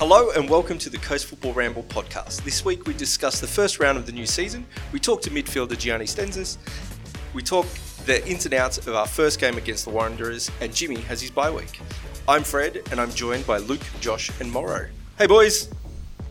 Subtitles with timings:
[0.00, 2.42] Hello and welcome to the Coast Football Ramble podcast.
[2.42, 4.64] This week we discuss the first round of the new season.
[4.92, 6.56] We talk to midfielder Gianni Stensness.
[7.34, 7.66] We talk
[8.06, 11.30] the ins and outs of our first game against the Wanderers, and Jimmy has his
[11.30, 11.80] bye week.
[12.26, 14.88] I'm Fred, and I'm joined by Luke, Josh, and Morrow.
[15.18, 15.68] Hey boys,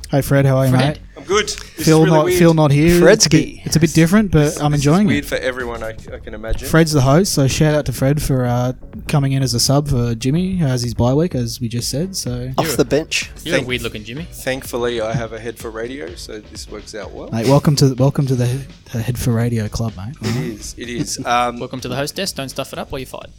[0.10, 0.96] Hey Fred, how are you, Fred?
[0.96, 1.02] mate?
[1.16, 1.50] I'm good.
[1.50, 2.40] This Phil is really not weird.
[2.40, 3.08] Phil not here.
[3.08, 3.66] It's a, bit, Fredsky.
[3.68, 5.28] it's a bit different, but I'm This is enjoying weird it.
[5.28, 6.68] for everyone, I, I can imagine.
[6.68, 8.74] Fred's the host, so shout out to Fred for uh,
[9.10, 11.90] coming in as a sub for Jimmy, who has his bye week, as we just
[11.90, 12.16] said.
[12.16, 13.30] So, Off the bench.
[13.44, 14.24] You're Thank- a weird looking Jimmy.
[14.32, 17.30] Thankfully, I have a head for radio, so this works out well.
[17.32, 20.16] mate, welcome to welcome to the, the Head for Radio Club, mate.
[20.22, 20.76] It is.
[20.78, 21.20] It is.
[21.26, 22.36] Um, Welcome to the host desk.
[22.36, 23.32] Don't stuff it up while you're fired.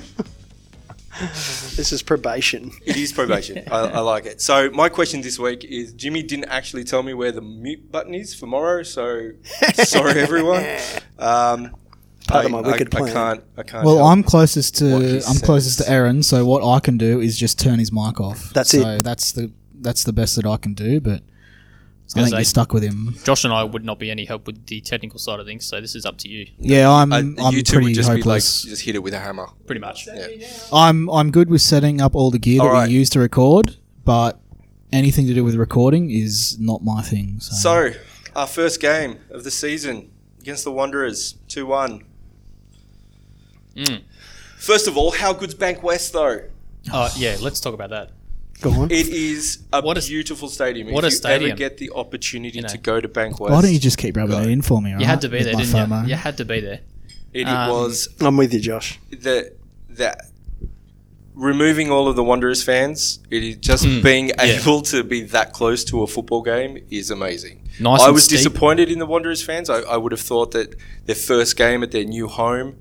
[1.76, 2.72] This is probation.
[2.86, 3.62] It is probation.
[3.70, 4.40] I, I like it.
[4.40, 8.14] So my question this week is: Jimmy didn't actually tell me where the mute button
[8.14, 9.32] is for Morrow, so
[9.74, 10.64] sorry everyone.
[11.18, 11.76] Um,
[12.30, 13.44] Part I, of my wicked I, I can't.
[13.56, 13.84] I can't.
[13.84, 14.08] Well, help.
[14.10, 17.58] I'm closest what to I'm closest to Aaron, so what I can do is just
[17.58, 18.52] turn his mic off.
[18.52, 19.04] That's so it.
[19.04, 22.44] That's the that's the best that I can do, but I gonna think say- you're
[22.44, 23.14] stuck with him.
[23.24, 25.80] Josh and I would not be any help with the technical side of things, so
[25.80, 28.24] this is up to you, Yeah, I'm Uh, I'm you two would just hopeless.
[28.64, 29.46] be like, just hit it with a hammer.
[29.66, 30.08] pretty much.
[30.72, 32.88] I'm I'm good with setting up all the gear that All right.
[32.88, 34.40] we use to record, but
[34.92, 37.38] anything to do with recording is not my thing.
[37.40, 37.98] So, So
[38.36, 42.02] our first game of the season against the Wanderers, two one.
[43.76, 44.02] Mm.
[44.58, 46.42] First of all, how good's Bankwest though?
[46.92, 48.10] Uh, yeah, let's talk about that.
[48.60, 48.90] Go on.
[48.90, 50.92] It is a What a- beautiful stadium.
[50.92, 51.50] what if a you stadium.
[51.52, 52.68] ever get the opportunity You know.
[52.68, 54.42] to go to Bankwest, why don't you just keep rubbing Go.
[54.42, 54.90] it in for me?
[54.90, 56.02] You alright, had to be with there, didn't FOMO?
[56.04, 56.08] you?
[56.10, 56.80] You had to be there.
[57.32, 58.98] it, Um, was I'm with you, Josh.
[59.10, 59.52] the
[59.90, 60.26] that
[61.34, 64.42] removing all of the Wanderers fans, it is just Mm, being yeah.
[64.60, 67.62] able to be that close to a football game is amazing.
[67.78, 68.38] Nice I and was steep.
[68.38, 69.70] disappointed in the Wanderers fans.
[69.70, 70.74] I, I would have thought that
[71.06, 72.76] their first game at their new home,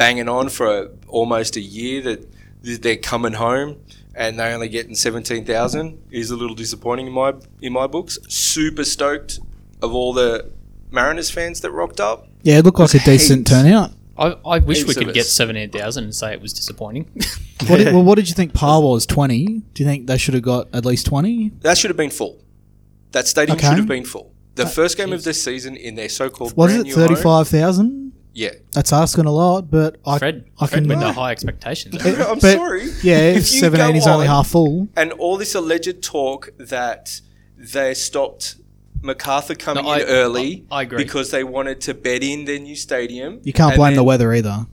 [0.00, 2.26] banging on for a, almost a year, that
[2.62, 3.76] they're coming home
[4.14, 8.18] and they only getting seventeen thousand is a little disappointing in my in my books.
[8.28, 9.40] Super stoked
[9.82, 10.50] of all the
[10.90, 12.28] Mariners fans that rocked up.
[12.42, 13.92] Yeah, it looked like a decent turnout.
[14.16, 17.10] I, I wish Heaps we could get 17,000 and say it was disappointing.
[17.66, 19.04] What did, well, what did you think par was?
[19.04, 19.44] Twenty?
[19.74, 21.50] Do you think they should have got at least twenty?
[21.60, 22.42] That should have been full.
[23.12, 23.68] That stadium Okay.
[23.68, 24.32] should have been full.
[24.54, 27.99] The oh, first game of this season in their so-called Was brand it thirty-five thousand?
[28.32, 30.88] Yeah, That's asking a lot, but I Fred, I Fred can.
[30.88, 31.96] with the high expectations.
[32.06, 32.84] I'm but- sorry.
[33.02, 34.88] Yeah, If you seven go eighty's only half full.
[34.96, 37.20] And all this alleged talk that
[37.58, 38.54] they stopped
[39.02, 40.98] MacArthur coming No, I- in early I- I agree.
[41.02, 43.40] because they wanted to bed in their new stadium.
[43.42, 44.66] You can't and blame the weather either,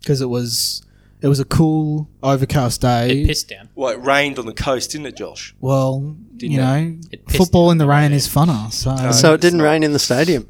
[0.00, 0.82] because it was
[1.22, 3.22] it was a cool overcast day.
[3.22, 3.70] It pissed down.
[3.74, 5.54] Well, it rained on the coast, didn't it, Josh?
[5.58, 8.16] Well, Didn't you know, It football down in the on rain Monday.
[8.18, 8.70] is funner.
[8.70, 9.10] So, No.
[9.10, 9.64] So it didn't not.
[9.64, 10.46] rain in the stadium.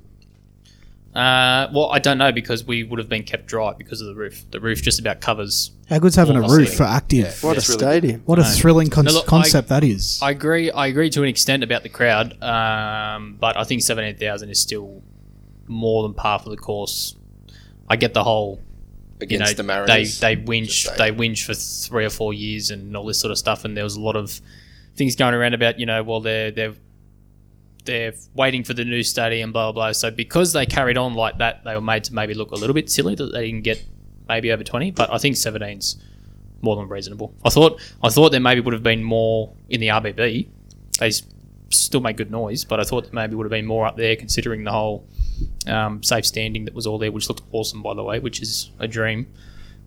[1.15, 4.15] Uh, well, I don't know because we would have been kept dry because of the
[4.17, 4.45] roof.
[4.51, 5.71] The roof just about covers.
[5.89, 7.41] how good's having a roof the for active?
[7.43, 8.23] What That's a stadium.
[8.25, 10.19] What a thrilling con- No, look, I- concept that is.
[10.23, 10.71] I agree.
[10.73, 14.61] I agree to an extent about the crowd, um, but I think seventeen thousand is
[14.61, 15.03] still
[15.69, 17.15] more than par for the course.
[17.89, 18.61] I get the whole,
[19.21, 20.19] you Against know, the they Mariners.
[20.21, 23.39] they Just whinge they whinge for three or four years and all this sort of
[23.39, 24.41] stuff, and there was a lot of
[24.97, 26.75] things going around about you know, well they're they're
[27.85, 29.93] they're waiting for the new stadium, blah blah blah.
[29.93, 32.75] So because they carried on like that, they were made to maybe look a little
[32.75, 33.85] bit silly that they didn't get
[34.29, 36.03] maybe over twenty, but I think 17's
[36.63, 37.35] more than reasonable.
[37.45, 40.49] I thought I thought there maybe would have been more in the RBB.
[40.99, 41.11] They
[41.71, 44.17] still make good noise, but I thought there maybe would have been more up there
[44.17, 45.07] considering the whole
[45.67, 48.71] um, safe standing that was all there, which looked awesome by the way, which is
[48.79, 49.27] a dream.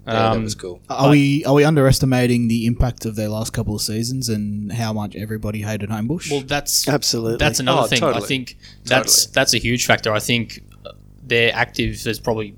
[0.07, 0.81] Yeah, Um, that was cool.
[0.89, 4.93] are we are we underestimating the impact of their last couple of seasons and how
[4.93, 6.31] much everybody hated Homebush?
[6.31, 7.37] Well, that's Absolutely.
[7.37, 8.03] that's another Oh, thing.
[8.03, 9.33] I think that's Totally.
[9.33, 10.13] that's a huge factor.
[10.13, 10.91] I think uh,
[11.23, 12.55] their active is probably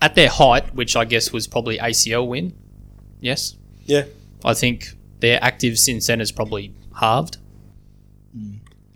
[0.00, 2.54] at their height, which I guess was probably ACL win.
[3.20, 4.04] Yes, Yeah.
[4.44, 7.36] I think their active since then is probably halved.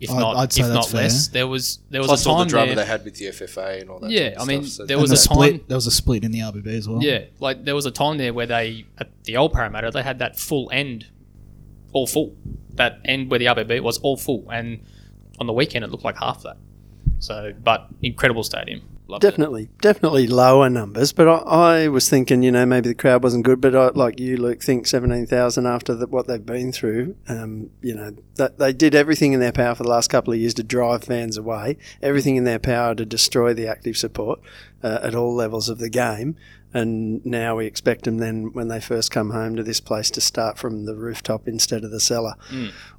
[0.01, 1.03] If I'd- not, I'd say if that's not fair.
[1.03, 2.77] less, there was there was Plus a all the time drama there.
[2.77, 4.11] they had with the FFA and all that.
[4.11, 5.51] Yeah, sort of I mean, stuff, so there was the a split.
[5.53, 7.03] time- There was a split in the RBB as well.
[7.03, 10.19] Yeah, like there was a time there where they at the old Parramatta they had
[10.19, 11.07] that full end,
[11.93, 12.37] all full.
[12.75, 14.81] That end where the RBB was all full, and
[15.39, 16.57] on the weekend it looked like half that.
[17.21, 18.83] So, but incredible stadium.
[19.07, 19.31] Loved it.
[19.31, 21.13] Definitely, definitely lower numbers.
[21.13, 21.37] But I,
[21.85, 23.61] I was thinking, you know, maybe the crowd wasn't good.
[23.61, 27.15] But I, like you, Luke, think seventeen thousand after the, what they've been through.
[27.29, 30.39] Um, you know, that they did everything in their power for the last couple of
[30.39, 31.77] years to drive fans away.
[32.01, 34.41] Everything in their power to destroy the active support
[34.83, 36.37] uh, at all levels of the game.
[36.77, 40.21] And now we expect them then, when they first come home to this place, to
[40.21, 42.35] start from the rooftop instead of the cellar.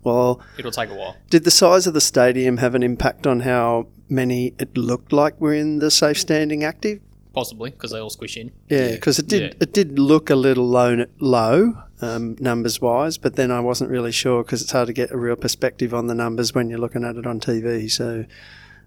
[0.02, 1.18] Well, It'll take a while.
[1.30, 5.40] did the size of the stadium have an impact on how many it looked like
[5.42, 7.00] were in the safe standing active?
[7.34, 8.52] Possibly because they all squish in.
[8.70, 9.54] Yeah, because it did Yeah.
[9.60, 11.06] it did look a little low.
[11.20, 11.74] low.
[12.02, 15.18] um, numbers wise, but then I wasn't really sure because it's hard to get a
[15.18, 17.90] real perspective on the numbers when you're looking at it on TV.
[17.90, 18.26] So,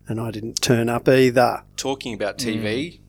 [0.07, 1.63] and I didn't turn up either.
[1.79, 3.01] Talking about TV,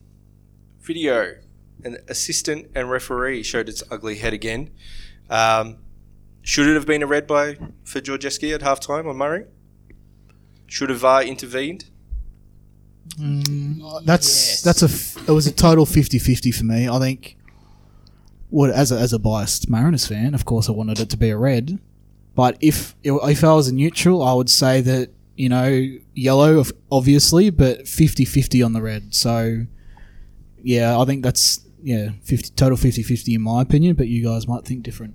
[0.80, 1.36] video,
[1.84, 4.70] an assistant and referee showed its ugly head again.
[5.28, 5.76] Um,
[6.40, 9.44] should it have been a red by for Georgievski at halftime on Murray?
[10.66, 11.90] Should have VAR intervened?
[13.18, 14.62] Mm, that's Yes.
[14.62, 16.88] that's a f- it was a total 50-50 for me.
[16.88, 17.36] I think
[18.50, 21.30] what as a, as a biased Mariners fan, of course, I wanted it to be
[21.30, 21.78] a red.
[22.34, 27.50] But if if I was a neutral, I would say that you know yellow, obviously,
[27.50, 29.14] but 50-50 on the red.
[29.14, 29.66] So
[30.62, 33.96] yeah, I think that's yeah 50 total 50-50 in my opinion.
[33.96, 35.14] But you guys might think different.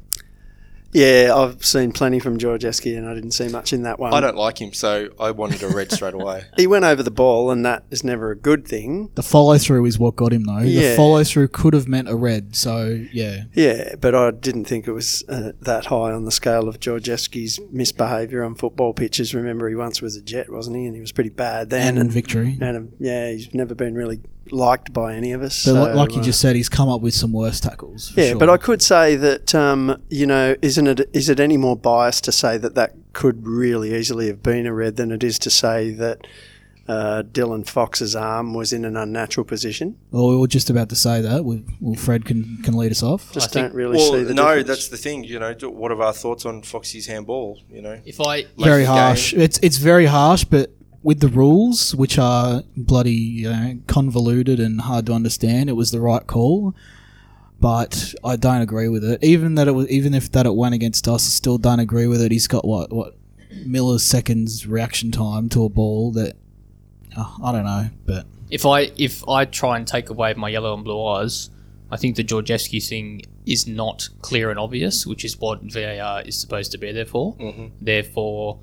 [0.95, 4.13] Yeah, I've seen plenty from Georgievski, and I didn't see much in that one.
[4.13, 6.45] I don't like him, so I wanted a red straight away.
[6.55, 9.11] He went over the ball, and that is never a good thing.
[9.15, 10.61] The follow through is what got him though.
[10.61, 12.55] The follow through could have meant a red.
[12.55, 16.69] So yeah, Yeah, but I didn't think it was uh, that high on the scale
[16.69, 19.35] of Georgievski's misbehaviour on football pitches.
[19.35, 20.85] Remember, he once was a Jet, wasn't he?
[20.85, 21.89] And he was pretty bad then.
[21.89, 22.57] and in victory.
[22.61, 24.21] and um, yeah, he's never been really
[24.51, 25.65] liked by any of us.
[25.65, 28.13] But so, like you uh, just said, he's come up with some worse tackles.
[28.15, 28.39] yeah, sure.
[28.39, 32.23] but I could say that um, you know, isn't it is it any more biased
[32.25, 35.49] to say that that could really easily have been a red than it is to
[35.49, 36.27] say that
[36.87, 39.97] uh, Dylan Fox's arm was in an unnatural position?
[40.11, 41.43] Well, we were just about to say that.
[41.43, 43.31] We, well, Fred can, can lead us off.
[43.31, 44.67] Just think- don't really well, see the no, difference.
[44.67, 45.23] that's the thing.
[45.23, 47.59] You know, what are our thoughts on Foxy's handball?
[47.69, 49.33] You know, If I very the harsh.
[49.33, 50.71] It's it's very harsh, but
[51.05, 55.91] with the rules, which are bloody you know, convoluted and hard to understand, it was
[55.91, 56.75] the right call.
[57.59, 59.23] But I don't agree with it.
[59.23, 62.07] Even that it was, even if that it went against us, I still don't agree
[62.07, 62.31] with it.
[62.31, 63.15] He's got what what
[63.53, 66.35] milliseconds reaction time to a ball that
[67.15, 70.73] oh, I don't know, but if I if I try and take away my yellow
[70.73, 71.51] and blue eyes,
[71.91, 76.35] I think the Georgievski thing is not clear and obvious, which is what VAR is
[76.39, 77.35] supposed to be there for.
[77.35, 77.67] Mm-hmm.
[77.79, 78.59] Therefore,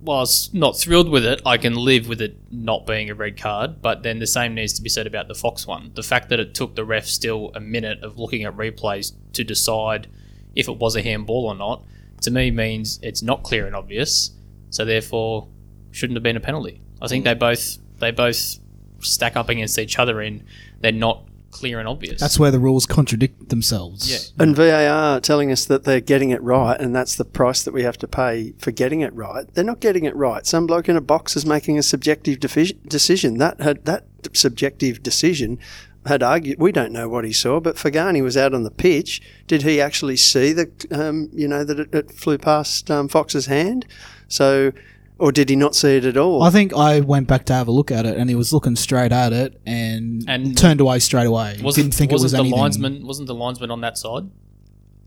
[0.00, 3.82] whilst not thrilled with it, I can live with it not being a red card.
[3.82, 5.92] But then the same needs to be said about the Fox one.
[5.94, 9.44] The fact that it took the ref still a minute of looking at replays to
[9.44, 10.08] decide
[10.54, 11.84] if it was a handball or not,
[12.22, 14.30] to me means it's not clear and obvious.
[14.70, 15.48] So therefore,
[15.90, 16.80] shouldn't have been a penalty.
[17.00, 17.28] I think mm.
[17.28, 18.58] they both they both
[19.00, 20.44] stack up against each other in
[20.80, 22.20] they're not clear and obvious.
[22.20, 24.10] that's where the rules contradict themselves.
[24.10, 24.44] Yeah.
[24.44, 27.82] And VAR telling us that they're getting it right, and that's the price that we
[27.82, 29.52] have to pay for getting it right.
[29.54, 30.46] They're not getting it right.
[30.46, 33.38] Some bloke in a box is making a subjective defi- decision.
[33.38, 35.58] That had that subjective decision
[36.06, 36.58] had argued.
[36.58, 39.20] We don't know what he saw, but Faghani was out on the pitch.
[39.46, 40.90] Did he actually see that?
[40.92, 43.86] Um, you know that it, it flew past um, Fox's hand.
[44.26, 44.72] So,
[45.18, 46.42] or did he not see it at all?
[46.42, 48.76] I think I went back to have a look at it, and he was looking
[48.76, 51.58] straight at it and, And- turned away straight away.
[51.62, 52.58] wasn't, Didn't think wasn't it was the anything.
[52.60, 54.24] linesman wasn't the linesman on that side?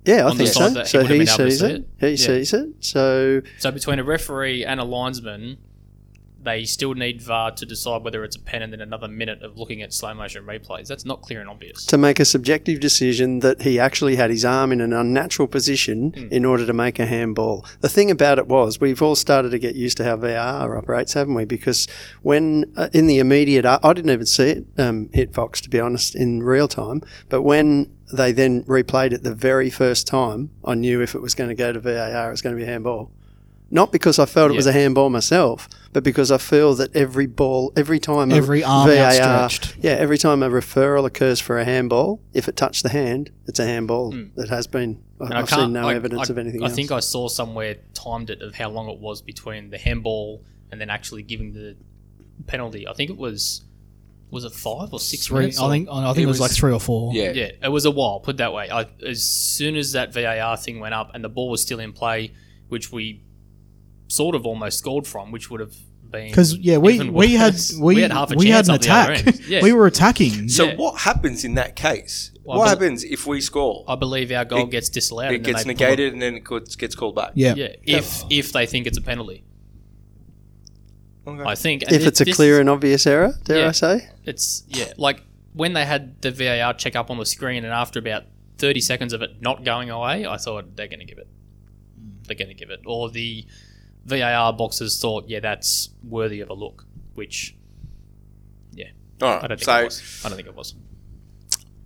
[0.05, 0.73] yeah, I on the think side so.
[0.73, 1.71] that he So would have he been able to sees see it.
[1.71, 1.87] it.
[1.99, 2.15] He Yeah.
[2.27, 2.69] sees it.
[2.79, 5.57] So So between a referee and a linesman,
[6.43, 9.57] they still need VAR to decide whether it's a pen and then another minute of
[9.57, 10.87] looking at slow motion replays.
[10.87, 11.85] That's not clear and obvious.
[11.85, 16.13] to make a subjective decision that he actually had his arm in an unnatural position
[16.31, 17.65] in order to make a handball.
[17.81, 21.13] The thing about it was, we've all started to get used to how VAR operates,
[21.13, 21.45] haven't we?
[21.45, 21.87] Because
[22.21, 25.69] when uh, in the immediate, I I didn't even see it um, hit Fox, to
[25.69, 27.01] be honest, in real time.
[27.29, 31.33] But when they then replayed it the very first time, I knew if it was
[31.35, 33.11] going to go to VAR, it was going to be handball.
[33.73, 37.25] Not because I felt it was a handball myself, but because I feel that every
[37.25, 39.77] ball, every time a Every arm outstretched.
[39.81, 43.59] yeah, every time a referral occurs for a handball, if it touched the hand, it's
[43.59, 44.11] a handball.
[44.11, 44.25] Hmm.
[44.37, 45.01] It has been.
[45.21, 45.25] I-.
[45.25, 45.61] And I I've can't.
[45.61, 46.75] seen no I, evidence I- of anything I else.
[46.75, 50.79] think I saw somewhere timed it of how long it was between the handball and
[50.81, 51.77] then actually giving the
[52.47, 52.87] penalty.
[52.87, 53.61] I think it was
[54.31, 55.59] was it five or six Three, minutes?
[55.59, 57.13] I or- think I think it, It was, like three or four.
[57.13, 58.19] yeah, Yeah, it was a while.
[58.21, 58.69] Put it that way.
[58.69, 61.91] I, as soon as that VAR thing went up and the ball was still in
[61.93, 62.31] play,
[62.69, 63.21] which we
[64.11, 65.73] sort of almost scored from, which would have
[66.11, 67.73] been Because yeah, we even we had worse.
[67.81, 69.27] we, had half a we had chance an up the other attack.
[69.27, 69.39] end.
[69.47, 69.61] Yeah.
[69.63, 70.49] We were attacking.
[70.49, 70.75] So Yeah.
[70.75, 72.31] what happens in that case?
[72.43, 73.85] Well, what I happens if we score?
[73.87, 75.31] I believe our goal It- gets disallowed.
[75.31, 77.31] it and then gets they pull negated and then it gets- gets called back.
[77.35, 77.53] yeah.
[77.55, 79.43] Yeah, if if they think it's a penalty,
[81.27, 81.43] Okay.
[81.43, 81.83] I think.
[81.83, 83.67] and if thi- it's a this- clear and obvious error, dare Yeah.
[83.69, 84.09] I say?
[84.25, 85.21] it's yeah, like
[85.53, 88.23] when they had the VAR check up on the screen, and after about
[88.57, 91.27] thirty seconds of it not going away, I thought they're going to give it.
[92.27, 93.45] They're going to give it, or the
[94.05, 96.85] VAR boxes thought, yeah, that's worthy of a look.
[97.13, 97.55] Which
[99.21, 100.21] All I don't think So it was.
[100.25, 100.75] I don't think it was.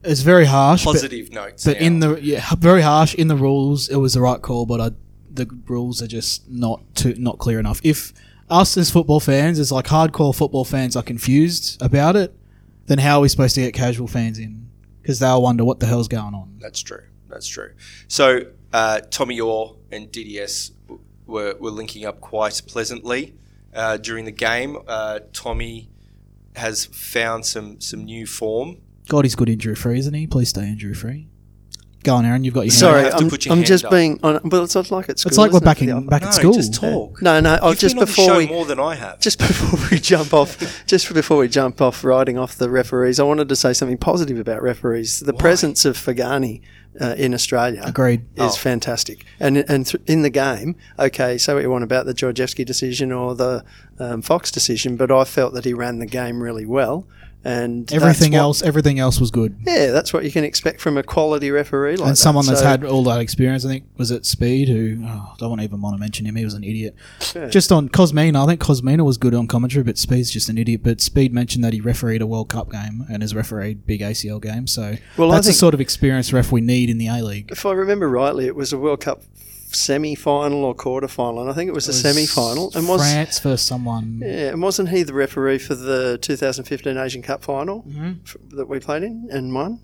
[0.04, 0.86] It's very harsh.
[0.86, 1.66] But, positive notes.
[1.66, 1.86] but now.
[1.86, 4.66] in the yeah, very harsh in the rules, it was the right call.
[4.66, 4.92] But I,
[5.32, 7.82] the rules are just not too not clear enough.
[7.84, 8.14] If
[8.50, 12.34] us as football fans, as like hardcore football fans, are confused about it,
[12.86, 14.70] then how are we supposed to get casual fans in?
[15.02, 16.58] Because they'll wonder what the hell's going on.
[16.60, 17.04] that's true.
[17.28, 17.74] That's true.
[18.08, 18.42] So
[18.72, 20.75] uh, Tommy Oar and DDS w-
[21.26, 23.36] were, were linking up quite pleasantly
[23.74, 24.78] uh, during the game.
[24.88, 25.90] Uh, Tommy
[26.56, 28.78] has found some some new form.
[29.08, 30.26] God, he's good injury free, isn't he?
[30.28, 31.28] Please stay injury free.
[32.04, 32.44] Go on, Aaron.
[32.44, 33.92] You've got your Sorry, have to I'm, put your I'm hand just up.
[33.92, 34.20] being.
[34.22, 35.30] On, well, it's not like at school.
[35.30, 36.54] It's like we're isn't back in back no, at school.
[36.54, 37.20] just talk.
[37.20, 37.58] No, no.
[37.60, 39.20] Oh, You've just been on the before show we more than I have.
[39.20, 43.24] just before we jump off, just before we jump off riding off the referees, I
[43.24, 45.20] wanted to say something positive about referees.
[45.20, 46.62] The presence of Faghani
[47.02, 48.22] uh, in Australia Agreed.
[48.36, 48.56] is Oh.
[48.56, 52.66] fantastic, and and th- in the game, okay, say what you want about the Georgievski
[52.66, 53.64] decision or the
[54.00, 57.06] um, Fox decision, but I felt that he ran the game really well,
[57.46, 59.56] and Everything what- else, everything else was good.
[59.66, 62.54] Yeah, that's what you can expect from a quality referee like and someone that.
[62.54, 65.62] that's So- had all that experience, I think, was it Speed, who oh, I don't
[65.62, 66.36] even want to mention him.
[66.36, 66.96] He was an idiot.
[67.36, 67.48] Yeah.
[67.50, 70.82] Just on Kosmina, I think Kosmina was good on commentary, but Speed's just an idiot.
[70.84, 74.40] But Speed mentioned that he refereed a World Cup game and has refereed big ACL
[74.42, 77.50] games, so Well, that's the sort of experience ref we need in the A League.
[77.52, 79.22] if I remember rightly, it was a World Cup
[79.72, 82.72] semi-final or quarter-final, and I think it was a semi-final.
[82.76, 84.20] And was France versus someone.
[84.24, 88.18] yeah, and wasn't he the referee for the 2015 Asian Cup final Mhm.
[88.26, 89.80] f- that we played in and won?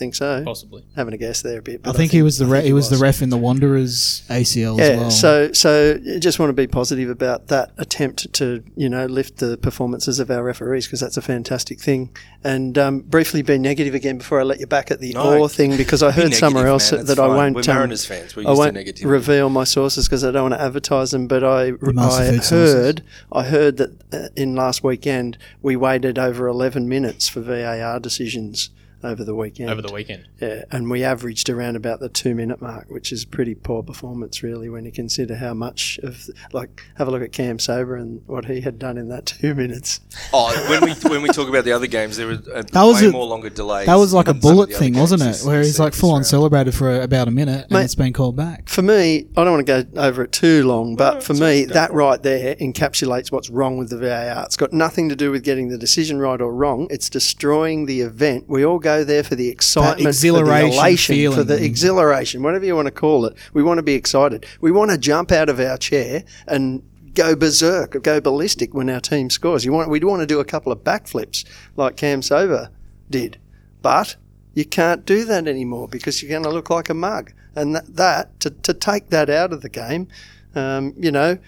[0.00, 0.42] That- I think so.
[0.44, 0.82] Possibly.
[0.96, 1.80] Having a guess there a bit.
[1.84, 4.22] I but think he was the I re- he was the ref in the Wanderers
[4.30, 5.10] ACL Yeah, as well.
[5.10, 9.58] so so just want to be positive about that attempt to you know lift the
[9.58, 12.10] performances of our referees because that's a fantastic thing.
[12.42, 15.38] And um, briefly be negative again before I let you back at the No.
[15.40, 17.54] Oar thing because I Be heard somewhere negative, else man, that it's I won't.
[17.54, 18.34] We're um, Mariners fans.
[18.34, 19.04] We're I used to won't negativity.
[19.10, 21.26] reveal my sources because I don't want to advertise them.
[21.28, 22.74] But I, master I food sources.
[22.74, 28.00] heard I heard that uh, in last weekend we waited over 11 minutes for VAR
[28.00, 28.70] decisions
[29.02, 29.70] over the weekend.
[29.70, 30.26] Over the weekend.
[30.40, 34.42] Yeah, and we averaged around about the two minute mark, which is pretty poor performance,
[34.42, 38.22] really, when you consider how much of like have a look at Cam Sober and
[38.26, 40.00] what he had done in that two minutes.
[40.32, 43.00] Oh, when we when we talk about the other games, there was a That was
[43.02, 43.86] way a- more longer delays.
[43.86, 45.40] that was like a than some of bullet thing, wasn't it?
[45.46, 48.68] Where he's like full on celebrated for about a minute and it's been called back.
[48.68, 51.92] For me, I don't want to go over it too long, but for me, that
[51.92, 54.44] right there encapsulates what's wrong with the VAR.
[54.44, 56.86] It's got nothing to do with getting the decision right or wrong.
[56.90, 58.44] It's destroying the event.
[58.48, 62.64] We all go there for the excitement, exhilaration for the elation, for the exhilaration, whatever
[62.64, 63.36] you want to call it.
[63.52, 64.46] We want to be excited.
[64.60, 66.82] We want to jump out of our chair and
[67.14, 69.64] go berserk, go ballistic when our team scores.
[69.64, 71.44] You want, we'd want to do a couple of backflips
[71.76, 72.70] like Cam Sober
[73.08, 73.38] did,
[73.82, 74.16] but
[74.54, 77.32] you can't do that anymore because you're going to look like a mug.
[77.54, 80.08] And that, that to, to take that out of the game,
[80.54, 81.38] um, you know,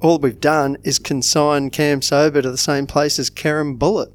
[0.00, 4.12] all we've done is consign Cam Sober to the same place as Karen Bullet.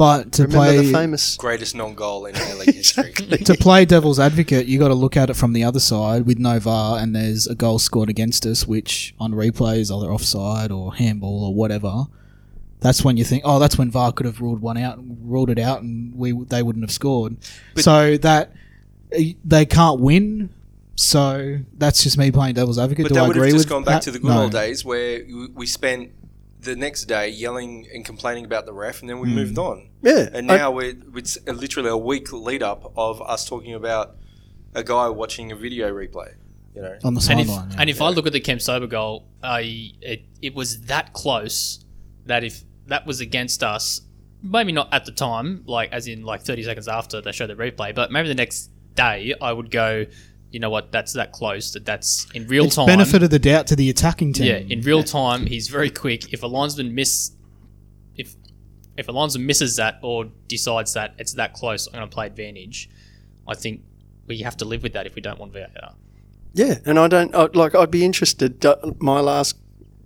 [0.00, 1.36] But to Remember play the famous.
[1.36, 3.12] greatest non-goal in A League history.
[3.44, 6.38] to play devil's advocate, you got to look at it from the other side with
[6.38, 10.72] no VAR, and there's a goal scored against us, which on replay is either offside
[10.72, 12.06] or handball or whatever.
[12.80, 15.58] That's when you think, oh, that's when VAR could have ruled one out, ruled it
[15.58, 17.36] out, and we they wouldn't have scored.
[17.76, 18.54] so that
[19.12, 20.48] eh, they can't win.
[20.96, 23.04] So that's just me playing devil's advocate.
[23.04, 24.02] But Do that I would agree have just with gone back that?
[24.04, 24.42] to the good No.
[24.44, 26.10] old days where we- we spent
[26.60, 29.34] the next day yelling and complaining about the ref, and then we Hmm.
[29.36, 29.88] moved on.
[30.02, 30.28] Yeah.
[30.32, 34.16] And I- now we're, it's literally a week lead up of us talking about
[34.74, 36.34] a guy watching a video replay.
[36.74, 37.70] You know, on the And if, sideline.
[37.72, 37.76] yeah.
[37.80, 41.84] and if I look at the Kemp Sober goal, I it, it was that close
[42.26, 44.02] that if that was against us,
[44.42, 47.56] maybe not at the time, like as in like 30 seconds after they showed the
[47.56, 50.06] replay, but maybe the next day I would go,
[50.50, 52.86] you know what, that's that close that that's in real it's time.
[52.86, 54.46] benefit of the doubt to the attacking team.
[54.46, 56.32] Yeah, in real time, he's very quick.
[56.32, 57.32] If a linesman miss,
[58.16, 58.34] if
[58.96, 62.26] if a linesman misses that or decides that it's that close, I'm going to play
[62.26, 62.90] advantage.
[63.46, 63.82] I think
[64.26, 65.94] we have to live with that if we don't want VAR.
[66.52, 67.74] Yeah, and I don't I, like.
[67.74, 68.64] I'd be interested.
[68.66, 69.56] uh, My last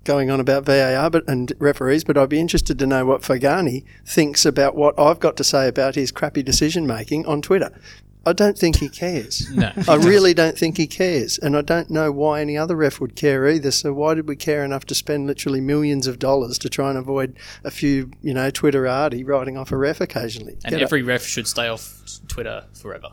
[0.04, 3.84] going on about VAR, but and referees, but I'd be interested to know what Faghani
[4.06, 7.72] thinks about what I've got to say about his crappy decision making on Twitter.
[8.26, 9.50] I don't think he cares.
[9.54, 13.00] No, I really don't think he cares, and I don't know why any other ref
[13.00, 13.70] would care either.
[13.70, 16.98] So why did we care enough to spend literally millions of dollars to try and
[16.98, 20.54] avoid a few, you know, Twitterati writing off a ref occasionally?
[20.64, 23.10] and Get every ref should stay off Twitter forever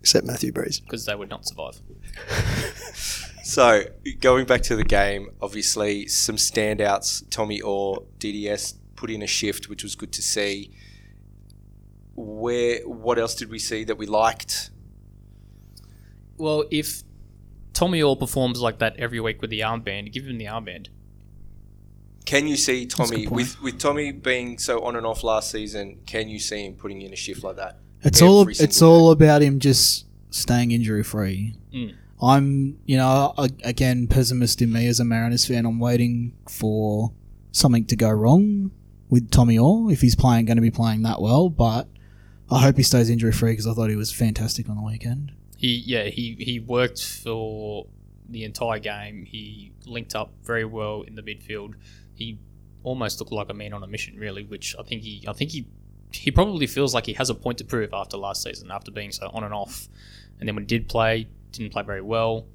[0.00, 0.80] except Matthew Breeze.
[0.80, 1.80] because they would not survive.
[3.42, 3.82] So
[4.20, 7.24] going back to the game, obviously some standouts.
[7.30, 10.70] Tommy Oar, DDS put in a shift, which was good to see.
[12.16, 14.70] Where what else did we see that we liked?
[16.36, 17.02] Well, if
[17.72, 20.88] Tommy Oar performs like that every week with the armband, give him the armband.
[22.24, 26.00] Can you see Tommy with with Tommy being so on and off last season?
[26.06, 27.78] Can you see him putting in a shift like that?
[28.02, 31.56] It's all it's single all about him just staying injury free.
[31.74, 31.94] Mm.
[32.22, 35.64] I'm, you know, again pessimist in me as a Mariners fan.
[35.64, 37.12] I'm waiting for
[37.52, 38.70] something to go wrong
[39.08, 41.48] with Tommy Oar if he's playing going to be playing that well.
[41.48, 41.88] But
[42.50, 45.32] I hope he stays injury free because I thought he was fantastic on the weekend.
[45.56, 47.86] He yeah he he worked for
[48.28, 49.24] the entire game.
[49.24, 51.74] He linked up very well in the midfield.
[52.14, 52.38] He
[52.82, 54.44] almost looked like a man on a mission, really.
[54.44, 55.66] Which I think he I think he
[56.12, 59.12] he probably feels like he has a point to prove after last season, after being
[59.12, 59.88] so on and off.
[60.38, 62.46] And then when he did play, didn't play very well.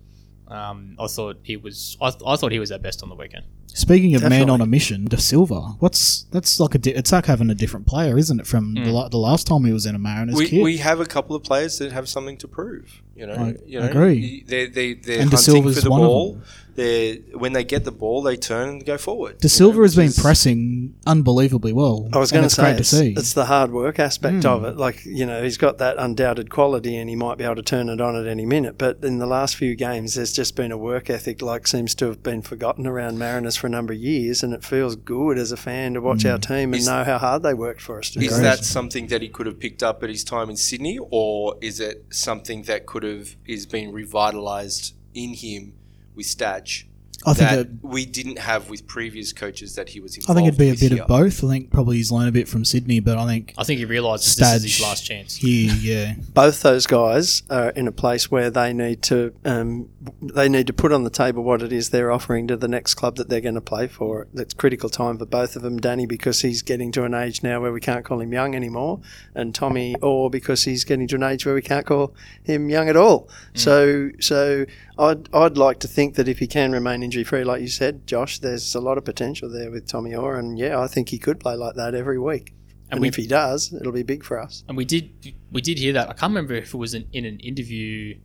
[0.48, 3.46] Um, I thought he was I, I thought he was at best on the weekend.
[3.76, 5.76] Speaking of man on a mission, De Silva.
[5.80, 8.48] What's that's like a di- it's like having a different player, isn't it?
[8.48, 9.10] From the, hmm.
[9.10, 10.64] the last time he was in a Mariners We, kit.
[10.64, 13.02] we have a couple of players that have something to prove.
[13.16, 14.44] You know, I you know, agree.
[14.46, 16.34] They they they're And De hunting Silva's for the one of ball.
[16.34, 16.44] them.
[16.76, 19.38] They when they get the ball, they turn and go forward.
[19.38, 22.10] De you Silva know, has been pressing unbelievably well.
[22.12, 24.46] I was going to it's say it's, to it's the hard work aspect Mm.
[24.46, 24.76] of it.
[24.76, 27.88] Like you know, he's got that undoubted quality, and he might be able to turn
[27.88, 28.78] it on at any minute.
[28.78, 32.08] But in the last few games, there's just been a work ethic like seems to
[32.08, 35.54] have been forgotten around Mariners for a number of years, and it feels good as
[35.54, 38.10] a fan to watch our team and Is- know how hard they worked for us.
[38.10, 41.00] To Is that something that he could have picked up at his time in Sydney,
[41.10, 45.74] or is it something that could have is being revitalized in him
[46.16, 46.88] with Stadge
[47.26, 50.42] I think that it, we didn't have with previous coaches that he was involved I
[50.42, 51.02] think it'd be a bit here?
[51.02, 51.44] of both.
[51.44, 53.86] I think probably he's learned a bit from Sydney, but I think I think he
[53.86, 55.36] realises this is his last chance.
[55.36, 59.90] Here, yeah, both those guys are in a place where they need to um,
[60.22, 62.96] they need to put on the table what it is they're offering to the next
[62.96, 64.28] club that they're going to play for.
[64.34, 65.78] It's critical time for both of them.
[65.80, 69.02] Danny because he's getting to an age now where we can't call him young anymore,
[69.34, 72.14] and Tommy Oar because he's getting to an age where we can't call
[72.44, 73.30] him young at all.
[73.54, 74.66] So so
[74.98, 78.08] I'd I'd like to think that if he can remain injury free, like you said,
[78.08, 81.18] Josh, there's a lot of potential there with Tommy Oar, and yeah, I think he
[81.18, 82.54] could play like that every week.
[82.92, 84.64] And, we- if he does, it'll be big for us.
[84.68, 85.10] and we did
[85.52, 86.08] we did hear that.
[86.10, 88.18] I can't remember if it was in, in an interview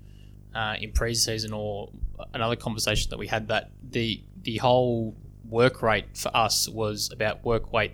[0.55, 1.91] uh, in preseason or
[2.35, 5.17] another conversation that we had that the the whole
[5.49, 7.93] work rate for us was about work weight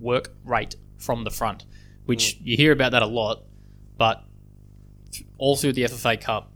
[0.00, 1.64] work rate from the front,
[2.06, 3.44] which you hear about that a lot,
[3.98, 4.24] but
[5.38, 6.50] all through the FFA Cup.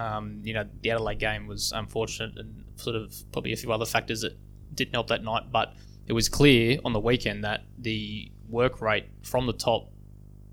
[0.00, 3.84] Um, you know, the Adelaide game was unfortunate and sort of probably a few other
[3.84, 4.38] factors that
[4.74, 5.74] didn't help that night, but
[6.06, 9.90] it was clear on the weekend that the work rate from the top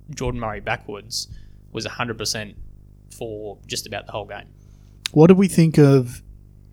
[0.10, 1.28] Jordan Murray backwards
[1.72, 2.56] was 100%
[3.16, 4.48] for just about the whole game.
[5.12, 6.22] What do we think of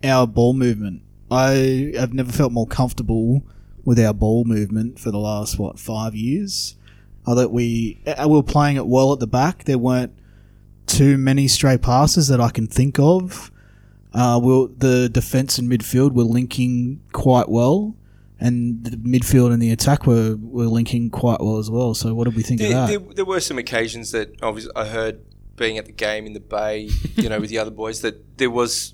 [0.03, 1.01] our ball movement?
[1.31, 3.43] I have never felt more comfortable
[3.85, 6.75] with our ball movement for the last what five years.
[7.25, 9.63] I thought we uh, we were playing it well at the back.
[9.63, 10.13] There weren't
[10.87, 13.51] too many stray passes that I can think of.
[14.13, 17.95] Uh, we'll, the defense and midfield were linking quite well,
[18.39, 21.93] and the midfield and the attack were, were linking quite well as well.
[21.93, 23.15] So, what did we think There, of there, that?
[23.17, 25.19] there were some occasions that obviously I heard
[25.57, 28.49] being at the game in the Bay, you know, with the other boys, that there
[28.49, 28.93] was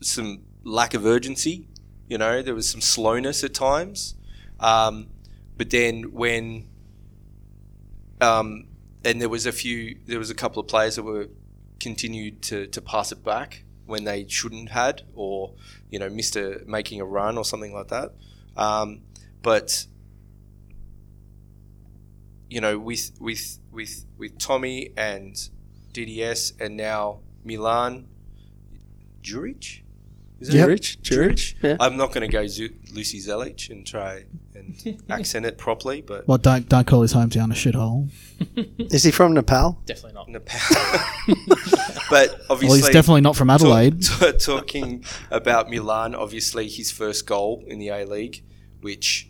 [0.00, 1.68] some lack of urgency.
[2.08, 4.14] You know, there was some slowness at times.
[4.58, 5.08] Um,
[5.56, 6.66] but then when,
[8.20, 8.66] um,
[9.04, 11.28] and there was a few, there was a couple of players that were
[11.78, 15.54] continued to, to pass it back when they shouldn't had, or
[15.90, 18.12] you know, missed a making a run or something like that.
[18.56, 19.00] Um,
[19.42, 19.86] but
[22.48, 25.34] you know, with with with with Tommy and
[25.92, 28.06] DDS and now Milan,
[29.22, 29.79] Juric,
[30.40, 30.68] is it Yep.
[30.68, 31.76] Juric, Juric, yeah.
[31.80, 34.24] I'm not going to go Zu- Lucy Zelich and try
[34.54, 38.08] and accent it properly, but Well, don't don't call his hometown a shithole.
[38.92, 39.80] Is he from Nepal?
[39.86, 40.28] Definitely not.
[40.28, 40.58] Nepal.
[42.10, 44.02] but obviously, Well, he's definitely not from talk- Adelaide.
[44.02, 48.42] t- talking about Milan, obviously his first goal in the A League,
[48.80, 49.28] which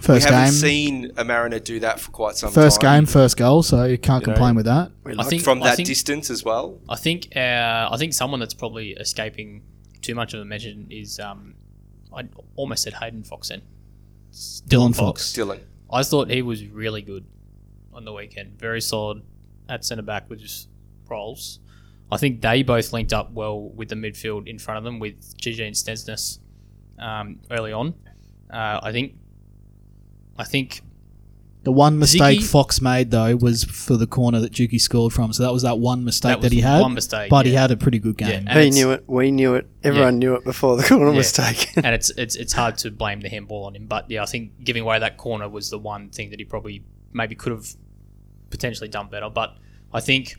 [0.00, 3.04] First we haven't game, seen a Mariner do that for quite some first time.
[3.04, 3.62] game, first goal.
[3.62, 4.34] So you can't You know.
[4.34, 4.90] complain with that.
[5.04, 6.78] We I think from I that think, distance as well.
[6.88, 9.62] I think uh, I think someone that's probably escaping
[10.04, 11.54] too much of a mention is um,
[12.14, 12.24] I
[12.56, 13.62] almost said Hayden Fox then.
[14.32, 15.32] Dylan Fox.
[15.32, 15.60] Dylan.
[15.90, 17.24] I thought he was really good
[17.92, 18.58] on the weekend.
[18.58, 19.22] Very solid
[19.68, 20.68] at centre back with just
[21.08, 21.60] Rowles.
[22.12, 25.36] I think they both linked up well with the midfield in front of them with
[25.38, 26.38] Gigi and Stensness
[26.98, 27.94] um, early on.
[28.52, 29.14] Uh, I think.
[30.36, 30.82] I think
[31.64, 35.32] The one mistake Ziggy- Fox made though was for the corner that Juki scored from.
[35.32, 36.80] So that was that one mistake That that, was he had.
[36.82, 37.62] one mistake, but he yeah.
[37.62, 38.44] had a pretty good Yeah, game.
[38.48, 39.04] and He it's- knew it.
[39.06, 39.66] We knew it.
[39.82, 41.46] Everyone knew it before the corner was Yeah.
[41.52, 41.82] taken.
[41.86, 43.86] and it's it's it's hard to blame the handball on him.
[43.86, 46.84] But yeah, I think giving away that corner was the one thing that he probably
[47.12, 47.66] maybe could have
[48.50, 49.30] potentially done better.
[49.30, 49.56] But
[49.92, 50.34] I think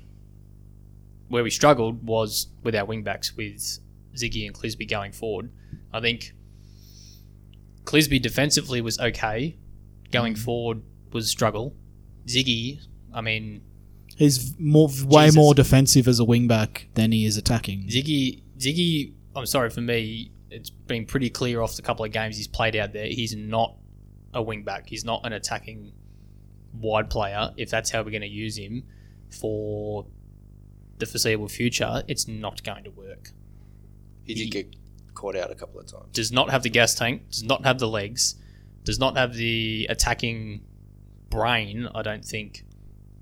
[1.27, 3.79] where we struggled was with our wingbacks with
[4.15, 5.51] Ziggy and Clisby going forward.
[5.91, 6.33] I think
[7.85, 9.57] Clisby defensively was okay.
[10.11, 10.39] Going mm.
[10.39, 10.83] forward
[11.15, 11.75] was a struggle.
[12.27, 12.79] Ziggy,
[13.13, 13.61] I mean,
[14.15, 15.35] He's more, way Jesus.
[15.35, 17.87] more defensive as a wingback than he is attacking.
[17.87, 19.13] Ziggy, Ziggy.
[19.35, 20.31] I'm sorry for me.
[20.49, 23.07] It's been pretty clear off the couple of games he's played out there.
[23.07, 23.75] He's not
[24.33, 24.87] a wing back.
[24.87, 25.91] He's not an attacking
[26.79, 28.83] wide player, if that's how we're going to use him
[29.29, 30.05] for
[30.97, 33.31] the foreseeable future, it's not going to work.
[34.23, 34.75] He did get
[35.13, 36.11] caught out a couple of times.
[36.11, 38.35] Does not have the gas tank, does not have the legs,
[38.83, 40.63] does not have the attacking
[41.29, 42.65] brain, I don't think,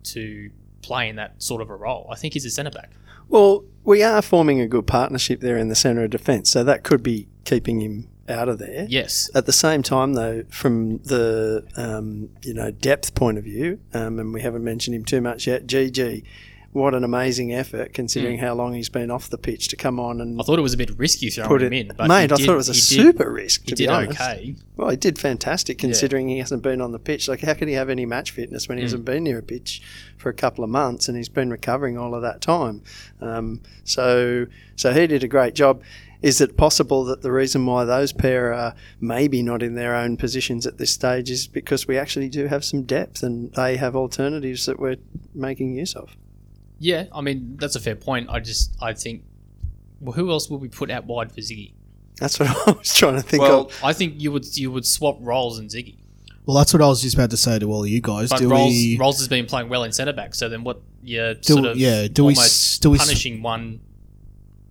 [0.03, 2.07] to play in that sort of a role.
[2.11, 2.91] I think he's a centre back.
[3.29, 6.83] Well, we are forming a good partnership there in the centre of defence, so that
[6.83, 8.85] could be keeping him out of there.
[8.89, 9.29] Yes.
[9.35, 14.19] At the same time, though, from the um, you know depth point of view, um,
[14.19, 16.23] and we haven't mentioned him too much yet, GG,
[16.73, 20.19] what an amazing effort considering how long he's been off the pitch to come on
[20.19, 22.35] and I thought it was a bit risky throwing put him in, but Mate, I
[22.35, 22.83] did- thought it was a he did-
[23.15, 23.61] super risk.
[23.61, 24.55] He To did be honest, okay.
[24.75, 27.27] well, he did fantastic considering he hasn't been on the pitch.
[27.27, 28.85] Like, how could he have any match fitness when he Mm.
[28.87, 29.81] hasn't been near a pitch
[30.17, 32.81] for a couple of months and he's been recovering all of that time?
[33.21, 35.81] Um, so, so he did a great job.
[36.23, 40.15] Is it possible that the reason why those pair are maybe not in their own
[40.15, 43.93] positions at this stage is because we actually do have some depth and they have
[43.95, 44.95] alternatives that we're
[45.35, 46.15] making use of?
[46.79, 48.29] Yeah, I mean that's a fair point.
[48.29, 49.23] I just I think
[50.01, 51.73] well, who else would we put out wide for Ziggy?
[52.19, 53.79] That's what I was trying to think Well, of.
[53.83, 55.95] I think you would you would swap Rowles and Ziggy,
[56.45, 58.29] Well, that's what I was just about to say to all of you guys.
[58.29, 58.97] but do Rowles we?
[58.99, 60.35] Rowles has been playing well in centre back.
[60.35, 60.81] So then what?
[61.05, 63.79] You're Do- sort of yeah, do we s- almost do we s- punishing one.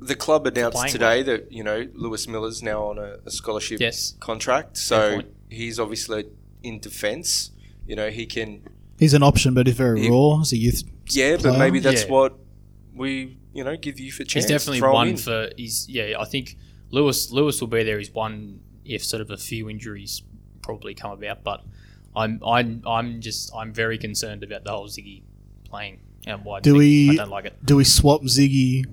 [0.00, 3.78] The club announced Playing today that you know Lewis Miller's now on a, a scholarship
[3.80, 4.14] Yes.
[4.18, 6.24] contract, so he's obviously
[6.62, 7.52] in defence.
[7.86, 8.62] You know he can,
[8.98, 10.82] He's an option, but he's very He- raw as a youth.
[11.10, 12.10] Yeah, but maybe that's Yeah.
[12.10, 12.38] what
[12.94, 14.44] we you know give you for chance.
[14.44, 15.16] He's definitely Throw one in.
[15.16, 15.50] for.
[15.56, 16.14] He's yeah.
[16.18, 16.56] I think
[16.90, 17.98] Lewis Lewis will be there.
[17.98, 20.22] He's one if sort of a few injuries
[20.62, 21.42] probably come about.
[21.44, 21.64] But
[22.14, 25.22] I'm I'm I'm just I'm very concerned about the whole Ziggy
[25.64, 26.78] playing and why Do thing.
[26.78, 27.64] we- I don't like it.
[27.64, 28.84] Do we swap Ziggy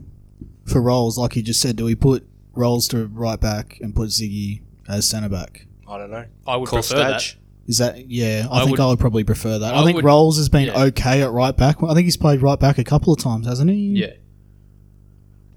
[0.65, 1.75] for Rowles, like you just said?
[1.75, 5.65] Do we put Rowles to right back and put Ziggy as centre back?
[5.87, 6.25] I don't know.
[6.47, 7.35] I would Call prefer that.
[7.69, 7.75] Stage.
[7.75, 8.47] Is that yeah?
[8.51, 9.73] I, I think would- I would probably prefer that.
[9.73, 10.83] I, I think would- Rowles has been yeah.
[10.85, 11.81] okay at right back.
[11.83, 13.93] I think he's played right back a couple of times, hasn't he?
[14.01, 14.13] Yeah.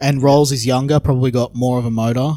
[0.01, 2.35] And Rowles is younger, probably got more of a motor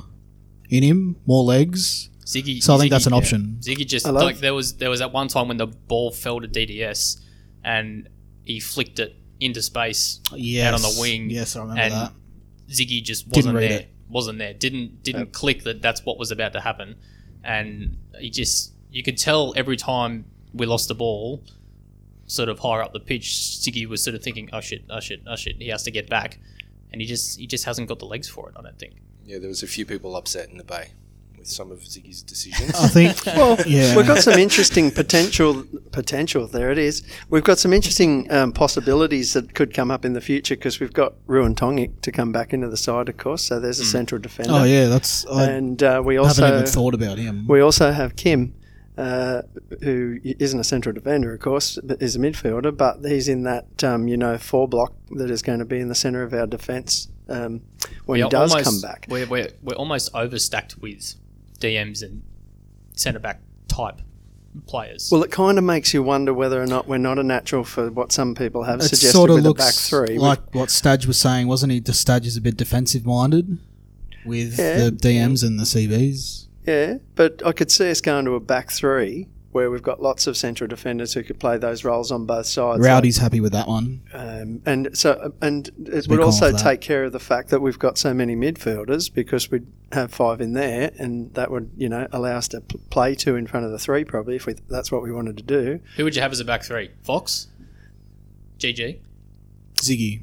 [0.69, 2.09] in him, more legs.
[2.25, 2.61] Ziggy.
[2.61, 3.17] So I think Ziggy- that's an yeah.
[3.17, 3.57] option.
[3.61, 6.11] Ziggy just I love- like there was there was at one time when the ball
[6.11, 7.19] fell to DDS,
[7.63, 8.09] and
[8.43, 10.21] he flicked it into space.
[10.33, 10.73] Yes.
[10.73, 12.13] on the wing, Yes, I remember and that.
[12.69, 13.71] Ziggy just wasn't there.
[13.81, 13.89] it.
[14.09, 14.53] Wasn't there.
[14.53, 16.95] Didn't didn't click that that's what was about to happen,
[17.43, 21.43] and he just you could tell every time we lost the ball,
[22.27, 25.21] sort of higher up the pitch, Ziggy was sort of thinking, "Oh shit, oh shit,
[25.27, 26.39] oh shit." He has to get back,
[26.93, 28.55] and he just he just hasn't got the legs for it.
[28.57, 28.95] I don't think.
[29.25, 30.91] Yeah, there was a few people upset in the bay
[31.37, 32.73] with some of Ziggy's decisions.
[32.73, 33.25] I think.
[33.25, 33.97] well, yeah.
[33.97, 35.65] We've got some interesting potential.
[35.91, 36.47] Potential.
[36.47, 37.03] There it is.
[37.29, 40.93] We've got some interesting um, possibilities that could come up in the future because we've
[40.93, 43.43] got Ruon Tongyik to come back into the side, of course.
[43.43, 44.53] So there's a central defender.
[44.53, 45.25] oh yeah, that's.
[45.25, 47.45] I And uh, we also haven't even thought about him.
[47.45, 48.53] we also have Kim,
[48.97, 49.41] uh,
[49.81, 52.75] who isn't a central defender, of course, but is a midfielder.
[52.75, 55.89] But he's in that um, you know four block that is going to be in
[55.89, 57.61] the centre of our defence um,
[58.05, 59.07] when We he are does almost- come back.
[59.09, 61.15] We're, we're, we're almost overstacked with
[61.59, 62.21] DMs and
[62.95, 64.01] centre back type
[64.67, 65.09] players.
[65.11, 67.91] Well, it kind of makes you wonder whether or not we're not a natural for
[67.91, 70.17] what some people have It suggested sort of with looks a back three.
[70.17, 71.81] like what Stadge was saying, wasn't he?
[71.81, 73.57] The Stadge is a bit defensive minded
[74.25, 74.77] with Yeah.
[74.85, 76.47] the DMs and the CVs.
[76.65, 80.27] Yeah, but I could see us going to a back three where we've got lots
[80.27, 82.81] of central defenders who could play those roles on both sides.
[82.81, 84.01] Rowdy's happy with that one.
[84.13, 87.79] Um, and so, and it we would also take care of the fact that we've
[87.79, 92.05] got so many midfielders because we'd have five in there, and that would, you know,
[92.11, 95.01] allow us to play two in front of the three probably if we, that's what
[95.01, 95.79] we wanted to do.
[95.95, 96.91] Who would you have as a back three?
[97.03, 97.47] Fox,
[98.59, 98.99] GG,
[99.75, 100.21] Ziggy.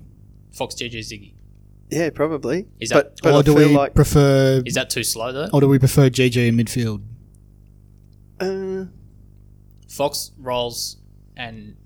[0.53, 1.33] Fox, GG, Ziggy.
[1.93, 2.67] Yeah, probably.
[2.81, 4.63] Is but, that- but or I do feel we like prefer?
[4.65, 5.49] Is that too slow though?
[5.53, 7.03] Or do we prefer GG in midfield?
[8.41, 8.87] uh,
[9.89, 10.97] Fox, Rowles,
[11.37, 11.77] and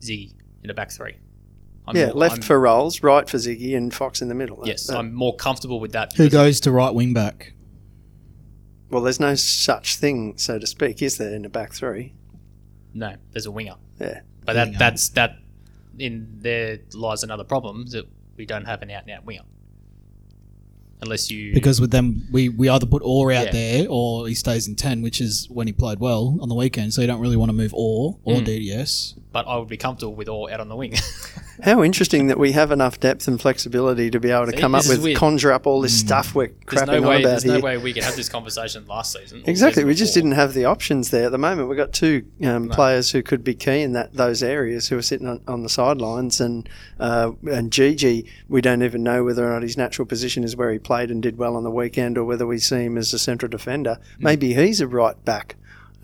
[0.00, 1.16] Ziggy in a back three.
[1.88, 4.62] I'm yeah, more- left I'm- for Rowles, right for Ziggy, and Fox in the middle.
[4.64, 6.12] Yes, that- I'm more comfortable with that.
[6.14, 7.52] Who goes to right wing back?
[8.88, 12.14] well, there's no such thing, so to speak, is there in a back three?
[12.94, 13.74] No, there's a winger.
[14.00, 14.20] Yeah.
[14.44, 14.78] But that Winger.
[14.78, 15.38] that's that.
[15.98, 18.04] In there lies another problem that
[18.36, 19.42] we don't have an out and out winger.
[21.02, 23.52] Unless you Because with them, we, we either put Oar out Yeah.
[23.52, 26.94] there or he stays in 10, which is when he played well on the weekend.
[26.94, 28.46] So you don't really want to move Oar or Mm.
[28.46, 29.14] DDS.
[29.36, 30.94] But I would be comfortable with all out on the wing.
[31.62, 34.74] How interesting that we have enough depth and flexibility to be able to See, come
[34.74, 35.18] up with, weird.
[35.18, 37.16] conjure up all this stuff we're there's crapping no way.
[37.16, 37.52] on about There's here.
[37.58, 39.42] no way we could have this conversation last season.
[39.44, 40.22] Exactly, season we just before.
[40.30, 41.68] didn't have the options there at the moment.
[41.68, 42.74] We've got two um, No.
[42.74, 45.68] players who could be key in that those areas who are sitting on, on the
[45.68, 46.66] sidelines, and
[46.98, 50.72] uh, and Gigi, we don't even know whether or not his natural position is where
[50.72, 53.18] he played and did well on the weekend, or whether we see him as a
[53.18, 53.98] central defender.
[54.16, 54.24] Hmm.
[54.24, 55.56] Maybe he's a right back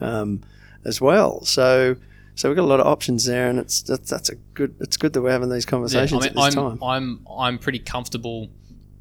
[0.02, 0.42] um,
[0.84, 1.42] as well.
[1.44, 1.96] So
[2.34, 4.74] So we've got a lot of options there, and it's that's, that's a good.
[4.80, 6.82] It's good that we're having these Yeah, I conversations mean, at this I'm, time.
[6.82, 8.48] I'm I'm pretty comfortable.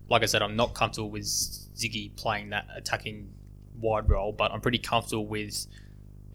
[0.10, 3.30] Like I said, I'm not comfortable with Ziggy playing that attacking
[3.80, 5.66] wide role, but I'm pretty comfortable with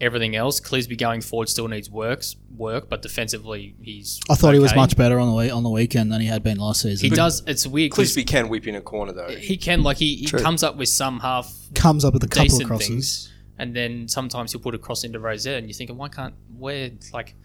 [0.01, 0.59] everything else.
[0.59, 4.19] Clisby going forward still needs works work, but defensively he's.
[4.29, 6.43] I thought he was much better on the week on the weekend than he had
[6.43, 7.09] been last season.
[7.09, 7.43] He does.
[7.47, 7.91] It's weird.
[7.91, 9.29] Clisby can whip in a corner though.
[9.29, 12.61] He can like he, he comes up with some half comes up with a couple
[12.61, 12.87] of crosses.
[12.87, 16.33] things, and then sometimes he'll put a cross into Rosette, and you're thinking, why can't
[16.57, 17.35] where like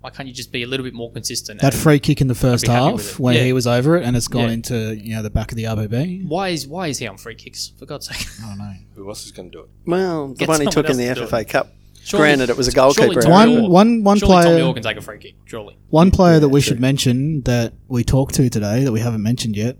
[0.00, 1.60] why can't you just be a little bit more consistent?
[1.60, 3.18] That free kick in the first be happy with half it.
[3.20, 3.42] when Yeah.
[3.44, 4.50] he was over it, and it's gone Yeah.
[4.54, 6.24] into you know the back of the RBB.
[6.28, 7.72] why is why is he on free kicks?
[7.78, 8.26] For God's sake!
[8.44, 8.72] I don't know.
[8.94, 9.68] Who else is going to do it?
[9.86, 11.48] well, the Get one he took in the to FFA.
[11.48, 11.72] Cup.
[12.04, 13.20] Surely- Granted, it was a surely goalkeeper.
[13.22, 15.34] Tommy One- Oar- one- one surely Tommy Oar can take a free kick.
[15.44, 15.76] Surely.
[15.90, 16.68] One player that we true.
[16.68, 19.76] should mention that we talked to today that we haven't mentioned yet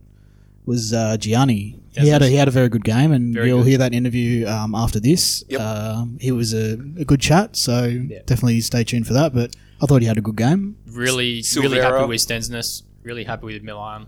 [0.68, 1.80] was uh, Gianni.
[1.92, 3.68] Yes, he had a, he had a very good game, and Very you'll good.
[3.70, 5.42] hear that interview um, after this.
[5.48, 5.60] Yep.
[5.60, 7.90] Um, he was a, a good chat, so
[8.26, 9.34] definitely stay tuned for that.
[9.34, 10.76] But I thought he had a good game.
[10.86, 11.62] Really, Silvera.
[11.62, 12.82] really happy with Stensness.
[13.02, 14.06] Really happy with Milan.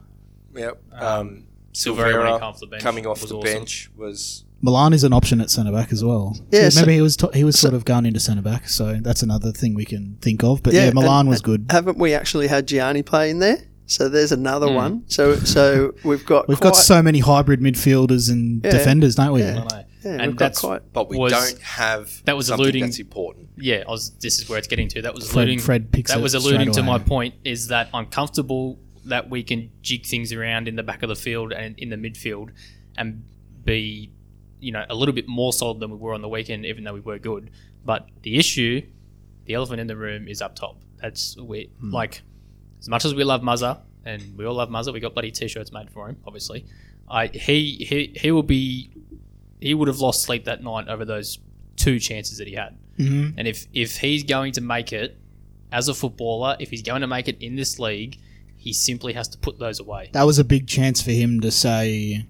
[0.55, 0.81] Yep.
[0.93, 3.41] Um, Um, Silvera Silvera off the bench coming off the awesome.
[3.41, 6.37] bench was Milan is an option at centre back as well.
[6.51, 8.69] Yeah, So so- maybe he was to- he was sort of going into centre back,
[8.69, 10.63] so that's another thing we can think of.
[10.63, 11.67] But yeah, and- Milan was good.
[11.71, 13.59] Haven't we actually had Gianni play in there?
[13.91, 15.03] So there's another one.
[15.09, 18.71] So so we've got We've quite, got so many hybrid midfielders and Yeah.
[18.71, 19.43] defenders, don't we?
[19.43, 19.67] I know.
[20.05, 23.49] yeah, and that's quite but we Was- don't have that was alluding- that's important.
[23.59, 23.83] yeah.
[23.87, 24.11] I was.
[24.21, 25.03] This is where it's getting to.
[25.03, 25.59] That was Fred- alluding.
[25.59, 27.35] Fred picks that was alluding straight to my point.
[27.45, 31.17] Is that I'm comfortable that we can jig things around in the back of the
[31.17, 32.51] field and in the midfield,
[32.97, 33.25] and
[33.65, 34.13] be,
[34.61, 36.95] you know, a little bit more solid than we were on the weekend, even though
[36.95, 37.51] we were good.
[37.85, 38.83] But the issue,
[39.47, 40.81] the elephant in the room, is up top.
[41.03, 41.91] That's we Hmm.
[41.91, 42.23] like
[42.81, 44.93] as much as we love Muzza, and we all love Muzza.
[44.93, 46.65] We got bloody t-shirts made for him, obviously.
[47.09, 48.91] I he he he will be
[49.61, 51.39] he would have lost sleep that night over those
[51.77, 52.77] two chances that he had.
[52.99, 53.35] Mhm.
[53.37, 55.17] And if if he's going to make it
[55.73, 58.19] as a footballer, if he's going to make it in this league,
[58.57, 60.11] he simply has to put those away.
[60.13, 62.27] That was a big chance for him to say,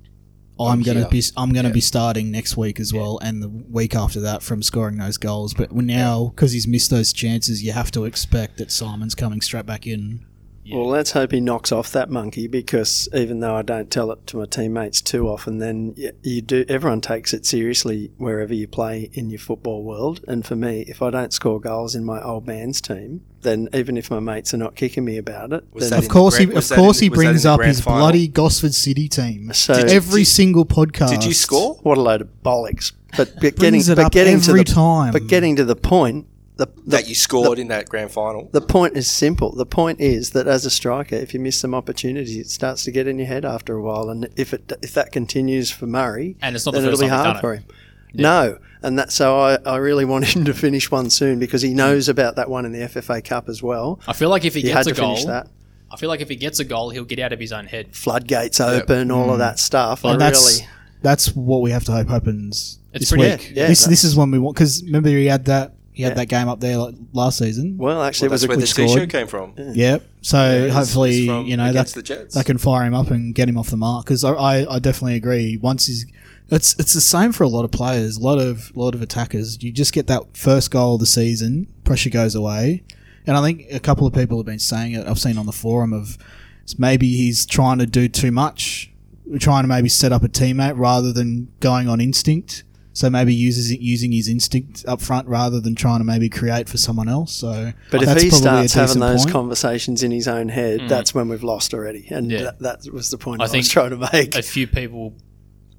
[0.58, 1.74] "I'm I'm going to here." be I'm going to Yeah.
[1.74, 5.54] be starting next week as well, and the week after that from scoring those goals."
[5.54, 9.66] But now, because he's missed those chances, you have to expect that Simon's coming straight
[9.66, 10.24] back in.
[10.72, 14.26] Well, let's hope he knocks off that monkey because even though I don't tell it
[14.28, 16.64] to my teammates too often, then you do.
[16.68, 20.24] Everyone takes it seriously wherever you play in your football world.
[20.28, 23.96] And for me, if I don't score goals in my old man's team, then even
[23.96, 26.68] if my mates are not kicking me about it, then Of course, the he of
[26.68, 28.00] course in- he was that in brings up his final?
[28.00, 29.52] bloody Gosford City team.
[29.54, 31.10] So- every Did- single podcast.
[31.10, 31.78] Did you score?
[31.82, 32.92] what a load of bollocks.
[33.16, 35.12] But, but getting it but up getting every to the, time.
[35.12, 36.26] But getting to the point,
[36.60, 38.48] the, the that you scored in that grand final.
[38.52, 39.52] The point is simple.
[39.52, 42.90] The point is that as a striker, if you miss some opportunities, it starts to
[42.90, 44.10] get in your head after a while.
[44.10, 47.08] And if it if that continues for Murray, And it's not then the it'll be
[47.08, 47.60] hard for it.
[47.60, 47.66] him.
[48.12, 51.72] No, and that so I, I really want him to finish one soon because he
[51.74, 54.00] knows about that one in the FFA Cup as well.
[54.06, 55.48] I feel like if he He gets had a to goal, finish that.
[55.92, 57.96] I feel like if he gets a goal, he'll get out of his own head.
[57.96, 59.38] Floodgates open, all of mm.
[59.38, 60.04] that stuff.
[60.04, 60.68] And that's really
[61.02, 63.56] that's what we have to hope happens It's this pretty- week.
[63.56, 66.10] Yeah, yeah, this this is when we want because remember he had that he had
[66.12, 66.14] Yeah.
[66.16, 67.76] that game up there like last season.
[67.78, 68.86] well, actually, Well, it was that's a where good the score.
[68.88, 69.52] t-shirt came from.
[69.56, 70.02] Yep.
[70.22, 72.34] So it's- hopefully, it's from you know, that, against the Jets.
[72.34, 74.04] that can fire him up and get him off the mark.
[74.06, 75.56] Because I, I, I definitely agree.
[75.56, 76.06] Once he's,
[76.50, 79.62] it's it's the same for a lot of players, a lot of lot of attackers.
[79.62, 82.82] You just get that first goal of the season, pressure goes away,
[83.26, 85.06] and I think a couple of people have been saying it.
[85.06, 86.18] I've seen on the forum of
[86.64, 88.90] it's maybe he's trying to do too much,
[89.38, 92.64] trying to maybe set up a teammate rather than going on instinct.
[92.92, 96.68] So maybe uses it using his instinct up front rather than trying to maybe create
[96.68, 97.32] for someone else.
[97.32, 99.32] So But if he starts having those point.
[99.32, 100.88] conversations in his own head, mm.
[100.88, 102.08] that's when we've lost already.
[102.10, 102.42] And Yeah.
[102.42, 104.34] that, that was the point I I, was trying to make.
[104.34, 105.14] A few people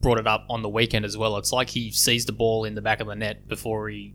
[0.02, 1.38] brought it up on the weekend as well.
[1.38, 4.14] It's like he sees the ball in the back of the net before he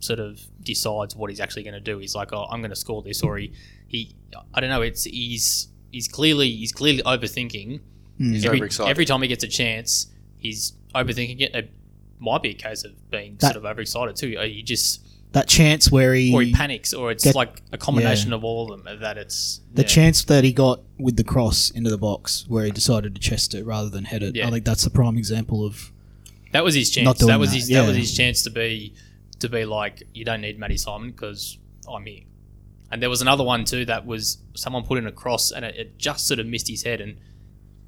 [0.00, 1.98] sort of decides what he's actually going to do.
[1.98, 3.52] He's like, "Oh, I'm going to score this," or he,
[3.86, 4.16] he,
[4.52, 4.82] I don't know.
[4.82, 7.80] It's he's he's clearly he's clearly overthinking.
[8.18, 8.32] Hmm.
[8.32, 11.70] He's every, every time he gets a chance, he's overthinking it.
[12.22, 14.36] Might be a case of being That- sort of overexcited too.
[14.38, 15.00] Or He just
[15.32, 18.72] that chance where he, or he panics, or it's Get- like a combination of all
[18.72, 19.00] of them.
[19.00, 19.88] That it's the yeah.
[19.88, 23.54] chance that he got with the cross into the box where he decided to chest
[23.54, 24.36] it rather than head it.
[24.36, 24.46] Yeah.
[24.46, 25.90] I think that's the prime example of
[26.52, 27.18] That was his chance.
[27.18, 27.68] That was that, his.
[27.68, 28.94] That was his chance to be,
[29.40, 31.58] to be like, you don't need Matty Simon because
[31.90, 32.24] I'm here.
[32.90, 35.74] And there was another one too that was someone put in a cross and it,
[35.76, 37.00] it just sort of missed his head.
[37.00, 37.16] And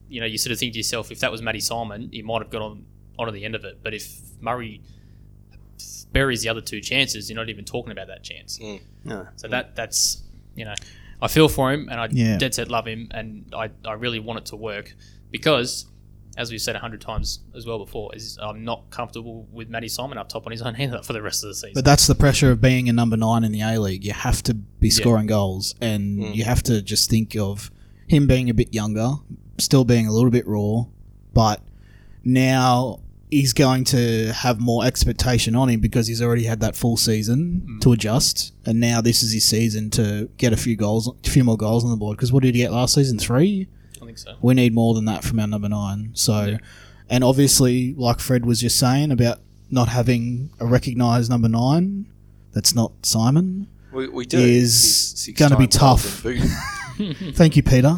[0.09, 2.41] you know, you sort of think to yourself, if that was Matty Simon, he might
[2.41, 2.87] have got on
[3.19, 3.81] onto the end of it.
[3.83, 4.81] But if Murray
[6.13, 8.61] buries the other two chances, you're not even talking about that chance.
[9.05, 9.27] No.
[9.37, 10.23] So that that's
[10.55, 10.75] you know,
[11.21, 12.39] I feel for him and I Yeah.
[12.39, 14.95] dead set love him and I, I really want it to work
[15.33, 15.87] because
[16.37, 19.87] as we've said a hundred times as well before, is I'm not comfortable with Matty
[19.89, 21.73] Simon up top on his own either for the rest of the season.
[21.75, 24.05] But that's the pressure of being a number nine in the A League.
[24.05, 26.35] You have to be scoring goals, and Mm.
[26.35, 27.71] you have to just think of
[28.09, 29.13] him being a bit younger,
[29.59, 30.87] still being a little bit raw,
[31.33, 31.61] but
[32.25, 32.99] now
[33.31, 37.63] he's going to have more expectation on him because he's already had that full season
[37.69, 37.81] Mm.
[37.83, 41.43] to adjust, and now this is his season to get a few goals, a few
[41.45, 42.17] more goals on the board.
[42.17, 43.19] Because what did he get last season?
[43.19, 43.69] Three.
[44.03, 44.35] I think so.
[44.43, 46.11] We need more than that from our number nine.
[46.15, 46.59] So,
[47.09, 52.07] and obviously, like Fred was just saying about not having a recognised number nine,
[52.53, 53.67] that's not Simon.
[53.93, 54.39] We, we do.
[54.39, 56.03] Is gonna be tough.
[57.35, 57.97] Thank you, Peter.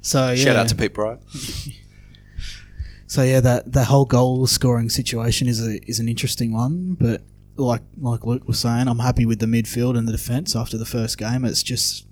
[0.00, 1.20] So yeah, Shout out to Pete Bryant.
[3.12, 7.20] so yeah, that that whole goal scoring situation is a is an interesting one, but
[7.56, 10.86] like like Luke was saying, I'm happy with the midfield and the defence after the
[10.86, 11.44] first game.
[11.44, 12.06] It's just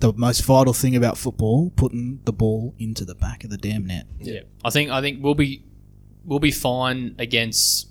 [0.00, 3.86] the most vital thing about football: putting the ball into the back of the damn
[3.86, 4.06] net.
[4.20, 5.64] Yeah, I think I think we'll be
[6.26, 7.88] we'll be fine against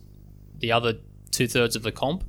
[0.60, 1.00] the other
[1.32, 2.24] two thirds of the comp.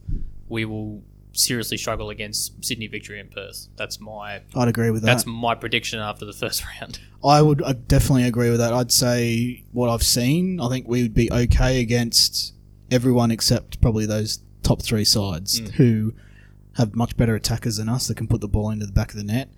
[0.49, 1.03] We will
[1.35, 3.68] seriously struggle against Sydney, Victory, and Perth.
[3.77, 5.07] That's my I'd agree with that.
[5.07, 7.01] that's my prediction after the first round.
[7.23, 8.73] I would i definitely agree with that.
[8.73, 12.55] I'd say what I've seen, I think we would be okay against
[12.90, 15.70] everyone except probably those top three sides mm.
[15.73, 16.14] who
[16.77, 19.16] have much better attackers than us that can put the ball into the back of
[19.16, 19.49] the net.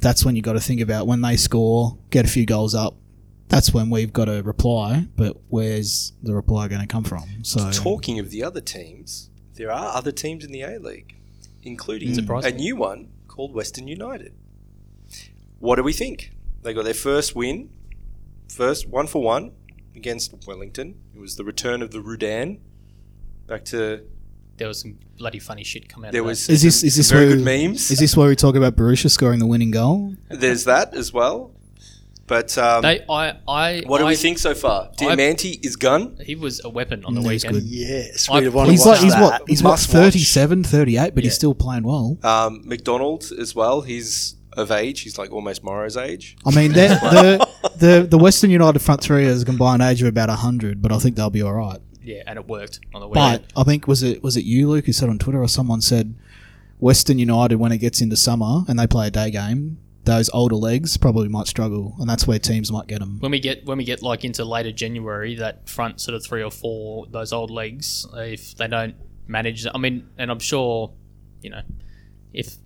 [0.00, 2.96] That's when you got to think about when they score, get a few goals up.
[3.48, 5.06] That's when we've got to reply.
[5.14, 7.44] But where's the reply going to come from?
[7.44, 11.16] So Talking of the other teams, there are other teams in the A League,
[11.62, 12.14] including mm.
[12.14, 12.54] Surprising.
[12.54, 14.34] a new one called Western United.
[15.58, 16.32] What do we think?
[16.62, 17.70] They got their first win,
[18.48, 19.52] first one for one
[19.94, 21.00] against Wellington.
[21.14, 22.60] It was the return of the Rudan
[23.46, 24.04] back to.
[24.56, 26.12] There was some bloody funny shit come out.
[26.12, 27.90] There of was is this some is this very where good memes.
[27.90, 30.14] Is this where we talk about Berisha scoring the winning goal?
[30.28, 31.52] There's that as well.
[32.26, 34.90] But um, They, I, I, what do I, we think so far?
[34.98, 36.18] Diamanti is gun.
[36.24, 37.54] He was a weapon on the Mm, he's weekend.
[37.62, 37.70] good.
[37.70, 39.22] Yes, I- we'd have wanted He's to like watch he's that.
[39.22, 40.02] what he's what Must watch.
[40.02, 41.36] 37, 38, but he's Yeah.
[41.36, 42.18] still playing well.
[42.24, 43.82] Um, McDonald as well.
[43.82, 45.02] He's of age.
[45.02, 46.36] He's like almost Morrow's age.
[46.46, 50.08] I mean, they're- the the the Western United front three has a combined age of
[50.08, 51.78] about hundred, but I think they'll be all right.
[52.02, 53.52] Yeah, and it worked on the But weekend.
[53.56, 56.14] I think was it was it you, Luke, who said on Twitter or someone said
[56.78, 60.54] Western United when it gets into summer and they play a day game, those older
[60.54, 63.18] legs probably might struggle, and that's where teams might get them.
[63.20, 66.42] when we get when we get like into later January, that front sort of three
[66.42, 68.94] or four those old legs, if they don't
[69.26, 70.94] manage, I mean, and I'm sure,
[71.42, 71.62] you know,
[72.32, 72.56] if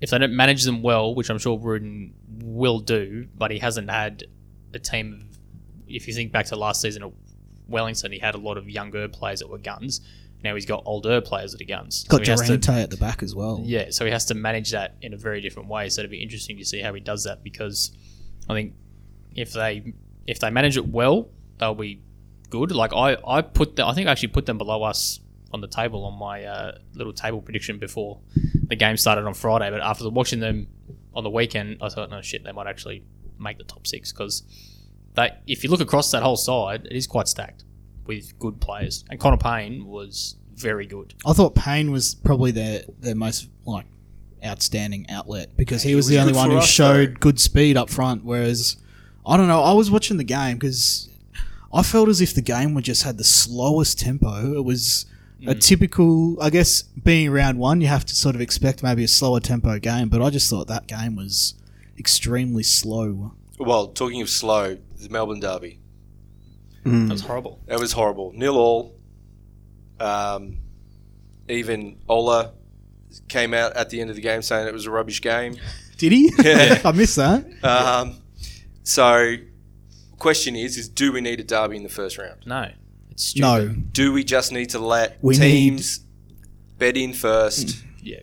[0.00, 3.90] if they don't manage them well, which I'm sure Rudan will do, but he hasn't
[3.90, 4.24] had
[4.72, 5.28] a team.
[5.86, 7.12] If you think back to last season at
[7.66, 10.00] Wellington, he had a lot of younger players that were guns.
[10.44, 12.04] Now he's got older players that are guns.
[12.04, 13.60] Got to- Durante at the back as well.
[13.64, 15.88] yeah, so he has to manage that in a very different way.
[15.88, 17.90] So it'd be interesting to see how he does that because
[18.48, 18.74] I think
[19.34, 19.94] if they
[20.26, 22.02] if they manage it well, they'll be
[22.50, 22.70] good.
[22.72, 25.20] Like I, I put the, I think I actually put them below us
[25.52, 28.20] on the table on my uh, little table prediction before
[28.66, 29.70] the game started on Friday.
[29.70, 30.68] But after watching them
[31.14, 33.02] on the weekend, I thought, no shit, they might actually
[33.38, 34.42] make the top six because
[35.14, 35.30] they.
[35.46, 37.64] If you look across that whole side, it is quite stacked
[38.08, 41.14] with good players, and Connor Pain was very good.
[41.24, 43.86] I thought Payne was probably their their most like
[44.44, 47.20] outstanding outlet because he was, was the only one who us, showed though.
[47.20, 48.24] good speed up front.
[48.24, 48.76] Whereas
[49.24, 51.08] I don't know, I was watching the game because
[51.72, 54.54] I felt as if the game would just had the slowest tempo.
[54.54, 55.06] It was
[55.46, 55.60] a mm.
[55.60, 59.40] typical, I guess, being round one, you have to sort of expect maybe a slower
[59.40, 60.08] tempo game.
[60.08, 61.54] But I just thought that game was
[61.98, 63.34] extremely slow.
[63.58, 65.78] Well, talking of slow, the Melbourne Derby.
[66.88, 67.60] That was horrible.
[67.66, 68.32] That was horrible.
[68.34, 68.94] Nil all.
[70.00, 70.58] Um,
[71.48, 72.52] even Ola
[73.28, 75.56] came out at the end of the game saying it was a rubbish game.
[75.96, 76.30] Did he?
[76.42, 76.80] Yeah.
[76.84, 77.44] I missed that.
[77.64, 78.18] Um,
[78.84, 79.34] so,
[80.18, 82.46] question is: is do we need a derby in the first round?
[82.46, 82.70] No,
[83.10, 83.42] it's stupid.
[83.46, 86.00] No, Do we just need to let We teams
[86.78, 87.82] bet in first?
[88.00, 88.20] Yeah.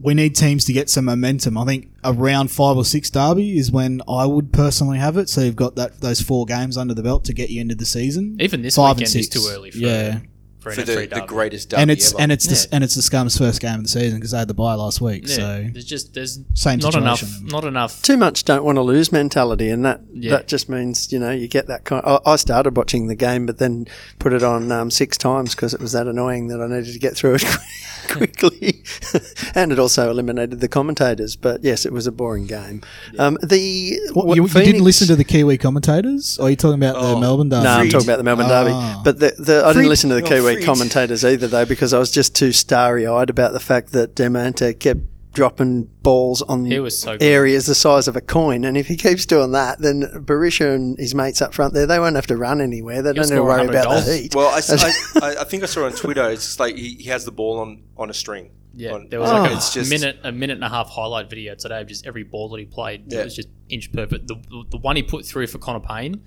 [0.00, 1.58] we need teams to get some momentum.
[1.58, 5.28] I think around five or six derby is when I would personally have it.
[5.28, 7.86] So you've got that those four games under the belt to get you into the
[7.86, 8.36] season.
[8.40, 9.28] Even this Five and weekend is six.
[9.42, 10.18] too early for, Yeah.
[10.60, 11.26] for, for F3 the, the derby.
[11.26, 12.22] greatest derby and it's ever.
[12.22, 14.48] and it's the, and it's the Scum's first game of the season because they had
[14.48, 15.22] the bye last week.
[15.28, 18.02] Yeah, So there's just there's Same not enough not enough.
[18.02, 20.30] too much don't want to lose mentality, and that Yeah.
[20.32, 22.02] that just means you know you get that kind.
[22.04, 23.86] I, I started watching the game, but then
[24.18, 26.98] put it on um, six times because it was that annoying that I needed to
[26.98, 27.44] get through it
[28.16, 28.82] quickly,
[29.54, 31.36] and it also eliminated the commentators.
[31.36, 32.82] But yes, it was a boring game.
[33.18, 36.38] Um, the what, what you, you didn't listen to the Kiwi commentators?
[36.38, 37.20] Or are you talking about the Oh.
[37.20, 37.64] Melbourne derby?
[37.64, 38.64] No, I'm talking about the Melbourne Ah.
[38.64, 39.00] Derby.
[39.04, 39.82] But the, the, I Freed.
[39.82, 40.64] didn't listen to the Kiwi Freed.
[40.64, 44.78] commentators either, though, because I was just too starry eyed about the fact that Diamanti
[44.78, 45.00] kept
[45.36, 47.22] dropping balls on He was so good.
[47.22, 48.64] areas the size of a coin.
[48.64, 51.98] And if he keeps doing that, then Berisha and his mates up front there, they
[52.00, 53.02] won't have to run anywhere.
[53.02, 54.18] They don't need to score worry 100 about the goals.
[54.18, 54.34] heat.
[54.34, 54.48] Well,
[55.22, 56.28] I, I, I think I saw on Twitter.
[56.30, 58.50] It's just like he, he has the ball on, on a string.
[58.74, 59.54] Yeah, On- there was like Oh.
[59.54, 62.24] a it's just minute, a minute and a half highlight video today of just every
[62.24, 63.04] ball that he played.
[63.12, 63.20] Yeah.
[63.20, 64.26] It was just inch perfect.
[64.26, 64.36] The,
[64.70, 66.22] the one he put through for Connor Pain,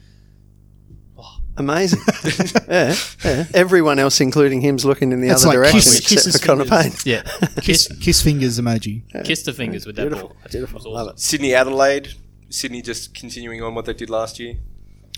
[1.60, 2.00] Amazing.
[2.70, 3.46] yeah, yeah.
[3.54, 6.46] Everyone else, including him's looking in the That's other like direction kiss- except kisses for
[6.48, 6.92] Connor Pain.
[6.92, 7.06] fingers.
[7.06, 7.22] yeah,
[7.62, 9.04] Kiss, kiss, kiss fingers emoji.
[9.26, 10.30] kiss the fingers with that ball.
[10.30, 10.78] That's- beautiful.
[10.78, 11.20] was Love it.
[11.20, 12.14] Sydney Adelaide.
[12.50, 14.56] Sydney just continuing on what they did last year.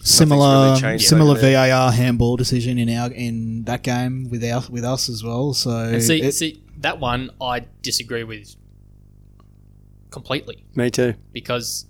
[0.03, 1.69] Similar, really similar over there.
[1.69, 5.53] VAR handball decision in our in that game with our with us as well.
[5.53, 8.55] So And see, it- see that one I disagree with
[10.09, 11.13] completely Me too.
[11.31, 11.85] because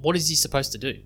[0.00, 0.98] what is he supposed to do?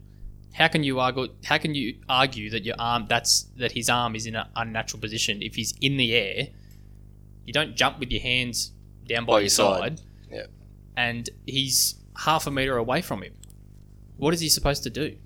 [0.52, 1.28] How can you argue?
[1.44, 5.00] How can you argue that your arm that's that his arm is in an unnatural
[5.00, 6.48] position if he's in the air?
[7.46, 8.72] You don't jump with your hands
[9.08, 10.00] down by, By your your side, side.
[10.30, 10.46] Yeah.
[10.96, 13.32] and he's half a meter away from him.
[14.16, 15.16] What is he supposed to do?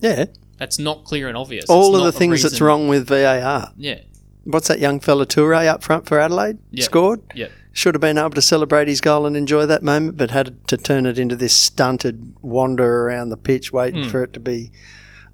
[0.00, 0.26] Yeah.
[0.58, 1.66] That's not clear and obvious.
[1.68, 3.72] All It's of the not a things that's wrong with VAR.
[3.76, 4.00] Yeah,
[4.44, 6.58] What's that young fella Toure up front for Adelaide?
[6.70, 6.84] Yeah.
[6.84, 7.20] Scored?
[7.34, 7.48] yeah.
[7.78, 10.76] Should have been able to celebrate his goal and enjoy that moment, but had to
[10.76, 14.08] turn it into this stunted wander around the pitch waiting Hmm.
[14.10, 14.72] for it to be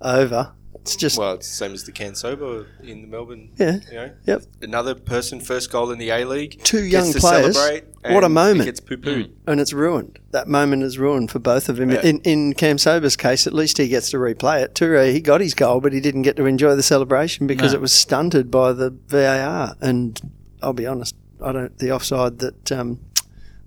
[0.03, 0.53] over.
[0.75, 3.49] It's just, Well, it's the same as the Kamsoba in the Melbourne.
[3.57, 3.79] yeah.
[3.91, 4.43] You know, Yep.
[4.61, 6.61] another person first goal in the A League.
[6.63, 7.57] Two gets young to players.
[7.57, 8.61] celebrate What a moment.
[8.61, 9.31] It gets poo pooed.
[9.47, 10.19] and it's ruined.
[10.33, 11.93] That moment is ruined for both of them.
[11.93, 12.03] Yeah.
[12.03, 14.75] In in Kamsoba's case, at least he gets to replay it.
[14.75, 17.79] Toure, he got his goal, but he didn't get to enjoy the celebration because No.
[17.79, 19.77] it was stunted by the VAR.
[19.81, 20.21] And
[20.63, 23.01] I'll be honest, I don't the offside that um,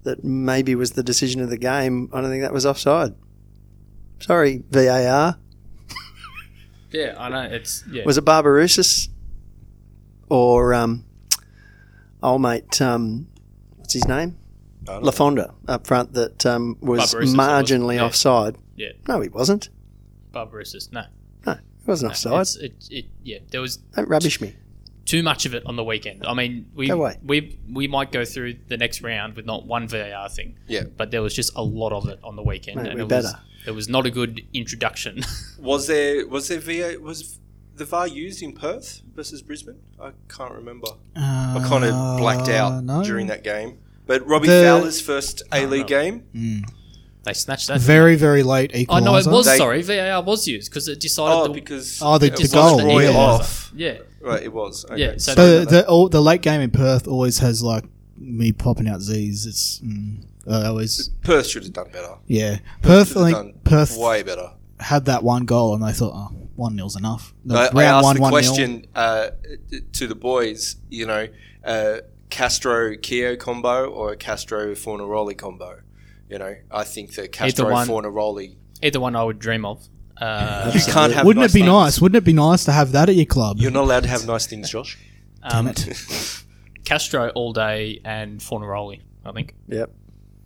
[0.03, 2.09] that maybe was the decision of the game.
[2.13, 3.13] I don't think that was offside.
[4.19, 5.37] Sorry, VAR.
[6.89, 7.41] Yeah, I know.
[7.41, 8.05] It's yeah.
[8.05, 9.09] Was it Barbarouses
[10.29, 11.03] or um,
[12.23, 12.81] old mate?
[12.81, 13.27] Um,
[13.75, 14.37] what's his name?
[14.87, 15.07] I don't know.
[15.07, 18.05] Le Fondre up front that um, was Barbarouses, it was, marginally yeah.
[18.05, 18.55] offside.
[18.77, 19.67] yeah, No, he wasn't.
[20.31, 20.91] Barbarouses.
[20.93, 21.03] No,
[21.45, 22.41] No, he wasn't offside.
[22.41, 24.55] it's, it, it, yeah, there was Don't rubbish me.
[25.07, 26.23] Too much of it on the weekend.
[26.27, 29.87] I mean, we Go we we might go through the next round with not one
[29.87, 30.57] VAR thing.
[30.67, 30.83] Yeah.
[30.95, 33.09] but there was just a lot of it on the weekend, Mate, and we it
[33.09, 33.33] was
[33.65, 35.23] it was not a good introduction.
[35.59, 37.39] Was there was there VA was
[37.75, 39.79] the VAR used in Perth versus Brisbane?
[39.99, 40.87] I can't remember.
[41.15, 43.03] I kind of blacked out Uh, no.
[43.03, 43.79] during that game.
[44.05, 46.15] But Robbie The- Fowler's first A League game.
[47.23, 47.79] they snatched that.
[47.81, 49.03] Very very late Oh equaliser.
[49.03, 49.81] no, it was They- sorry.
[49.81, 53.13] VAR was used because it decided Oh, the, because Oh, the- it the goal, Roy
[53.13, 53.71] off.
[53.75, 53.97] yeah.
[54.27, 54.85] Right, it was.
[54.85, 54.97] Okay.
[55.01, 57.85] Yeah, so The the all, the late game in Perth always has like
[58.17, 59.45] me popping out Z's.
[59.45, 62.15] It's mm, I always Perth should have done better.
[62.25, 62.59] yeah.
[62.81, 64.51] Perth Should I have think done Perth way better.
[64.79, 67.33] had that one goal and they thought oh one nil's enough.
[67.45, 68.39] The I, I asked one, the one nil.
[68.41, 69.29] question uh,
[69.93, 70.77] to the boys.
[70.89, 71.27] You know,
[71.63, 71.97] uh,
[72.29, 75.81] Castro Keogh combo or a Castro Fornaroli combo.
[76.29, 77.87] You know, I think the Castro one.
[77.87, 78.55] Fornaroli.
[78.81, 79.87] Either one I would dream of.
[80.19, 81.25] Uh, You can't have.
[81.25, 81.71] Wouldn't nice it be things.
[81.71, 82.01] nice?
[82.01, 83.57] Wouldn't it be nice to have that at your club?
[83.59, 84.97] You're not allowed to have nice things, Josh.
[85.49, 86.43] Damn um, it.
[86.85, 89.01] Castro all day and Fornaroli.
[89.25, 89.91] I think Yep,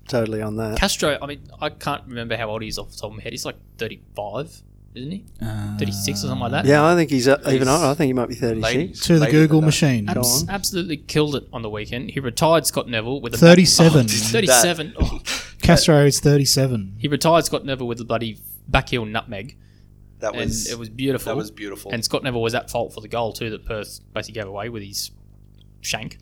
[0.08, 0.78] totally on that.
[0.80, 1.18] Castro.
[1.22, 3.32] I mean, I can't remember how old he is off the top of my head.
[3.32, 4.62] He's like thirty-five,
[4.96, 5.24] isn't he?
[5.42, 6.66] Uh, Thirty-six or something like that.
[6.66, 7.86] Yeah, I think he's uh, even older.
[7.86, 9.08] I think he might be thirty Ladies, six.
[9.08, 10.10] to the Google machine.
[10.10, 12.10] Abs- absolutely killed it on the weekend.
[12.12, 14.00] He retired Scott Neville with a 37.
[14.06, 14.94] Oh, 37.
[15.00, 15.20] Oh.
[15.62, 16.96] Castro is 37.
[16.98, 19.58] He retired Scott Neville with a bloody backheel nutmeg,
[20.22, 21.32] That and was it was beautiful.
[21.32, 21.92] that was beautiful.
[21.92, 24.70] And Scott Neville was at fault for the goal too that Perth basically gave away
[24.70, 25.12] with his
[25.82, 26.18] shank.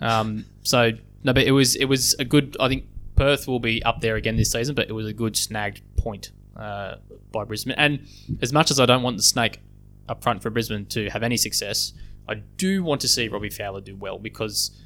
[0.00, 0.92] Um, so
[1.22, 2.56] no, but it was it was a good.
[2.58, 2.86] I think
[3.16, 6.32] Perth will be up there again this season, but it was a good snagged point
[6.56, 6.96] uh,
[7.32, 7.74] by Brisbane.
[7.76, 8.06] And
[8.42, 9.60] as much as I don't want the snake
[10.08, 11.92] up front for Brisbane to have any success,
[12.28, 14.80] I do want to see Robbie Fowler do well because.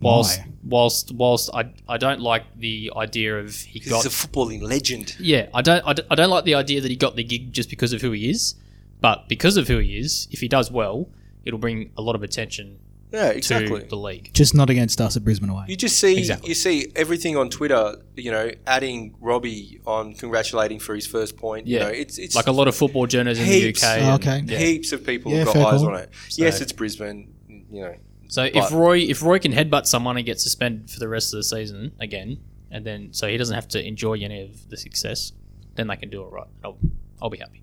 [0.00, 0.46] Whilst, Why?
[0.64, 5.16] whilst, whilst I, I don't like the idea of he He's got a footballing legend.
[5.18, 7.52] yeah, I don't, I don't, I don't like the idea that he got the gig
[7.52, 8.54] just because of who he is,
[9.00, 11.08] but because of who he is, if he does well,
[11.44, 12.78] it'll bring a lot of attention
[13.12, 13.84] Yeah, to exactly.
[13.84, 14.30] the league.
[14.34, 15.64] Just not against us at Brisbane away.
[15.68, 16.48] You just see Exactly.
[16.50, 17.96] you see everything on Twitter.
[18.16, 21.66] You know, adding Robbie on congratulating for his first point.
[21.68, 21.84] You Yeah.
[21.84, 23.80] know, it's it's Like a lot of football journalists in Heaps.
[23.80, 23.98] the UK.
[24.02, 24.42] Oh, and- okay.
[24.52, 24.58] yeah.
[24.58, 25.94] heaps of people Yeah, have got fair eyes call.
[25.94, 26.10] on it.
[26.36, 27.32] yes, it's Brisbane.
[27.48, 27.94] You know,
[28.28, 31.38] So if Roy, if Roy can headbutt someone and get suspended for the rest of
[31.38, 32.38] the season again,
[32.70, 35.32] and then so he doesn't have to enjoy any of the success,
[35.74, 36.48] then they can do it right.
[36.64, 36.78] I'll,
[37.22, 37.62] I'll be happy.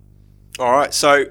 [0.60, 1.26] All right, so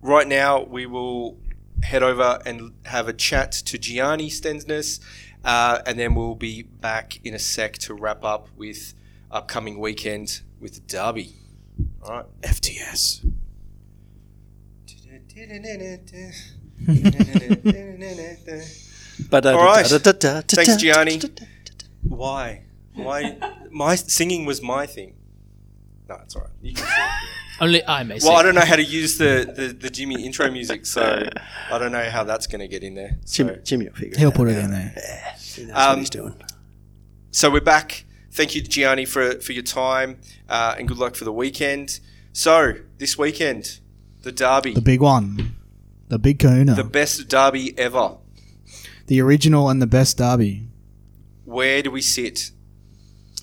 [0.00, 1.38] right now we will
[1.82, 5.00] head over and have a chat to Gianni Stensness,
[5.44, 8.94] uh, and then we'll be back in a sec to wrap up with
[9.30, 11.34] upcoming weekend with the Derby.
[12.02, 12.26] All right.
[12.42, 13.24] FTS.
[19.30, 19.86] But All right.
[19.86, 21.20] Thanks, Gianni.
[22.02, 22.62] Why?
[22.94, 23.38] Why?
[23.70, 25.14] My singing was my thing.
[26.08, 26.50] No, it's all right.
[26.60, 26.94] You can sing.
[27.60, 28.36] Only I may Well.
[28.36, 31.28] I don't know how to use the, the, the Jimmy intro music, so
[31.70, 33.18] I don't know how that's going to get in there.
[33.24, 34.36] So, Jimmy, Jimmy will figure He'll it out.
[34.36, 34.94] put it in there.
[35.38, 36.34] He knows Um, what he's doing.
[37.30, 38.04] so we're back.
[38.32, 40.18] Thank you, Gianni, for for your time,
[40.48, 42.00] uh, and good luck for the weekend.
[42.32, 43.78] So this weekend,
[44.22, 45.54] the derby, The big one.
[46.12, 46.74] The big kahuna.
[46.74, 48.18] the best derby ever.
[49.06, 50.68] The original and the best derby.
[51.46, 52.50] Where do we sit?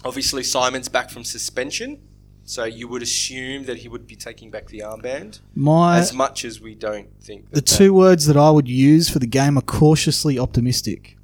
[0.05, 1.99] Obviously, Simon's back from suspension,
[2.43, 5.39] so you would assume that he would be taking back the armband.
[5.55, 9.17] My as much as we don't think the two words that I would use for
[9.17, 11.17] the game are cautiously optimistic.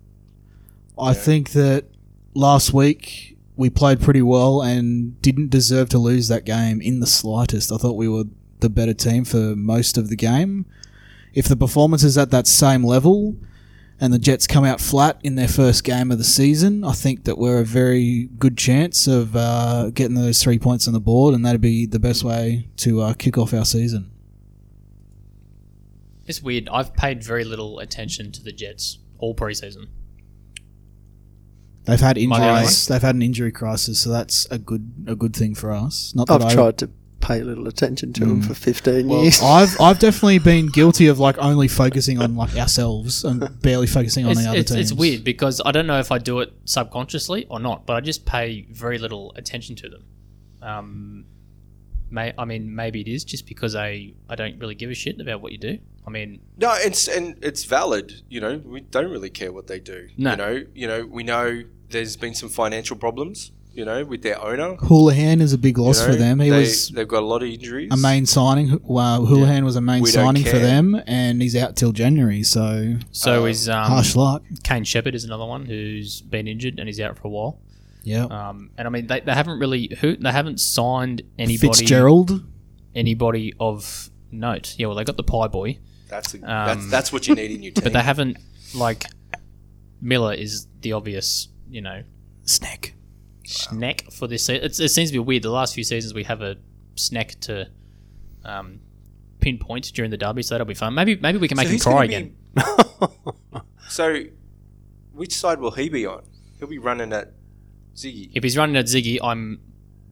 [0.97, 1.85] I think that
[2.33, 7.07] last week we played pretty well and didn't deserve to lose that game in the
[7.07, 7.71] slightest.
[7.71, 8.23] I thought we were
[8.61, 10.65] the better team for most of the game.
[11.35, 13.35] If the performance is at that same level
[13.99, 17.25] and the Jets come out flat in their first game of the season, I think
[17.25, 21.35] that we're a very good chance of uh, getting those three points on the board,
[21.35, 24.11] and that'd be the best way to uh, kick off our season.
[26.25, 26.69] It's weird.
[26.69, 29.89] I've paid very little attention to the Jets all preseason.
[31.83, 32.87] They've had I the only injuries.
[32.87, 36.13] They've had an injury crisis, so that's a good a good thing for us.
[36.15, 36.89] Not that I've I, tried to
[37.25, 39.41] pay little attention to them for 15 Well, years.
[39.41, 44.25] I've I've definitely been guilty of like only focusing on like ourselves and barely focusing
[44.25, 44.91] on It's, the other it's, teams.
[44.91, 48.01] it's weird because I don't know if I do it subconsciously or not, but I
[48.01, 50.03] just pay very little attention to them.
[50.61, 51.25] Um,
[52.09, 55.19] may, I mean, maybe it is just because I, I don't really give a shit
[55.19, 55.79] about what you do.
[56.07, 58.21] I mean, No, it's and it's valid.
[58.29, 60.09] You know, we don't really care what they do.
[60.17, 60.31] No.
[60.31, 63.51] You know, you know, we know there's been some financial problems.
[63.75, 64.77] You know, with their owner.
[64.77, 66.39] Hoolahan is a big loss you know, for them.
[66.39, 67.91] He they, was They've got a lot of injuries.
[67.91, 68.79] a main signing.
[68.83, 72.41] Wow, Hoolahan was a main We signing for them, and he's out till January.
[72.43, 74.43] So so Um, is um, harsh luck.
[74.63, 77.59] Kaine Sheppard is another one who's been injured and he's out for a while.
[78.03, 82.45] Yeah, Um, and I mean, they, they haven't really who they haven't signed anybody Fitzgerald.
[82.93, 84.75] anybody of note.
[84.77, 87.51] Yeah, well, they got the Pie Boy, That's a, Um, that's that's what you need
[87.51, 87.83] in your team.
[87.83, 88.37] but they haven't
[88.75, 89.05] like
[90.01, 92.03] Millar is the obvious, you know,
[92.43, 92.93] Snack.
[93.47, 94.63] Snack for this season.
[94.65, 95.43] It's, it seems to be weird.
[95.43, 96.55] The last few seasons we have a
[96.95, 97.67] snack to
[98.43, 98.79] um,
[99.39, 100.93] pinpoint during the derby, so that'll be fun.
[100.93, 103.61] Maybe maybe we can make So him who's cry gonna be- again.
[103.89, 104.23] so,
[105.13, 106.23] which side will he be on?
[106.59, 107.33] He'll be running at
[107.95, 108.31] Ziggy.
[108.33, 109.61] If he's running at Ziggy, I'm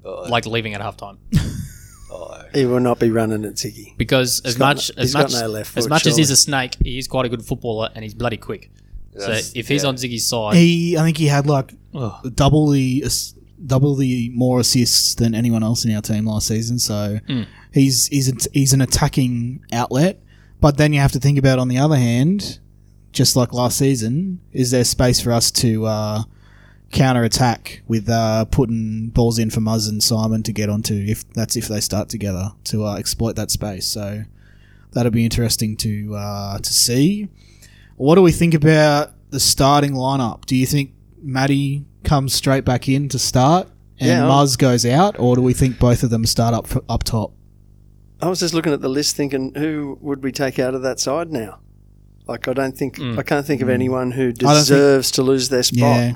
[0.06, 1.18] Oh, like leaving at halftime
[2.12, 3.98] oh, he will not be running at Ziggy.
[3.98, 6.76] because as much no- as much no left as foot, much as he's a snake,
[6.84, 8.70] he is quite a good footballer and he's bloody quick.
[9.18, 9.88] So if he's yeah.
[9.90, 13.04] on Ziggy's side, He, I think he had like ugh, double the
[13.66, 16.80] double the more assists than anyone else in our team last season.
[16.80, 17.46] So Mm.
[17.72, 20.22] he's he's a, he's an attacking outlet.
[20.60, 22.60] But then you have to think about on the other hand,
[23.12, 26.24] just like last season, is there space for us to uh,
[26.91, 31.28] counter attack with uh, putting balls in for Muzz and Simon to get onto if
[31.34, 33.86] that's if they start together to uh, exploit that space.
[33.88, 34.24] So
[34.91, 37.28] that'll be interesting to uh, to see.
[37.98, 40.46] What do we think about the starting lineup?
[40.46, 40.93] Do you think
[41.24, 43.67] Matty comes straight back in to start
[43.99, 47.03] and Yeah, Muzz goes out, or do we think both of them start up up
[47.03, 47.32] top?
[48.21, 50.99] I was just looking at the list thinking, who would we take out of that
[50.99, 51.59] side now?
[52.26, 53.17] Like, I don't think, Mm.
[53.19, 55.80] I can't think of anyone who don't think- deserves to lose their spot.
[55.80, 56.15] Yeah,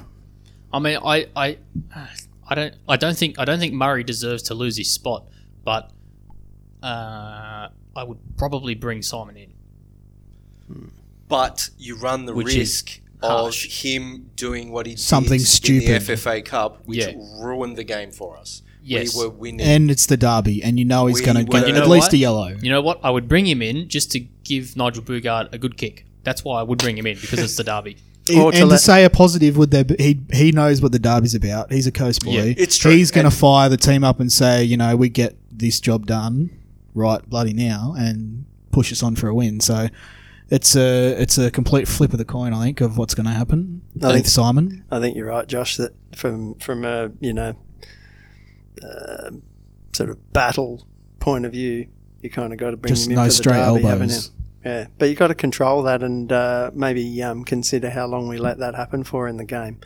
[0.71, 1.57] I mean, I, I,
[2.47, 5.27] I don't, I don't think, I don't think Murray deserves to lose his spot,
[5.65, 5.91] but
[6.81, 10.91] uh, I would probably bring Simon in.
[11.27, 12.83] but you run the Which is
[13.21, 13.83] risk of harsh.
[13.83, 15.83] him doing what he Something did stupid.
[15.89, 17.13] in the FFA Cup, which Yeah.
[17.39, 18.61] ruined the game for us.
[18.83, 19.15] Yes.
[19.17, 19.61] We were winning.
[19.61, 21.89] and it's the derby, and you know he's We going to were- get You at
[21.89, 22.13] least what?
[22.13, 22.55] a yellow.
[22.61, 22.99] You know what?
[23.03, 26.05] I would bring him in just to give Nigel Boogaard a good kick.
[26.23, 27.97] That's why I would bring him in because it's the derby.
[28.29, 30.91] Or and to to, let- say a positive, would there be, he he knows what
[30.91, 31.71] the derby's about.
[31.71, 32.31] He's a coast boy.
[32.31, 32.91] Yeah, it's true.
[32.91, 35.79] He's going to And- fire the team up and say, you know, we get this
[35.79, 36.49] job done
[36.93, 39.61] right bloody now, and push us on for a win.
[39.61, 39.87] So
[40.49, 43.33] it's a it's a complete flip of the coin, I think, of what's going to
[43.33, 43.81] happen.
[44.01, 44.85] I think- Simon.
[44.91, 45.77] I think you're right, Josh.
[45.77, 47.55] That from from a you know
[48.83, 49.31] uh,
[49.93, 50.85] sort of battle
[51.19, 51.87] point of view,
[52.21, 54.31] you kind of got to bring Just him in for straight the derby, elbows.
[54.63, 58.37] Yeah, but you got to control that and uh, maybe um, consider how long we
[58.37, 59.79] let that happen for in the game.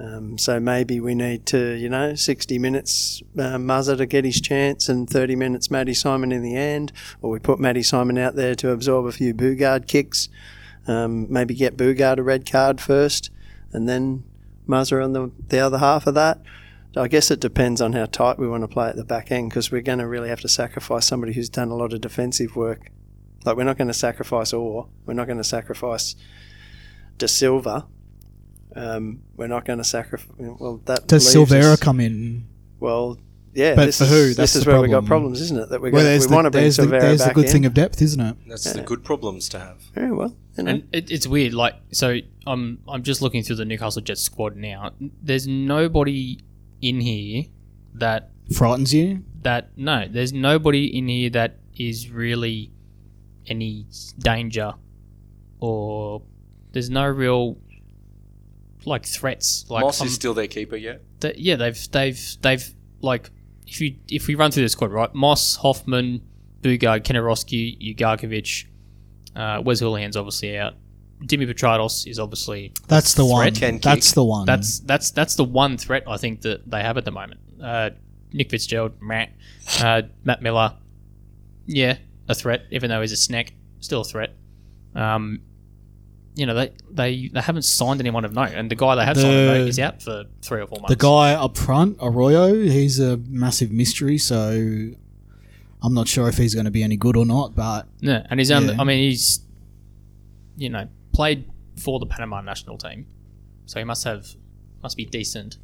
[0.00, 4.40] Um, so maybe we need to, you know, 60 minutes uh, Muzzer to get his
[4.40, 8.36] chance and 30 minutes Matty Simon in the end, or we put Matty Simon out
[8.36, 10.28] there to absorb a few Boogaard kicks.
[10.86, 13.30] Um, maybe get Boogaard a red card first,
[13.72, 14.24] and then
[14.68, 16.40] Muzzer on the the other half of that.
[16.96, 19.50] I guess it depends on how tight we want to play at the back end
[19.50, 22.56] because we're going to really have to sacrifice somebody who's done a lot of defensive
[22.56, 22.90] work.
[23.44, 26.16] Like we're not going to sacrifice Oar, we're not going to sacrifice
[27.18, 27.86] De Silva,
[28.76, 30.34] um, we're not going to sacrifice.
[30.38, 32.46] Well, that Does leaves Silvera us- come in?
[32.80, 33.18] Well,
[33.54, 33.74] yeah.
[33.74, 34.34] But this for is, who?
[34.34, 35.68] This is the where we got problems, isn't it?
[35.70, 37.32] That we're Well, going, there's we the, want to bring there's the, Silvera there's the
[37.34, 37.50] good in.
[37.50, 38.36] thing of depth, isn't it?
[38.46, 39.80] That's the good problems to have.
[39.94, 40.36] Very well.
[40.56, 40.70] You know.
[40.72, 41.54] And it, it's weird.
[41.54, 44.92] Like, so I'm I'm just looking through the Newcastle Jets squad now.
[45.00, 46.38] There's nobody
[46.82, 47.44] in here
[47.94, 49.24] that Frightens you.
[49.42, 50.06] that no.
[50.08, 52.70] There's nobody in here that is really
[53.46, 53.86] any
[54.18, 54.74] danger,
[55.58, 56.22] or
[56.72, 57.56] there's no real
[58.88, 59.64] like threats.
[59.68, 60.96] Like, Moss I'm- is still their keeper, yeah.
[61.20, 63.30] th- yeah, they've they've they've like
[63.66, 66.22] if you if we run through the squad right, Moss, Hoffman,
[66.62, 68.66] Boogaard, Kenarowski, Ugarkovic,
[69.36, 70.74] uh, Wes Hoolahan's obviously out.
[71.22, 73.52] Dimi Petratos is obviously That's the one.
[73.54, 73.72] threat.
[73.72, 74.46] Can That's the one.
[74.46, 77.40] that's that's that's the one threat I think that they have at the moment.
[77.62, 77.90] Uh,
[78.32, 79.30] Nick Fitzgerald, Matt,
[79.80, 80.74] uh, Matt Millar,
[81.66, 81.96] yeah,
[82.28, 82.62] a threat.
[82.70, 84.34] Even though he's a snack, still a threat.
[84.94, 85.40] Um,
[86.38, 89.16] you know they, they they haven't signed anyone of note, and the guy they have
[89.16, 90.90] signed of note is out for three or four months.
[90.90, 92.54] the guy up front, Arroyo.
[92.54, 94.90] He's a massive mystery, so
[95.82, 97.54] I'm not sure if he's going to be any good or not.
[97.54, 98.50] But Yeah, and he's.
[98.50, 98.76] Yeah.
[98.78, 99.40] I mean, he's
[100.56, 103.06] you know played for the Panama national team,
[103.66, 104.26] so he must have
[104.82, 105.58] must be decent.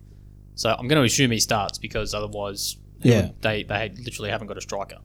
[0.57, 3.31] So I'm going to assume he starts because otherwise, Yeah.
[3.43, 4.99] they they literally haven't got a striker.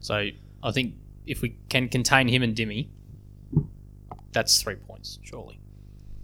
[0.00, 0.28] So
[0.62, 0.94] I think
[1.26, 2.88] if we can contain him and Dimmy,
[4.36, 5.58] that's three points surely.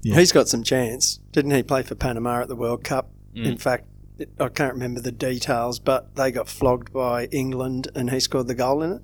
[0.02, 0.16] Yeah.
[0.16, 1.18] He's got some chance.
[1.30, 3.10] Didn't he play for Panama at the World Cup?
[3.34, 3.46] Mm.
[3.46, 3.86] In fact,
[4.18, 8.48] it, I can't remember the details, but they got flogged by England and he scored
[8.48, 9.02] the goal in it.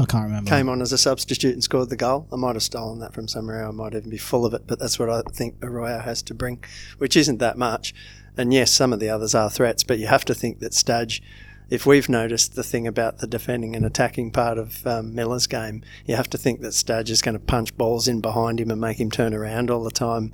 [0.00, 0.48] I can't remember.
[0.48, 2.26] Came on as a substitute and scored the goal.
[2.32, 3.66] I might have stolen that from somewhere.
[3.66, 6.34] I might even be full of it, but that's what I think Arroyo has to
[6.34, 6.62] bring,
[6.98, 7.94] which isn't that much.
[8.36, 11.22] And yes, some of the others are threats, but you have to think that Stadge,
[11.70, 15.82] if we've noticed the thing about the defending and attacking part of um, Millar's game,
[16.06, 18.80] you have to think that Stadge is going to punch balls in behind him and
[18.80, 20.32] make him turn around all the time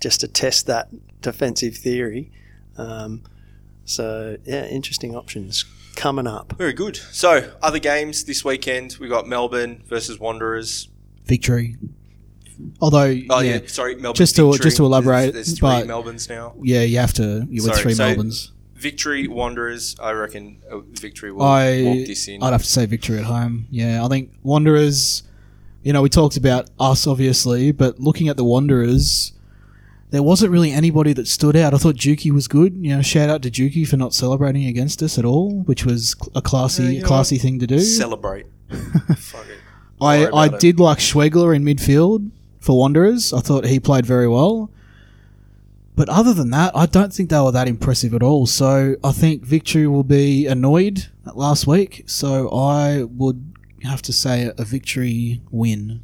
[0.00, 0.88] just to test that
[1.22, 2.30] defensive theory.
[2.76, 3.22] Um,
[3.84, 5.64] so, yeah, interesting options
[5.96, 6.52] coming up.
[6.58, 6.96] Very good.
[6.96, 10.88] So, other games this weekend, we've got Melbourne versus Wanderers.
[11.24, 11.76] Victory.
[12.80, 14.14] Although, Oh, yeah, yeah, sorry, Melbourne.
[14.14, 14.64] Just to- Victory.
[14.64, 16.54] just to elaborate, there's, there's three but- Melbournes now.
[16.62, 17.46] yeah, you have to.
[17.50, 18.52] You with Sorry, three so- Melbournes.
[18.76, 19.96] Victory, Wanderers.
[19.98, 22.42] I reckon uh, Victory will I walk this in.
[22.42, 23.66] I'd have to say victory at home.
[23.70, 25.22] Yeah, I think Wanderers.
[25.82, 29.32] You know, we talked about us obviously, but looking at the Wanderers,
[30.10, 31.74] there wasn't really anybody that stood out.
[31.74, 32.74] I thought Juki was good.
[32.76, 36.14] You know, shout out to Juki for not celebrating against us at all, which was
[36.34, 37.78] a classy, Yeah, you know classy thing to do.
[37.80, 38.46] Celebrate.
[39.16, 39.58] Fuck it.
[40.00, 40.60] I, I it.
[40.60, 43.32] did like Schwegler in midfield for Wanderers.
[43.32, 44.70] I thought he played very well.
[45.96, 48.46] But other than that, I don't think they were that impressive at all.
[48.46, 52.04] So I think Victory will be annoyed at last week.
[52.06, 56.02] So I would have to say a victory win.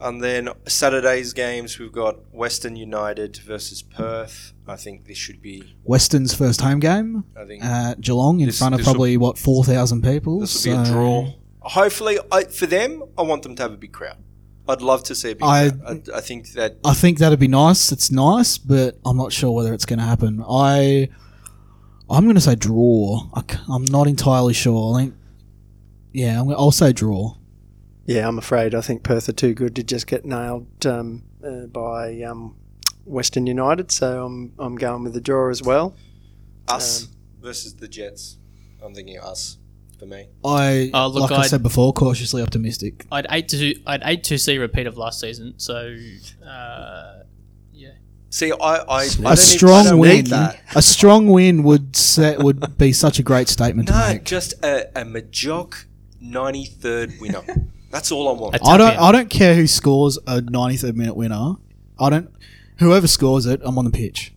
[0.00, 4.52] And then Saturday's games, we've got Western United versus Perth.
[4.68, 5.74] I think this should be.
[5.84, 9.16] Western's first home game I think at Geelong in This- front of this will- probably,
[9.16, 10.40] what, 4,000 people.
[10.40, 11.32] this will be a draw.
[11.60, 14.18] Hopefully, I, for them, I want them to have a big crowd.
[14.68, 16.08] I'd love to see a big I- crowd.
[16.12, 17.92] I, I think that I think that'd be nice.
[17.92, 20.42] It's nice, but I'm not sure whether it's going to happen.
[20.48, 21.08] I,
[22.10, 23.28] I'm going to say draw.
[23.34, 23.42] I,
[23.72, 24.94] am not entirely sure.
[24.96, 25.14] I think,
[26.12, 27.36] yeah, I'm, I'll say draw.
[28.06, 28.74] Yeah, I'm afraid.
[28.74, 32.56] I think Perth are too good to just get nailed um, uh, by um,
[33.04, 33.90] Western United.
[33.90, 35.94] So I'm I'm going with the draw as well.
[36.68, 37.10] us Um,
[37.40, 38.38] versus the Jets.
[38.82, 39.58] I'm thinking us
[39.98, 40.26] for me.
[40.44, 43.06] I, Oh, look, like I I- said before, cautiously optimistic.
[43.10, 45.54] I'd eight to I'd hate to see a repeat of last season.
[45.58, 45.96] So
[46.46, 47.22] uh,
[47.72, 47.90] yeah,
[48.30, 50.60] See, I, I, I A don't need- I strong don't win, need that.
[50.74, 54.24] a strong win would set would be such a great statement to No, make.
[54.24, 55.84] just a, a Majoc
[56.22, 57.42] 93rd winner.
[57.90, 58.56] That's all I want.
[58.66, 58.98] I don't.
[58.98, 61.54] I don't care who scores a 93rd minute winner.
[61.98, 62.30] I don't.
[62.78, 64.32] Whoever scores it, I'm on the pitch.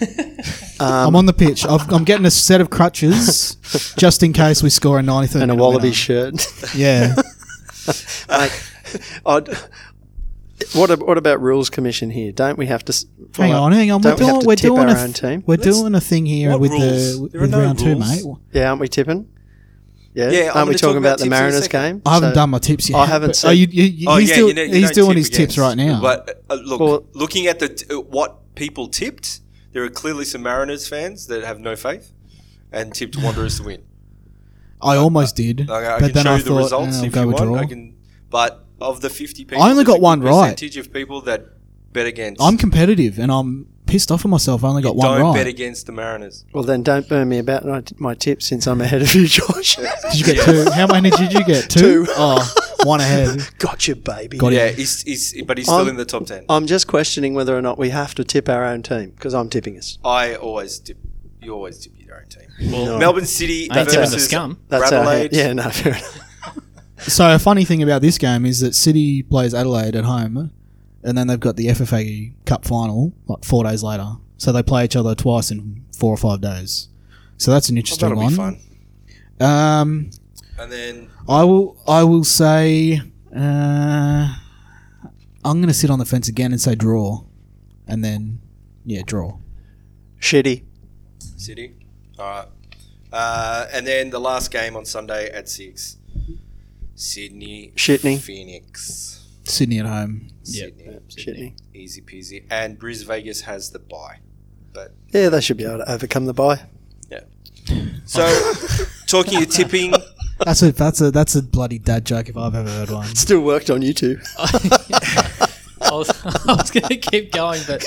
[0.80, 1.64] I'm Um, on the pitch.
[1.66, 3.56] I've, I'm getting a set of crutches
[3.98, 5.94] just in case we score a 93rd and a minute Wallaby winner.
[5.94, 6.46] shirt.
[6.74, 7.14] Yeah.
[8.28, 8.62] Mate,
[9.26, 9.48] I'd,
[10.74, 12.32] what, ab- what about rules commission here?
[12.32, 12.92] Don't we have to?
[12.92, 14.00] s- hang follow- on, hang on.
[14.02, 14.40] We're Don't we have doing.
[14.42, 15.00] to We're tip doing our a.
[15.00, 15.42] own team?
[15.46, 17.20] We're Let's- doing a thing here What with rules?
[17.20, 18.24] the There are with no round two, rules.
[18.24, 18.36] mate.
[18.52, 19.28] Yeah, aren't we tipping?
[20.14, 21.80] Yeah, Yeah, I'm aren't gonna we talk talking about about the in a Mariners second.
[21.80, 22.02] game?
[22.06, 22.98] I haven't So- done my tips yet.
[22.98, 24.68] I haven't but- said- Oh, you, you, you- Oh he's yeah, doing, you know, you
[24.74, 26.00] he's don't doing tip his tips right now.
[26.00, 29.40] But uh, look, Well- looking at the t- uh, what people tipped,
[29.72, 32.12] there are clearly some Mariners fans that have no faith
[32.72, 33.82] and tipped Wanderers to win.
[34.80, 36.98] I almost did, Like, I but can then show I you the thought results eh,
[37.00, 37.48] I'll if go you with want.
[37.50, 37.58] draw.
[37.60, 37.96] I can,
[38.30, 40.40] but of the fifty people, I only there's got a one good right.
[40.54, 41.46] Percentage of people that
[41.92, 42.40] bet against.
[42.40, 44.62] I'm competitive, and I'm pissed off at myself.
[44.62, 45.34] I only got one don't right.
[45.34, 46.44] bet against the Mariners.
[46.52, 49.76] Well, then don't burn me about my, my tips since I'm ahead of you, Josh.
[49.76, 50.70] Did you get two?
[50.74, 51.68] How many did you get?
[51.68, 52.04] Two.
[52.04, 52.12] Two.
[52.16, 52.54] Oh,
[52.84, 53.40] one ahead.
[53.58, 54.38] Gotcha, baby.
[54.38, 54.52] Got.
[54.52, 56.44] Yeah, he's, he's but he's still I'm- in the top ten.
[56.48, 59.48] I'm just questioning whether or not we have to tip our own team because I'm
[59.48, 59.98] tipping us.
[60.04, 60.98] I always tip.
[61.40, 62.72] You always tip your own team.
[62.72, 64.58] Well, Melbourne City I ain't tipping the versus scum.
[64.68, 65.32] That's our Adelaide.
[65.32, 66.18] Yeah, no, fair enough.
[67.00, 70.50] So a funny thing about this game is that City plays Adelaide at home,
[71.04, 74.14] and then they've got the FFA Cup final like four days later.
[74.36, 76.88] So they play each other twice in four or five days.
[77.36, 78.30] So that's an Oh, interesting that'll one.
[78.32, 78.58] be fun.
[79.40, 80.10] Um,
[80.58, 81.76] And then I will.
[81.86, 83.00] I will say.
[83.34, 84.34] Uh,
[85.44, 87.24] I'm going to sit on the fence again and say draw,
[87.86, 88.40] and then
[88.84, 89.38] yeah, draw.
[90.20, 90.64] Shitty.
[91.36, 91.74] City.
[92.18, 92.48] All right.
[93.12, 95.96] Uh, and then the last game on Sunday at six.
[96.94, 97.72] Sydney.
[97.76, 98.18] Shitney.
[98.18, 99.26] Phoenix.
[99.44, 100.28] Sydney at home.
[100.44, 100.72] Yep.
[100.74, 101.00] Sydney.
[101.08, 101.54] Shitney.
[101.74, 102.44] Easy peasy.
[102.50, 104.18] And Bris Vegas has the bye.
[104.72, 106.60] But Yeah, they should be able to overcome the buy.
[107.10, 107.20] yeah.
[108.04, 108.26] So
[109.06, 109.92] talking of tipping,
[110.44, 113.06] That's a that's a that's a bloody dad joke if I've ever heard one.
[113.14, 114.24] Still worked on YouTube.
[115.80, 117.84] I was, I was going to keep going, but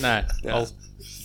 [0.00, 0.24] no.
[0.50, 0.68] I'll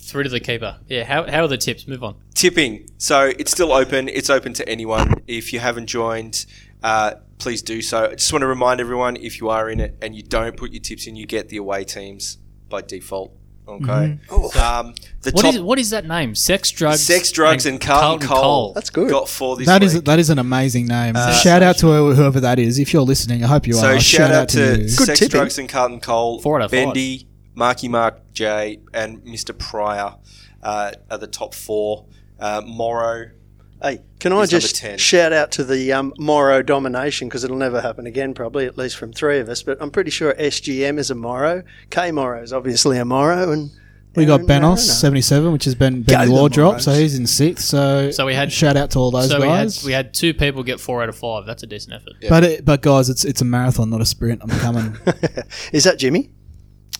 [0.06, 0.78] through to the keeper.
[0.88, 1.04] Yeah.
[1.04, 1.86] How, how are the tips?
[1.86, 2.16] Move on.
[2.34, 2.88] tipping.
[2.96, 4.08] So it's still open.
[4.08, 5.22] It's open to anyone.
[5.26, 6.46] If you haven't joined,
[6.82, 8.06] uh, please do so.
[8.06, 10.72] I just want to remind everyone if you are in it and you don't put
[10.72, 12.38] your tips in, you get the away teams
[12.68, 13.32] by default.
[13.68, 14.18] Okay.
[14.60, 16.34] Um, the What top is what is that name?
[16.36, 18.72] Sex, drugs, sex, drugs, and Carlton, Cole.
[18.74, 19.10] That's good.
[19.10, 20.04] Got four this That is week.
[20.04, 21.16] that is an amazing name.
[21.16, 22.78] Uh, shout out to whoever, whoever that is.
[22.78, 23.94] If you're listening, I hope you so are.
[23.94, 24.76] So shout, out to you.
[24.84, 25.30] Good Sex, tipping.
[25.30, 26.40] Drugs, and Carlton Cole.
[26.40, 26.86] Four out of five.
[26.94, 29.56] Bendy, Marky Mark J, and Mr.
[29.56, 30.14] Pryor
[30.62, 32.06] uh, are the top four.
[32.38, 33.30] Uh, Morrow.
[33.82, 37.58] Hey, can I He's number just shout out to the um, Morrow domination because it'll
[37.58, 39.62] never happen again, probably at least from three of us.
[39.62, 41.62] But I'm pretty sure SGM is a Morrow.
[41.90, 43.70] K Morrow is obviously a Morrow, and
[44.14, 44.76] We got Aaron Benos, Mariner.
[44.78, 47.66] 77, which has been Benny the Law drop, so he's in sixth.
[47.66, 49.84] So, So we had- shout out to all those so we had guys.
[49.84, 51.44] we had two people get four out of five.
[51.44, 52.14] That's a decent effort.
[52.30, 54.40] but it, but guys, it's it's a marathon, not a sprint.
[54.42, 54.96] I'm coming.
[55.72, 56.30] is that Jimmy?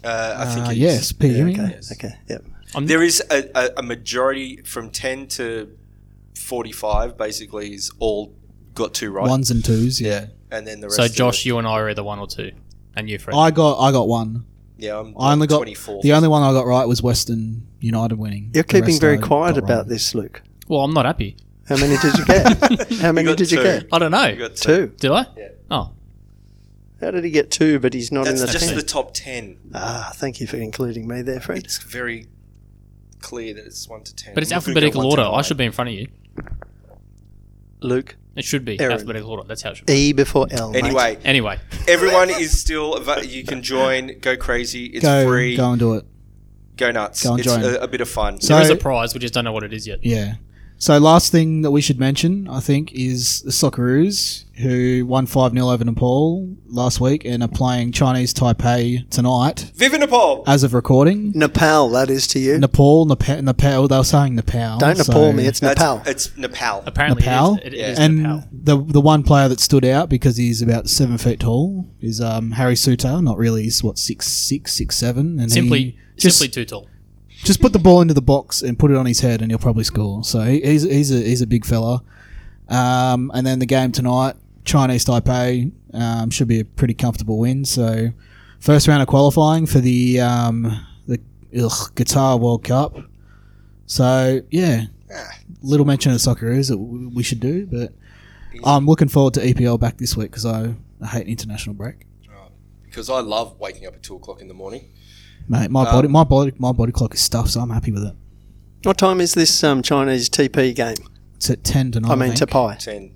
[0.04, 0.78] Uh, I think uh, it is.
[0.78, 1.32] yes, P.
[1.32, 1.52] Jimmy.
[1.54, 1.90] Okay, Yes.
[1.92, 2.44] okay, yep.
[2.82, 5.70] There is a, a, a majority from 10 to
[6.37, 8.34] 45 basically is all
[8.74, 9.28] got two right.
[9.28, 10.01] Ones and twos.
[10.01, 10.11] Yeah.
[10.11, 10.26] Yeah.
[10.51, 12.53] And then the rest So Josh, you and I are either one or two,
[12.95, 13.37] and you, Fred.
[13.37, 14.47] I got I got one.
[14.78, 16.03] yeah, I'm I only got 24.
[16.03, 18.51] the only one I got right was Western United winning.
[18.55, 19.89] You're keeping very I quiet about wrong.
[19.89, 20.43] this, Luke.
[20.68, 21.37] well, I'm not happy.
[21.68, 22.93] How many did you get?
[23.01, 23.87] How many got did you get?
[23.91, 24.26] I don't know.
[24.26, 24.87] You got two.
[24.89, 24.93] Two.
[24.99, 25.26] Did I?
[25.37, 25.49] Yeah.
[25.68, 25.91] Oh,
[27.01, 28.76] How did he get two, but he's not That's in the just ten?
[28.76, 29.59] the top 10.
[29.74, 31.64] Ah, thank you for including me there, Fred.
[31.64, 32.28] It's very
[33.18, 34.34] clear that it's 1 to 10.
[34.34, 35.22] but it's I'm not gonna go alphabetical order.
[35.37, 36.07] I should be in front of you.
[37.80, 38.92] Luke, It should be Aaron.
[38.94, 39.44] alphabetical order.
[39.46, 39.92] That's how it should be.
[39.94, 40.70] E before L.
[40.72, 40.84] mate.
[40.84, 41.58] Anyway, Anyway,
[41.88, 42.96] everyone is still.
[42.98, 44.18] ava- You can join.
[44.20, 44.86] Go crazy.
[44.86, 45.56] It's Go free.
[45.56, 46.04] go and do it.
[46.76, 47.22] Go nuts.
[47.22, 47.62] Go and it's join.
[47.64, 48.40] a, a bit of fun.
[48.40, 49.14] So- there is a prize.
[49.14, 50.00] We just don't know what it is yet.
[50.02, 50.34] Yeah.
[50.78, 55.52] So last thing that we should mention, I think, is the Socceroos, who won 5
[55.52, 60.44] 0 over Nepal last week and are playing Chinese Taipei tonight Viva Nepal.
[60.46, 61.32] as of recording.
[61.34, 62.58] Nepal, that is to you.
[62.58, 64.76] Nepal, Nepal, Nepal, they were saying Nepal.
[64.78, 66.02] Don't so- Nepal me, it's That's- Nepal.
[66.06, 66.82] It's Nepal.
[66.84, 67.54] Apparently, Nepal?
[67.64, 68.44] it is, it is and Nepal.
[68.52, 72.50] the the one player that stood out because he's about seven feet tall is um,
[72.52, 73.22] Harry Souttar.
[73.22, 73.62] Not really.
[73.62, 76.88] He's what six six six seven, and Simply, he just simply too tall.
[77.45, 79.59] Just put the ball into the box and put it on his head, and he'll
[79.59, 80.24] probably score.
[80.24, 82.03] So he, he's he's a he's a big fella.
[82.68, 84.34] Um, and then the game tonight,
[84.64, 87.64] Chinese Taipei um, should be a pretty comfortable win.
[87.64, 88.09] So
[88.61, 90.64] first round of qualifying for the um,
[91.07, 91.20] the
[91.55, 92.97] ugh, Qatar World Cup.
[93.87, 94.87] So yeah,
[95.62, 97.93] little mention of Socceroos that w- we should do, but
[98.64, 102.07] I'm looking forward to EPL back this week because I, I hate international break.
[102.84, 104.89] Because I love waking up at 2 o'clock in the morning.
[105.49, 108.03] Mate, my Um, body my body my body clock is stuffed, so I'm happy with
[108.05, 108.14] it.
[108.82, 110.97] What time is this um, Chinese TP game?
[111.36, 112.11] It's at ten tonight.
[112.11, 112.51] I mean, think.
[112.51, 112.78] Tapai.
[112.78, 113.14] 10.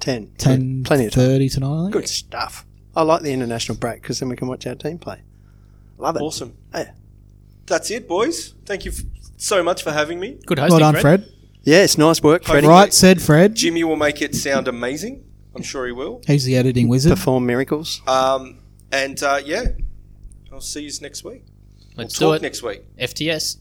[0.00, 0.30] 10.
[0.38, 1.20] ten Plenty of time.
[1.24, 1.78] thirty tonight.
[1.78, 1.92] I think.
[1.92, 2.66] Good stuff.
[2.96, 5.22] I like the international break because then we can watch our team play.
[5.98, 6.22] Love it.
[6.22, 6.56] Awesome.
[6.74, 6.92] Yeah.
[7.66, 8.54] That's it, boys.
[8.64, 9.02] Thank you f-
[9.36, 10.38] so much for having me.
[10.46, 11.24] Good hosting, Well done, Fred.
[11.24, 11.34] Fred.
[11.62, 12.66] Yeah, it's nice work, Freddie.
[12.66, 13.54] Right, said Fred.
[13.54, 15.22] Jimmy will make it sound amazing.
[15.54, 16.22] I'm sure he will.
[16.26, 17.10] He's the editing wizard.
[17.10, 18.00] Perform miracles.
[18.08, 18.58] Um,
[18.90, 19.64] and uh, yeah,
[20.60, 21.42] I'll see you next week.
[21.96, 22.42] Let's we'll do talk it.
[22.42, 22.82] next week.
[22.98, 23.56] FTS.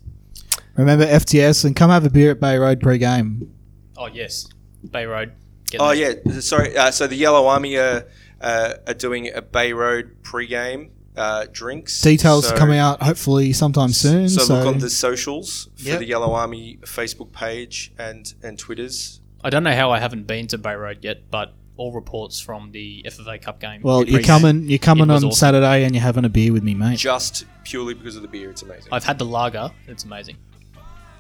[0.75, 3.53] Remember FTS and come have a beer at Bay Road pre-game.
[3.95, 4.47] Oh yes,
[4.91, 5.31] Bay Road.
[5.71, 6.19] Get Oh there.
[6.25, 6.75] yeah, sorry.
[6.75, 8.05] Uh, so the Yellow Army are,
[8.41, 12.01] uh, are doing a Bay Road pre-game uh, drinks.
[12.01, 14.27] Details So- coming out hopefully sometime soon.
[14.27, 15.99] So, So, look on the socials for Yep.
[15.99, 19.21] the Yellow Army Facebook page and and Twitters.
[19.41, 22.71] I don't know how I haven't been to Bay Road yet, but all reports from
[22.71, 23.81] the FFA Cup game.
[23.81, 24.67] well, you're coming.
[24.69, 25.31] You're coming It on awesome.
[25.31, 26.97] Saturday and you're having a beer with me, mate.
[26.99, 28.89] Just purely because of the beer, it's amazing.
[28.91, 29.71] I've had the lager.
[29.87, 30.35] It's amazing.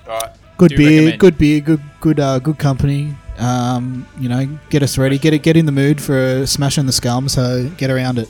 [0.07, 1.19] All right, Good do beer, recommend.
[1.19, 5.43] good beer, good good uh, good company, Um, you know, get us ready, get it,
[5.43, 7.29] get in the mood for smashing the scum.
[7.29, 8.27] So get around it.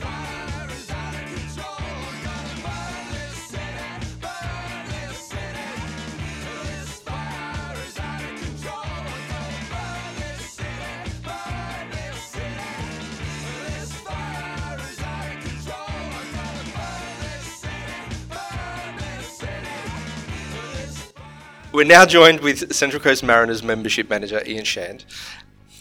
[21.89, 25.05] Now joined with Central Coast Mariners membership manager Ian Shand.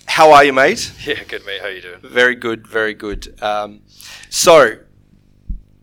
[0.07, 0.91] How are you, mate?
[1.07, 1.61] Yeah, good mate.
[1.61, 2.01] How you doing?
[2.03, 3.41] Very good, very good.
[3.43, 3.83] Um,
[4.31, 4.79] so,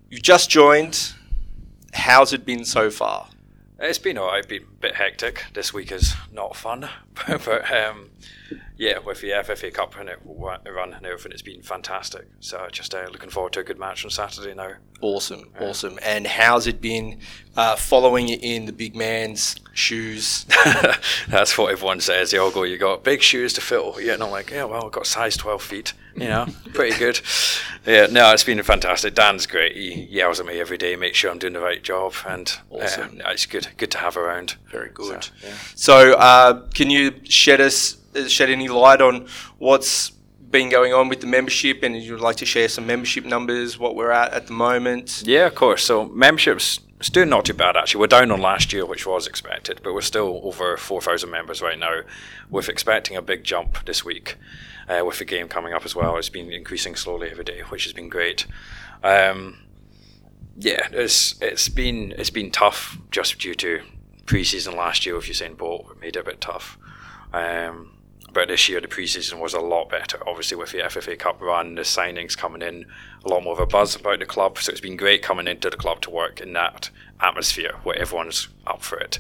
[0.10, 1.14] you've just joined.
[1.94, 3.30] How's it been so far?
[3.88, 4.48] It's been alright.
[4.48, 5.46] Been a bit hectic.
[5.54, 6.90] This week is not fun,
[7.28, 8.10] but, um,
[8.78, 12.28] yeah, with the FFA Cup and it run and everything, it's been fantastic.
[12.40, 14.74] So just uh, looking forward to a good match on Saturday now.
[15.02, 16.00] Awesome, awesome.
[16.02, 17.20] And how's it been
[17.56, 20.46] uh, following you in the big man's shoes?
[21.28, 22.32] That's what everyone says.
[22.32, 24.86] They all go, "You got big shoes to fill." Yeah, and I'm like, "Yeah, well,
[24.86, 25.94] I've got size 12 feet.
[26.16, 27.20] You know, pretty good."
[27.86, 29.14] Yeah, no, it's been fantastic.
[29.16, 29.76] Dan's great.
[29.76, 33.22] He yells at me every day, makes sure I'm doing the right job, and Awesome.
[33.24, 34.56] uh, it's good, good to have around.
[34.72, 35.24] Very good.
[35.26, 35.54] So, yeah.
[35.76, 39.28] So, uh, can you shed us uh, shed any light on
[39.60, 40.12] what's
[40.50, 43.96] been going on with the membership, and you'd like to share some membership numbers, what
[43.96, 45.24] we're at at the moment?
[45.26, 45.84] Yeah, of course.
[45.84, 48.00] So memberships it's doing not too bad actually.
[48.00, 51.62] We're down on last year, which was expected, but we're still over four thousand members
[51.62, 52.02] right now.
[52.50, 54.38] We're expecting a big jump this week,
[54.88, 56.18] uh, with the game coming up as well.
[56.18, 58.46] It's been increasing slowly every day, which has been great.
[59.04, 59.60] Um,
[60.58, 63.82] yeah, it's it's been it's been tough just due to
[64.26, 66.78] preseason last year with Usain Bolt it made it a bit tough.
[67.34, 67.92] Um,
[68.32, 70.18] but this year the preseason was a lot better.
[70.28, 72.86] Obviously with the FFA Cup run, the signings coming in,
[73.24, 74.58] a lot more of a buzz about the club.
[74.58, 76.90] So it's been great coming into the club to work in that
[77.22, 79.20] atmosphere where everyone's up for it.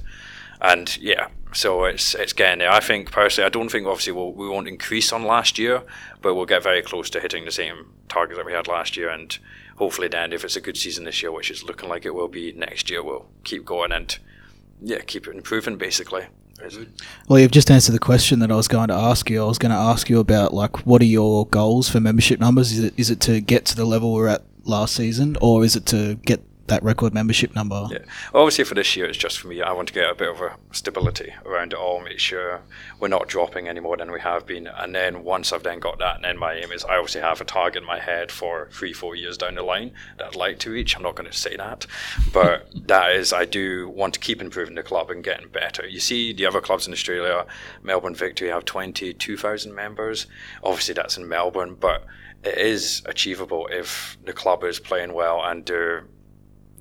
[0.65, 2.71] And yeah, so it's it's getting there.
[2.71, 5.83] I think personally, I don't think obviously we'll, we won't increase on last year,
[6.21, 9.09] but we'll get very close to hitting the same target that we had last year.
[9.09, 9.37] And
[9.77, 12.27] hopefully, then if it's a good season this year, which is looking like it will
[12.27, 14.17] be next year, we'll keep going and
[14.81, 16.25] yeah, keep improving basically.
[17.27, 19.43] Well, you've just answered the question that I was going to ask you.
[19.43, 22.71] I was going to ask you about like what are your goals for membership numbers?
[22.71, 25.75] Is it is it to get to the level we're at last season, or is
[25.75, 27.87] it to get that record membership number?
[27.91, 27.99] Yeah.
[28.33, 29.61] Obviously, for this year, it's just for me.
[29.61, 32.61] I want to get a bit of a stability around it all, make sure
[32.99, 34.67] we're not dropping any more than we have been.
[34.67, 37.41] And then once I've then got that, and then my aim is I obviously have
[37.41, 40.59] a target in my head for three, four years down the line that I'd like
[40.59, 40.95] to reach.
[40.95, 41.85] I'm not going to say that,
[42.33, 45.87] but that is, I do want to keep improving the club and getting better.
[45.87, 47.45] You see, the other clubs in Australia,
[47.83, 50.27] Melbourne Victory, have 22,000 members.
[50.63, 52.05] Obviously, that's in Melbourne, but
[52.43, 56.05] it is achievable if the club is playing well and they're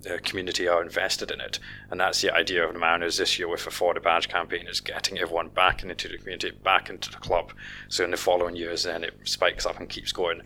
[0.05, 1.59] the community are invested in it.
[1.91, 4.67] And that's the idea of the Mariners this year with the For the Badge campaign
[4.69, 7.53] is getting everyone back into the community, back into the club.
[7.89, 10.43] So in the following years, then it spikes up and keeps going.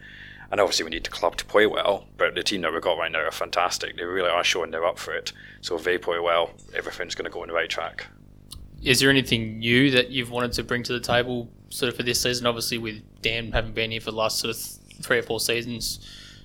[0.51, 2.97] And obviously, we need the club to play well, but the team that we've got
[2.97, 3.97] right now are fantastic.
[3.97, 5.33] They really are showing they're up for it.
[5.61, 8.07] So if they play well, everything's going to go on the right track.
[8.83, 12.03] Is there anything new that you've wanted to bring to the table, sort of for
[12.03, 12.47] this season?
[12.47, 14.63] Obviously, with Dan having been here for the last sort of
[15.03, 16.01] three or four seasons,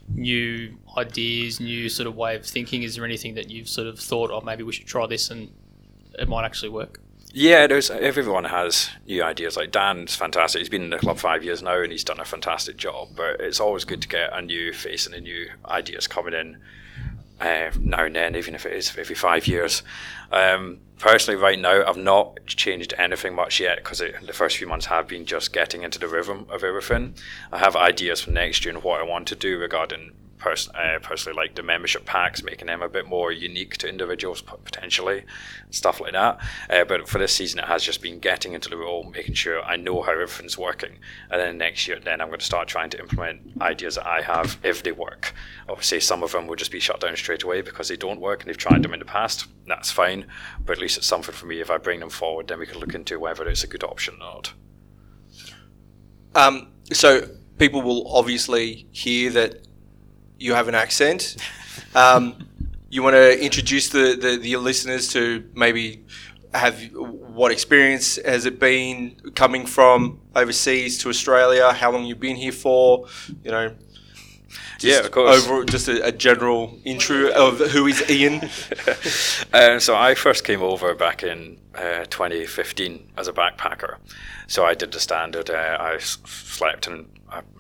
[0.10, 2.84] new ideas, new sort of way of thinking.
[2.84, 5.52] Is there anything that you've sort of thought, oh, maybe we should try this and
[6.20, 7.00] it might actually work?
[7.36, 9.58] Yeah, there's everyone has new ideas.
[9.58, 10.60] Like Dan's fantastic.
[10.60, 13.10] He's been in the club five years now, and he's done a fantastic job.
[13.16, 16.62] But it's always good to get a new face and a new ideas coming in
[17.40, 19.84] uh, now and then, even if it is every five years.
[20.32, 24.88] Um, personally, right now, I've not changed anything much yet because the first few months
[24.88, 27.16] have been just getting into the rhythm of everything.
[27.52, 30.12] I have ideas for next year and what I want to do regarding
[30.46, 35.24] uh, personally like the membership packs, making them a bit more unique to individuals potentially,
[35.70, 36.40] stuff like that.
[36.70, 39.62] Uh, but for this season, it has just been getting into the role, making sure
[39.64, 40.98] I know how everything's working,
[41.30, 44.22] and then next year, then I'm going to start trying to implement ideas that I
[44.22, 45.34] have if they work.
[45.68, 48.42] Obviously, some of them will just be shut down straight away because they don't work
[48.42, 49.46] and they've tried them in the past.
[49.68, 50.26] That's fine,
[50.66, 51.62] but at least it's something for me.
[51.62, 54.16] If I bring them forward, then we can look into whether it's a good option
[54.16, 54.54] or not.
[56.36, 57.28] Um, so
[57.58, 59.68] people will obviously hear that
[60.44, 61.38] you have an accent.
[61.96, 62.36] Um,
[62.90, 66.04] you want to introduce the, the, the listeners to maybe
[66.54, 71.72] have what experience has it been coming from overseas to Australia?
[71.72, 73.08] How long you've been here for?
[73.44, 73.76] You know.
[74.80, 75.48] Yeah, just of course.
[75.48, 78.50] Over just a, a general intro of who is Ian.
[79.54, 83.96] um, so I first came over back in uh, 2015 as a backpacker.
[84.48, 85.50] So I did the standard.
[85.50, 87.06] Uh, I s- slept in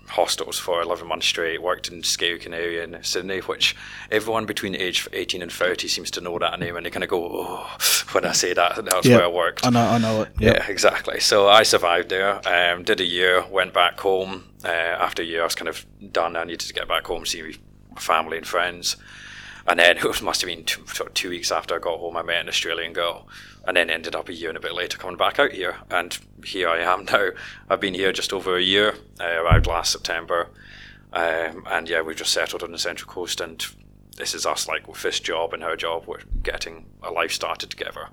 [0.09, 3.75] hostels for 11 months straight, worked in Scarecon area in Sydney, which
[4.11, 7.09] everyone between age 18 and 30 seems to know that name and they kind of
[7.09, 7.77] go, oh,
[8.11, 9.65] when I say that, that's Yeah, where I worked.
[9.65, 10.29] I know, I know it.
[10.39, 10.55] Yep.
[10.55, 11.19] Yeah, exactly.
[11.19, 12.41] So I survived there.
[12.47, 14.43] Um, did a year, went back home.
[14.63, 16.35] Uh, after a year, I was kind of done.
[16.35, 18.97] I needed to get back home, see my family and friends.
[19.67, 20.83] And then it must have been two,
[21.13, 23.27] two weeks after I got home, I met an Australian girl.
[23.65, 25.77] And then ended up a year and a bit later coming back out here.
[25.89, 27.29] And here I am now.
[27.69, 28.95] I've been here just over a year.
[29.19, 30.49] I arrived last September.
[31.13, 33.39] Um, and yeah, we've just settled on the Central Coast.
[33.39, 33.65] And
[34.17, 37.69] this is us, like with this job and her job, we're getting a life started
[37.69, 38.09] together.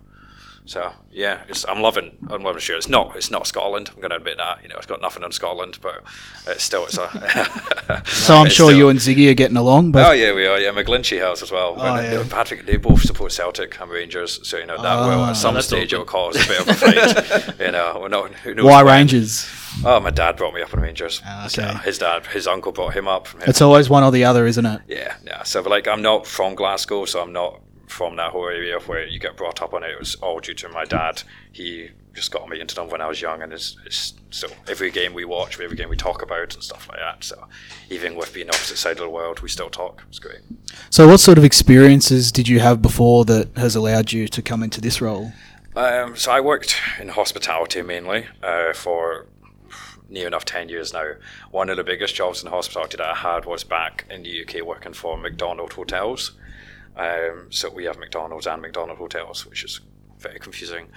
[0.66, 2.16] So yeah, it's, I'm loving.
[2.30, 2.78] I'm loving Australia.
[2.78, 3.16] It's not.
[3.16, 3.90] It's not Scotland.
[3.92, 4.62] I'm going to admit that.
[4.62, 6.02] You know, it's got nothing on Scotland, but
[6.46, 6.84] it's still.
[6.84, 7.08] It's a.
[8.06, 10.60] So I'm sure still- you and Ziggy are getting along, but Oh yeah, we are.
[10.60, 11.74] Yeah, McGlinchey House as well.
[11.76, 12.24] Oh, And, yeah.
[12.30, 15.30] Patrick, they both support Celtic and Rangers, so you know that will Ah.
[15.30, 17.60] at some stage it'll cause a bit of a fight.
[17.66, 18.32] you know, we're not.
[18.32, 18.94] Who knows why when.
[18.94, 19.48] Rangers?
[19.84, 21.20] Oh, my dad brought me up in Rangers.
[21.26, 23.26] Ah, So his dad, his uncle brought him up.
[23.46, 24.82] It's always one or the other, isn't it?
[24.86, 25.42] Yeah, yeah.
[25.42, 29.06] So, but like, I'm not from Glasgow, so I'm not from that whole area where
[29.06, 29.90] you get brought up on it.
[29.90, 31.22] It was all due to my dad.
[31.52, 34.90] He just got me into them when I was young, and it's, it's so every
[34.90, 37.24] game we watch, every game we talk about, and stuff like that.
[37.24, 37.46] So,
[37.90, 40.04] even with being opposite side of the world, we still talk.
[40.08, 40.40] It's great.
[40.90, 44.62] So, what sort of experiences did you have before that has allowed you to come
[44.62, 45.32] into this role?
[45.76, 49.26] Um, so I worked in hospitality mainly uh, for
[50.08, 51.12] near enough 10 years now.
[51.50, 54.66] One of the biggest jobs in hospitality that I had was back in the UK
[54.66, 56.32] working for Macdonald Hotels.
[56.96, 59.80] Um, so we have McDonald's and Macdonald Hotels, which is
[60.18, 60.88] very confusing.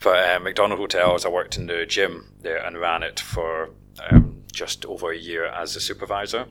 [0.00, 3.70] But uh, Macdonald Hotels, I worked in the gym there and ran it for
[4.10, 6.46] um, just over a year as a supervisor.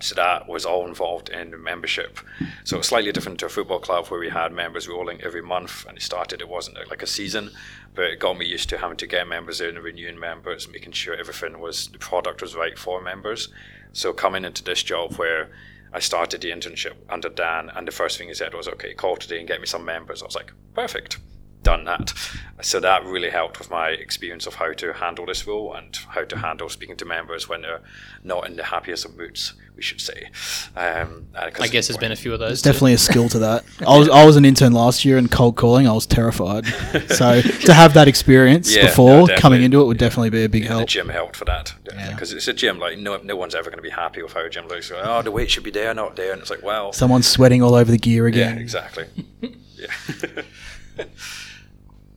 [0.00, 2.18] So that was all involved in membership.
[2.64, 5.86] So it's slightly different to a football club where we had members rolling every month
[5.86, 7.50] and it started, it wasn't like a season,
[7.94, 11.14] but it got me used to having to get members in, renewing members, making sure
[11.14, 13.48] everything was, the product was right for members.
[13.92, 15.50] So coming into this job where
[15.92, 19.16] I started the internship under Dan and the first thing he said was, okay, call
[19.16, 20.22] today and get me some members.
[20.22, 21.18] I was like, perfect
[21.62, 22.12] done that.
[22.60, 26.24] So that really helped with my experience of how to handle this role and how
[26.24, 27.80] to handle speaking to members when they're
[28.22, 30.30] not in the happiest of moods, we should say.
[30.76, 32.48] Um, 'cause I guess there's been a few of those.
[32.48, 32.68] There's too.
[32.70, 33.64] definitely a skill to that.
[33.86, 35.88] I was I was an intern last year and cold calling.
[35.88, 36.64] I was terrified.
[37.12, 40.48] So to have that experience Yeah, no, before coming into it would definitely be a
[40.48, 40.80] big the help.
[40.82, 42.10] The gym helped for that Yeah.
[42.12, 44.44] because it's a gym like no, no one's ever going to be happy with how
[44.44, 46.62] a gym looks like, oh the weight should be there not there and it's like
[46.62, 48.58] well Someone's sweating all over the gear yeah again.
[48.58, 49.06] exactly
[49.76, 51.04] yeah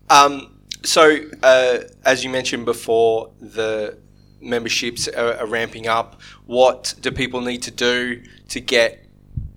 [0.10, 3.98] Um, so, uh, as you mentioned before, the
[4.42, 6.22] memberships are, are ramping up.
[6.46, 9.06] What do people need to do to get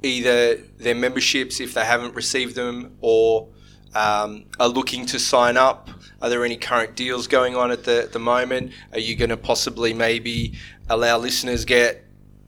[0.02, 3.48] either their memberships if they haven't received them or
[3.94, 5.90] um, are looking to sign up?
[6.20, 8.72] Are there any current deals going on at the, the moment?
[8.92, 10.54] Are you going to possibly maybe
[10.88, 12.04] allow listeners get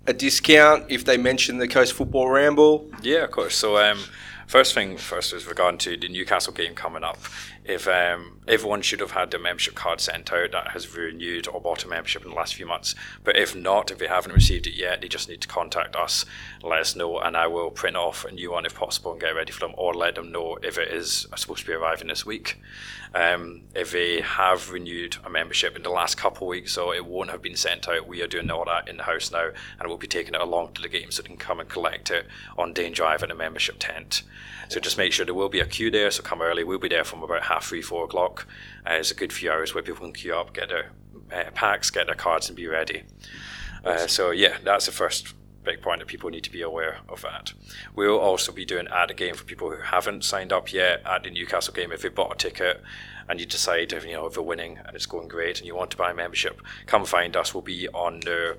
[0.06, 2.90] a discount if they mention the Coast Football Ramble?
[3.02, 3.54] Yeah, of course.
[3.54, 3.98] So, um,
[4.46, 7.18] first thing first is regarding to the Newcastle game coming up.
[7.64, 11.60] If um, everyone should have had their membership card sent out that has renewed or
[11.60, 14.66] bought a membership in the last few months, but if not, if they haven't received
[14.66, 16.24] it yet, they just need to contact us,
[16.62, 19.36] let us know, and I will print off a new one if possible and get
[19.36, 22.24] ready for them, or let them know if it is supposed to be arriving this
[22.24, 22.60] week.
[23.14, 27.04] Um, if they have renewed a membership in the last couple of weeks, so it
[27.04, 29.88] won't have been sent out, we are doing all that in the house now, and
[29.88, 32.26] we'll be taking it along to the game so they can come and collect it
[32.56, 34.22] on Dane Drive in a membership tent.
[34.70, 36.12] So just make sure there will be a queue there.
[36.12, 36.62] So come early.
[36.62, 38.46] We'll be there from about half three, four o'clock.
[38.88, 40.92] Uh, it's a good few hours where people can queue up, get their
[41.32, 43.02] uh, packs, get their cards, and be ready.
[43.84, 47.22] Uh, so yeah, that's the first big point that people need to be aware of
[47.22, 47.52] that.
[47.96, 51.24] We'll also be doing at the game for people who haven't signed up yet at
[51.24, 51.90] the Newcastle game.
[51.90, 52.80] If you bought a ticket
[53.28, 55.74] and you decide, if, you know, if you're winning and it's going great and you
[55.74, 57.54] want to buy a membership, come find us.
[57.54, 58.56] We'll be on the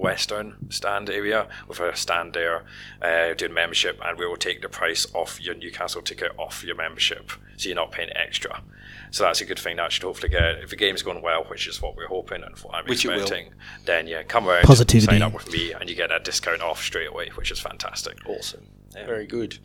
[0.00, 2.64] western stand area with a stand there
[3.02, 6.74] uh, doing membership and we will take the price off your Newcastle ticket off your
[6.74, 8.62] membership so you're not paying extra
[9.10, 11.66] so that's a good thing that should hopefully get if the game's going well which
[11.66, 13.52] is what we're hoping and what I'm Which expecting
[13.84, 15.06] then yeah come around Positivity.
[15.06, 18.18] sign up with me and you get a discount off straight away which is fantastic
[18.26, 18.64] Awesome.
[18.94, 19.06] Yeah.
[19.06, 19.58] Very good.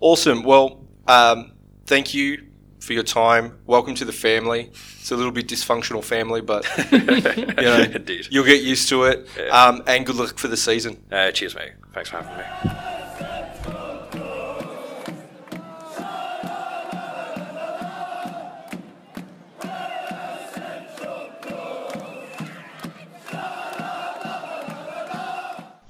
[0.00, 0.42] Awesome.
[0.42, 1.52] Well, um,
[1.84, 2.46] thank you
[2.80, 3.58] for your time.
[3.66, 4.70] Welcome to the family.
[5.00, 6.98] It's a little bit dysfunctional family, but you
[7.62, 9.28] know, indeed you'll get used to it.
[9.38, 9.44] Yeah.
[9.48, 11.02] Um, and good luck for the season.
[11.12, 12.44] uh, cheers mate thanks for having me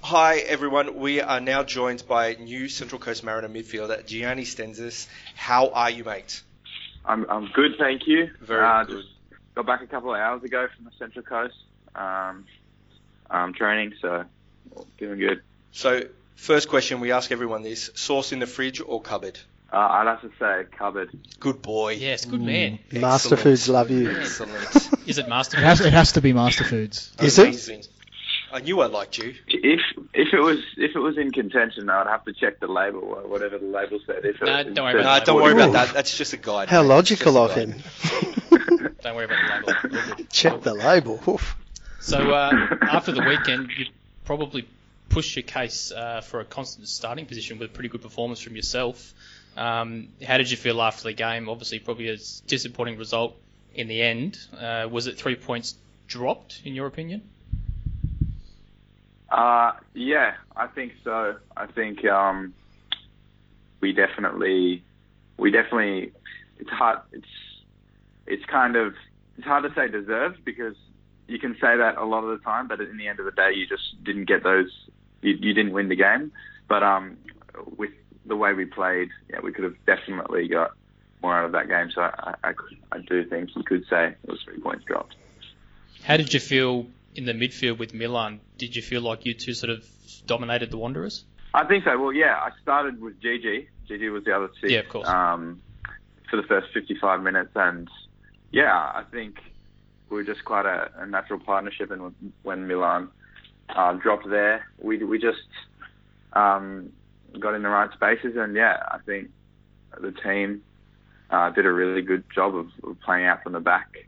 [0.03, 0.97] Hi, everyone.
[0.97, 5.07] We are now joined by new Central Coast Mariner midfielder Gianni Stensness.
[5.37, 6.43] How are you, mate?
[7.05, 8.31] I'm, I'm good, thank you.
[8.41, 9.03] Very uh, good.
[9.03, 9.09] Just
[9.55, 11.57] got back a couple of hours ago from the Central Coast.
[11.95, 12.47] Um,
[13.31, 14.25] um, training, so
[14.99, 15.43] doing good.
[15.73, 16.03] So,
[16.37, 19.39] first question we ask everyone this: sauce in the fridge or cupboard?
[19.73, 21.11] Uh, I'd have to say cupboard.
[21.39, 21.95] Good boy.
[21.95, 22.81] Yes, good man.
[22.93, 23.43] Master Excellent.
[23.43, 24.11] Foods love you.
[24.11, 25.09] Excellent.
[25.09, 25.59] Is it Master?
[25.59, 27.13] It has, it has to be Master Foods.
[27.21, 27.89] Is it?
[28.51, 28.63] Amazing.
[28.63, 29.35] I knew I liked you.
[29.47, 29.81] If
[30.15, 33.29] if it was if it was in contention, I'd have to check the label or
[33.29, 34.25] whatever the label said.
[34.25, 35.95] If it No, don't worry about No, don't worry about that.
[35.95, 36.69] That's just a guide.
[36.69, 36.89] How mate.
[36.89, 37.75] logical of him.
[39.03, 40.25] Don't worry about the label.
[40.31, 41.21] Check the label.
[41.29, 41.57] Oof.
[42.01, 42.51] So uh,
[42.83, 43.87] after the weekend, you
[44.25, 44.67] probably
[45.09, 48.57] pushed your case uh, for a constant starting position with a pretty good performance from
[48.57, 49.13] yourself.
[49.57, 51.49] Um, how did you feel after the game?
[51.49, 53.37] Obviously, probably a disappointing result
[53.75, 54.39] in the end.
[54.59, 55.75] Uh, was it three points
[56.07, 57.23] dropped, in your opinion?
[59.31, 61.37] Uh, yeah, I think so.
[61.57, 62.53] I think um,
[63.81, 64.83] we definitely,
[65.39, 66.13] we definitely.
[66.59, 66.99] It's hard.
[67.13, 67.27] It's
[68.27, 68.95] it's kind of
[69.39, 70.75] it's hard to say deserved because
[71.29, 73.31] you can say that a lot of the time, but in the end of the
[73.31, 74.71] day, you just didn't get those.
[75.23, 76.33] You, you didn't win the game,
[76.69, 77.17] but um,
[77.77, 77.91] with
[78.27, 80.73] the way we played, yeah, we could have definitely got
[81.23, 81.91] more out of that game.
[81.95, 82.53] So I, I,
[82.93, 85.15] I do think you could say it was three points dropped.
[86.03, 88.41] How did you feel in the midfield with Milan?
[88.59, 89.85] Did you feel like you two sort of
[90.27, 91.25] dominated the Wanderers?
[91.53, 91.99] I think so.
[92.01, 93.69] Well, yeah, I started with Gigi.
[93.89, 94.73] Gigi was the other six.
[94.73, 95.09] Yeah, of course.
[95.09, 95.61] Um,
[96.31, 97.89] for the first 55 minutes, and
[98.53, 99.39] yeah, I think
[100.09, 101.91] we were just quite a, a natural partnership.
[101.91, 103.09] And when- Milan
[103.69, 105.39] uh, dropped there, we we just
[106.33, 106.93] um,
[107.39, 109.31] got in the right spaces, and yeah, I think
[110.01, 110.63] the team
[111.31, 114.07] uh, did a really good job of, of playing out from the back,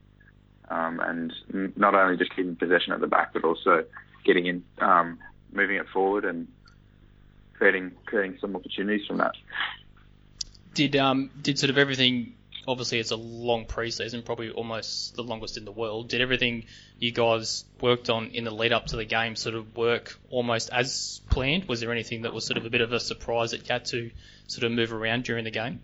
[0.73, 1.33] um, and
[1.77, 3.85] not only just keeping possession at the back, but also
[4.25, 5.18] getting in, um,
[5.53, 6.49] moving it forward, and
[7.55, 9.33] creating creating some opportunities from that.
[10.75, 12.35] Did um did sort of everything?
[12.66, 16.09] Obviously, it's a long preseason, probably almost the longest in the world.
[16.09, 16.66] Did everything
[16.99, 20.70] you guys worked on in the lead up to the game sort of work almost
[20.73, 21.64] as planned?
[21.64, 23.87] Was there anything that was sort of a bit of a surprise that you had
[23.87, 24.12] to
[24.47, 25.81] sort of move around during the game?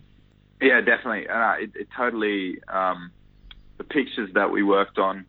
[0.60, 1.28] Yeah, definitely.
[1.28, 3.10] Uh, it, it totally um,
[3.78, 5.24] the pictures that we worked on,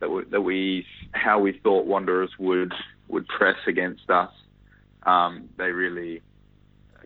[0.00, 2.72] that we, that we how we thought Wanderers would
[3.08, 4.30] would press against us.
[5.04, 6.22] Um, they really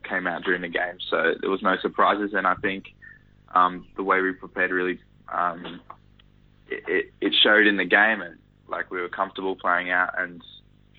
[0.05, 2.33] came out during the game, so there was no surprises.
[2.35, 2.95] And I think
[3.55, 5.01] um, the way we prepared really
[5.33, 5.81] um,
[6.69, 8.37] it, it, it showed in the game, and
[8.69, 10.15] like we were comfortable playing out.
[10.19, 10.43] And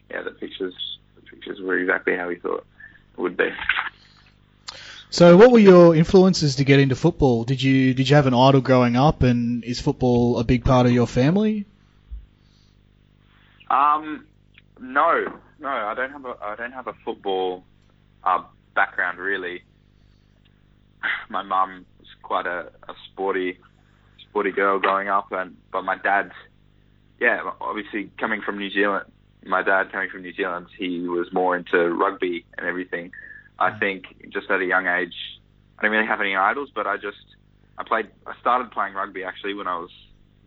[0.10, 0.74] yeah, the pictures
[1.16, 2.66] the pictures were exactly how we thought
[3.18, 3.50] it would be.
[5.12, 7.44] So, what were your influences to get into football?
[7.44, 10.86] Did you did you have an idol growing up, and is football a big part
[10.86, 11.66] of your family?
[13.72, 14.28] Um,
[14.80, 17.64] no, no, I don't have a I don't have a football
[18.24, 18.44] uh,
[18.76, 19.64] background really.
[21.30, 23.58] My mum was quite a, a sporty
[24.30, 26.32] sporty girl growing up, and but my dad,
[27.20, 29.06] yeah, obviously coming from New Zealand,
[29.44, 33.12] my dad coming from New Zealand, he was more into rugby and everything.
[33.60, 35.14] I think just at a young age,
[35.78, 37.18] I didn't really have any idols, but I just
[37.78, 39.92] I played I started playing rugby actually when I was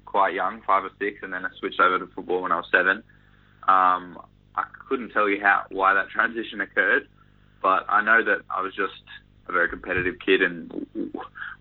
[0.07, 2.67] quite young, five or six, and then I switched over to football when I was
[2.71, 3.03] seven.
[3.69, 4.19] Um,
[4.55, 7.09] I couldn't tell you how why that transition occurred,
[7.63, 9.03] but I know that I was just
[9.49, 10.87] a very competitive kid, and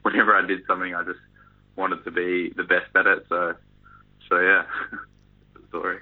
[0.01, 1.19] whenever I did something, I just
[1.75, 3.25] wanted to be the best at it.
[3.29, 3.53] So,
[4.29, 4.63] so yeah,
[5.69, 5.99] story.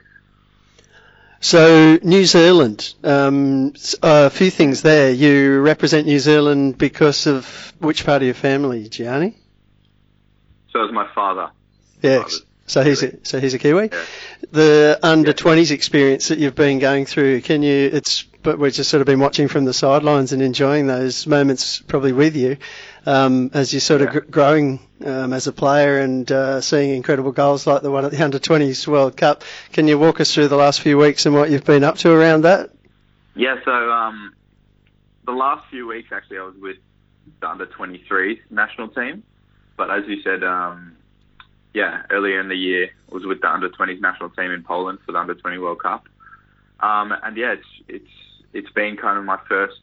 [1.41, 3.73] So New Zealand, um,
[4.03, 5.11] a few things there.
[5.11, 9.35] You represent New Zealand because of which part of your family, Gianni?
[10.71, 11.51] So it was my father.
[12.01, 12.23] Yeah.
[12.23, 12.35] Father.
[12.67, 13.89] So he's a, so he's a Kiwi.
[13.91, 14.05] Yeah.
[14.51, 17.89] The under 20s experience that you've been going through, can you?
[17.91, 21.79] It's but we've just sort of been watching from the sidelines and enjoying those moments
[21.79, 22.57] probably with you
[23.05, 27.32] um, as you're sort of gr- growing um, as a player and uh, seeing incredible
[27.32, 29.43] goals like the one at the under 20s World Cup.
[29.71, 32.12] Can you walk us through the last few weeks and what you've been up to
[32.12, 32.71] around that?
[33.36, 34.34] Yeah, so um,
[35.26, 36.78] the last few weeks actually I was with
[37.39, 39.24] the under 23s national team,
[39.78, 40.97] but as you said, um,
[41.74, 45.00] yeah, earlier in the year I was with the under 20s national team in Poland
[45.05, 46.08] for the under 20 World Cup,
[46.80, 48.12] um, and yeah, it's it's
[48.51, 49.80] it's been kind of my first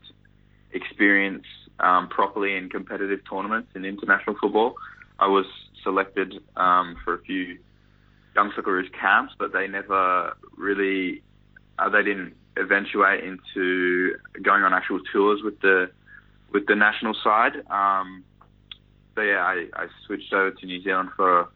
[0.72, 1.46] experience
[1.80, 4.76] um, properly in competitive tournaments in international football.
[5.18, 5.46] I was
[5.82, 7.58] selected um, for a few
[8.34, 11.22] young Socceroos camps, but they never really
[11.78, 15.90] uh, they didn't eventuate into going on actual tours with the
[16.52, 17.52] with the national side.
[17.70, 18.24] Um,
[19.14, 21.48] so yeah, I, I switched over to New Zealand for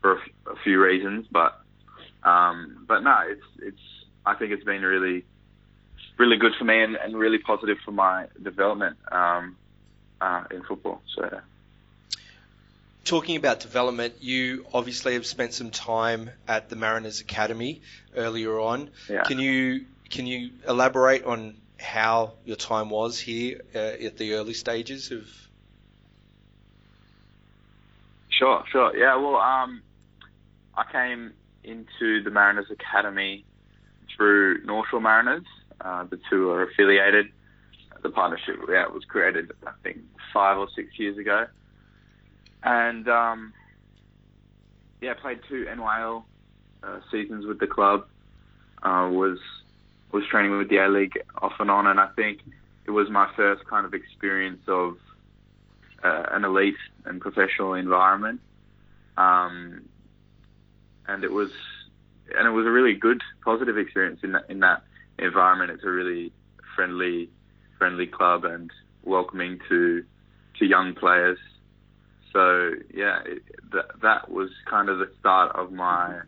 [0.00, 1.60] for a, f- a few reasons, but
[2.22, 3.82] um, but no, it's it's
[4.26, 5.24] I think it's been really
[6.18, 9.56] really good for me and, and really positive for my development um,
[10.20, 11.00] uh, in football.
[11.16, 11.40] So yeah.
[13.04, 17.82] Talking about development, you obviously have spent some time at the Mariners Academy
[18.14, 18.90] earlier on.
[19.08, 19.22] Yeah.
[19.22, 24.54] Can you can you elaborate on how your time was here uh, at the early
[24.54, 25.26] stages of?
[28.30, 28.96] Sure, sure.
[28.96, 29.82] Yeah, well, um,
[30.76, 31.32] I came
[31.64, 33.44] into the Mariners Academy
[34.16, 35.44] through North Shore Mariners.
[35.80, 37.26] Uh, the two are affiliated.
[38.02, 39.98] The partnership yeah, was created, I think,
[40.32, 41.46] five or six years ago.
[42.62, 43.52] And um,
[45.00, 46.24] yeah, played two NYL
[46.82, 48.06] uh, seasons with the club.
[48.82, 49.38] Uh, was
[50.12, 52.40] was training with the A League off and on, and I think
[52.86, 54.96] it was my first kind of experience of
[56.02, 58.40] uh, an elite and professional environment.
[59.16, 59.82] Um,
[61.06, 61.50] and it was,
[62.36, 64.82] and it was a really good, positive experience in that, in that
[65.18, 65.70] environment.
[65.72, 66.32] It's a really
[66.74, 67.28] friendly,
[67.78, 68.70] friendly club and
[69.04, 70.04] welcoming to
[70.58, 71.38] to young players.
[72.32, 73.42] So yeah, it,
[73.72, 76.20] that that was kind of the start of my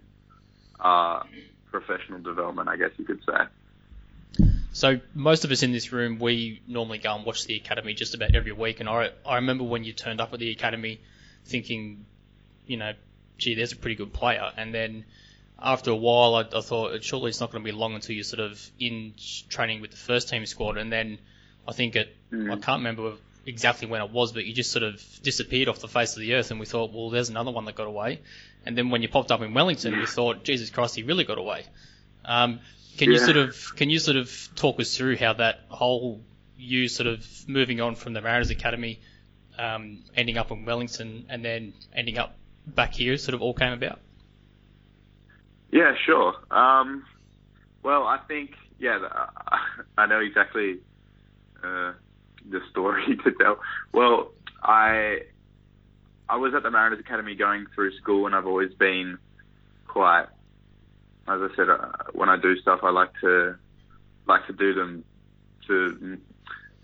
[0.80, 1.22] uh,
[1.70, 4.46] professional development, I guess you could say.
[4.72, 8.14] So most of us in this room, we normally go and watch the academy just
[8.14, 8.80] about every week.
[8.80, 11.00] And I, I remember when you turned up at the academy,
[11.44, 12.06] thinking,
[12.66, 12.92] you know,
[13.36, 14.52] gee, there's a pretty good player.
[14.56, 15.04] And then
[15.58, 18.24] after a while, I, I thought surely it's not going to be long until you're
[18.24, 19.14] sort of in
[19.48, 20.76] training with the first team squad.
[20.76, 21.18] And then
[21.66, 23.14] I think it, I can't remember
[23.46, 26.34] exactly when it was, but you just sort of disappeared off the face of the
[26.34, 26.50] earth.
[26.50, 28.20] And we thought, well, there's another one that got away.
[28.66, 31.38] And then when you popped up in Wellington, we thought, Jesus Christ, he really got
[31.38, 31.64] away.
[32.24, 32.60] Um,
[32.98, 36.20] can you sort of can you sort of talk us through how that whole
[36.58, 39.00] you sort of moving on from the Mariners Academy,
[39.58, 42.36] um, ending up in Wellington, and then ending up
[42.66, 44.00] back here, sort of all came about?
[45.70, 46.34] Yeah, sure.
[46.50, 47.06] Um,
[47.82, 48.98] well, I think yeah,
[49.98, 50.80] I know exactly
[51.62, 51.92] uh,
[52.48, 53.60] the story to tell.
[53.92, 55.22] Well, I
[56.28, 59.18] I was at the Mariners Academy going through school, and I've always been
[59.86, 60.26] quite,
[61.26, 63.56] as I said, uh, when I do stuff, I like to
[64.26, 65.04] like to do them
[65.66, 66.18] to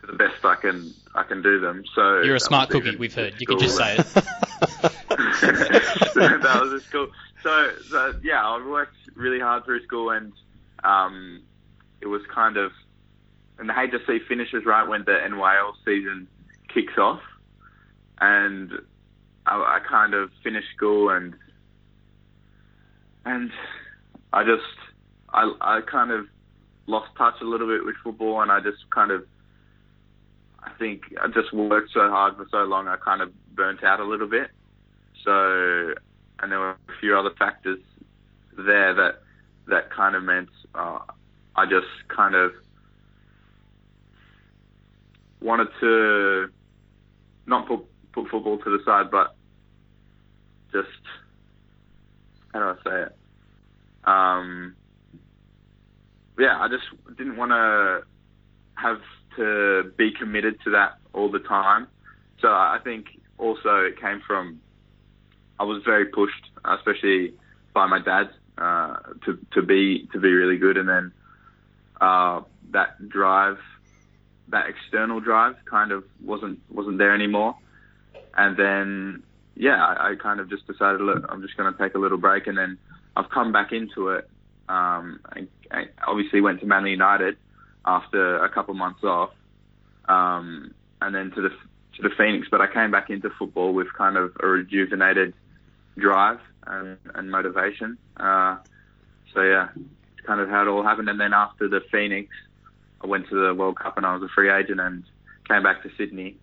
[0.01, 1.85] to the best I can I can do them.
[1.95, 2.97] So You're a smart cookie.
[2.97, 3.35] We've heard.
[3.39, 4.07] You can just say it.
[6.17, 7.09] that was at school.
[7.43, 10.33] So, so yeah, I worked really hard through school, and
[10.83, 11.43] um,
[12.01, 12.73] it was kind of,
[13.59, 16.29] and the HSC finishes right when the NYL season
[16.73, 17.21] kicks off,
[18.21, 18.73] and
[19.47, 21.35] I, I kind of finished school, and
[23.25, 23.51] and
[24.33, 24.63] I just,
[25.31, 26.27] I, I kind of
[26.87, 29.25] lost touch a little bit with football, and I just kind of.
[30.63, 34.01] I think I just worked so hard for so long, I kind of burnt out
[34.01, 34.51] a little bit.
[35.25, 35.95] So,
[36.41, 37.79] and there were a few other factors
[38.57, 39.23] there that
[39.69, 40.99] that kind of meant uh,
[41.55, 42.53] I just kind of
[45.41, 46.49] wanted to
[47.47, 49.37] not put put football to the side, but
[50.73, 50.89] just
[52.53, 53.17] how do I say it?
[54.05, 54.77] Um,
[56.39, 56.85] yeah, I just
[57.17, 58.03] didn't want to
[58.75, 59.01] have
[59.37, 61.89] to be committed to that all the time.
[62.41, 63.07] So I think
[63.39, 64.61] also it came from
[65.59, 67.35] I was very pushed, especially
[67.75, 71.13] by my dad, uh, to to be to be really good, and then
[72.01, 73.59] uh, that drive,
[74.49, 77.57] that external drive, kind of wasn't wasn't there anymore.
[78.37, 79.23] And then
[79.57, 82.19] yeah, I, I kind of just decided, look, I'm just going to take a little
[82.19, 82.79] break, and then
[83.17, 84.29] I've come back into it.
[84.69, 87.37] Um, I, I obviously went to Man United
[87.85, 89.31] after a couple months off,
[90.09, 91.51] um, and then to the
[91.97, 92.49] to the Phoenix.
[92.51, 95.35] But I came back into football with kind of a rejuvenated
[95.97, 97.97] drive and, and motivation.
[98.17, 98.59] Uh,
[99.33, 101.09] so yeah, it's kind of how it all happened.
[101.09, 102.29] And then after the Phoenix,
[103.03, 105.05] I went to the World Cup and I was a free agent and
[105.49, 106.37] came back to Sydney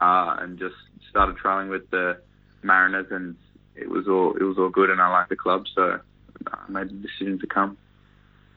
[0.00, 0.74] uh, and just
[1.10, 2.18] started trialing with the
[2.62, 3.36] Mariners and
[3.74, 6.00] it was all it was all good and I liked the club so
[6.52, 7.76] I made the decision to come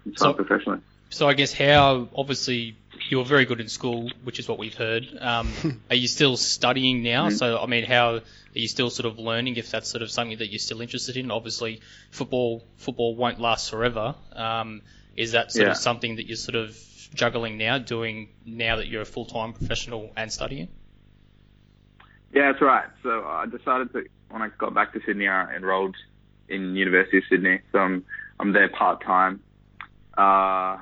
[0.06, 0.80] and So- professionally.
[1.12, 2.76] So I guess how obviously
[3.10, 5.08] you were very good in school, which is what we've heard.
[5.20, 5.52] Um,
[5.90, 7.30] are you still studying now?
[7.30, 8.22] So I mean, how are
[8.54, 9.56] you still sort of learning?
[9.56, 11.82] If that's sort of something that you're still interested in, obviously
[12.12, 14.14] football football won't last forever.
[14.36, 14.84] Um,
[15.18, 15.72] is that sort Yeah.
[15.72, 16.78] of something that you're sort of
[17.14, 20.69] juggling now, doing now that you're a full time professional and studying?
[22.34, 22.86] Yeah, that's right.
[23.03, 25.95] So I decided to when I got back to Sydney, I enrolled
[26.48, 27.61] in University of Sydney.
[27.72, 28.06] So I'm
[28.40, 29.41] I'm there part time.
[30.18, 30.77] Uh,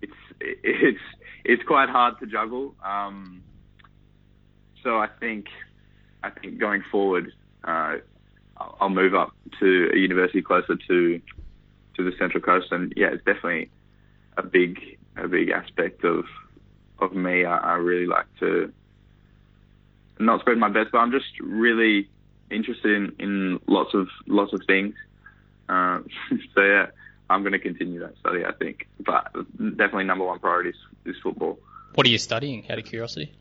[0.00, 1.00] it's it's
[1.44, 2.74] it's quite hard to juggle.
[2.84, 3.42] Um,
[4.82, 5.46] so I think
[6.22, 7.32] I think going forward,
[7.64, 7.96] uh,
[8.56, 11.20] I'll I'll move up to a university closer to
[11.96, 13.70] to the Central Coast, and yeah, it's definitely
[14.36, 16.24] a big a big aspect of
[16.98, 17.44] of me.
[17.44, 18.72] I, I really like to
[20.18, 22.08] not spread my best, but I'm just really
[22.50, 24.94] interested in, in lots of lots of things.
[25.68, 26.00] Uh,
[26.54, 26.86] so yeah,
[27.28, 28.44] I'm going to continue that study.
[28.44, 30.76] I think, but definitely number one priority is,
[31.06, 31.58] is football.
[31.94, 32.70] What are you studying?
[32.70, 33.32] Out of curiosity.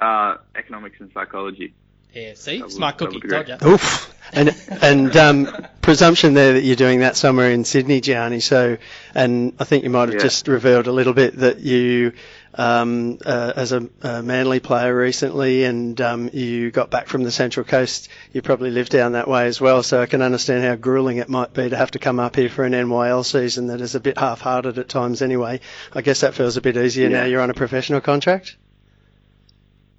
[0.00, 1.74] Uh, economics and psychology.
[2.14, 3.20] Yeah, see, would- smart that cookie.
[3.22, 3.60] would Told great.
[3.62, 3.68] ya.
[3.68, 4.10] Oof.
[4.32, 8.40] And and um, presumption there that you're doing that somewhere in Sydney, Gianni.
[8.40, 8.78] So,
[9.14, 10.22] and I think you might have Yeah.
[10.22, 12.12] just revealed a little bit that you,
[12.54, 17.30] um, uh, as a, a Manly player recently, and um, you got back from the
[17.30, 18.08] Central Coast.
[18.32, 19.82] You probably lived down that way as well.
[19.84, 22.48] So I can understand how grueling it might be to have to come up here
[22.48, 25.20] for an NYL season that is a bit half-hearted at times.
[25.22, 25.60] Anyway,
[25.92, 27.24] I guess that feels a bit easier now.
[27.24, 28.56] You're on a professional contract.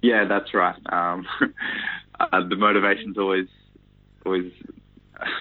[0.02, 0.76] Yeah, that's right.
[0.92, 1.26] Um,
[2.20, 3.48] uh, the motivation's always
[4.24, 4.52] always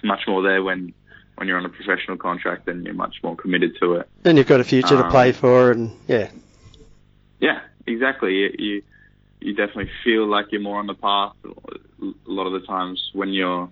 [0.04, 0.94] much more there when
[1.36, 4.10] when you're on a professional contract and you're much more committed to it.
[4.24, 6.30] And you've got a future to Um, play for, and yeah,
[7.40, 8.34] Yeah, exactly.
[8.36, 8.82] You, you
[9.42, 11.34] you definitely feel like you're more on the path.
[11.46, 13.70] A lot of the times when you're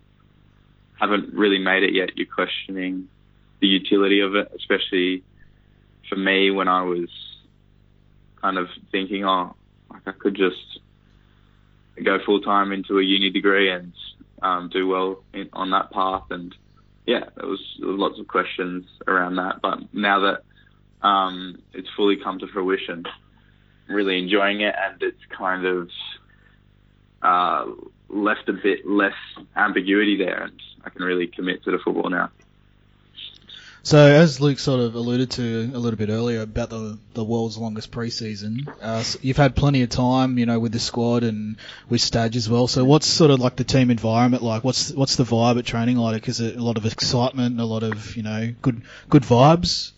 [0.99, 3.07] haven't really made it yet, you're questioning
[3.59, 4.51] the utility of it.
[4.55, 5.23] Especially
[6.09, 7.09] for me, when I was
[8.41, 9.55] kind of thinking, oh,
[9.89, 10.80] like I could just
[12.01, 13.93] go full time into a uni degree and
[14.41, 16.23] um, do well in, on that path.
[16.29, 16.55] And
[17.05, 19.61] yeah, there was, lots of questions around that.
[19.61, 23.05] But now that um, it's fully come to fruition,
[23.87, 25.89] really enjoying it, and it's kind of
[27.21, 27.65] uh,
[28.09, 29.13] left a bit less
[29.55, 32.31] ambiguity there, and I can really commit to the football now.
[33.85, 37.57] So, as Luke sort of alluded to a little bit earlier about the the world's
[37.57, 41.57] longest preseason, uh, you've had plenty of time, you know, with the squad and
[41.89, 42.68] with Staj as well.
[42.69, 44.64] So, what's sort of like the team environment like?
[44.64, 46.30] What's what's the vibe at training like?
[46.30, 49.91] Is it a lot of excitement, a lot of you know good good vibes?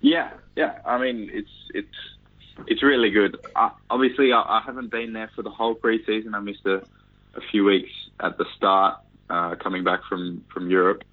[0.00, 0.80] Yeah, yeah.
[0.84, 1.96] I mean, it's it's
[2.66, 3.36] it's really good.
[3.54, 6.34] I, obviously, I, I haven't been there for the whole preseason.
[6.34, 6.82] I missed a,
[7.36, 8.98] a few weeks at the start,
[9.28, 11.04] uh, coming back from from Europe,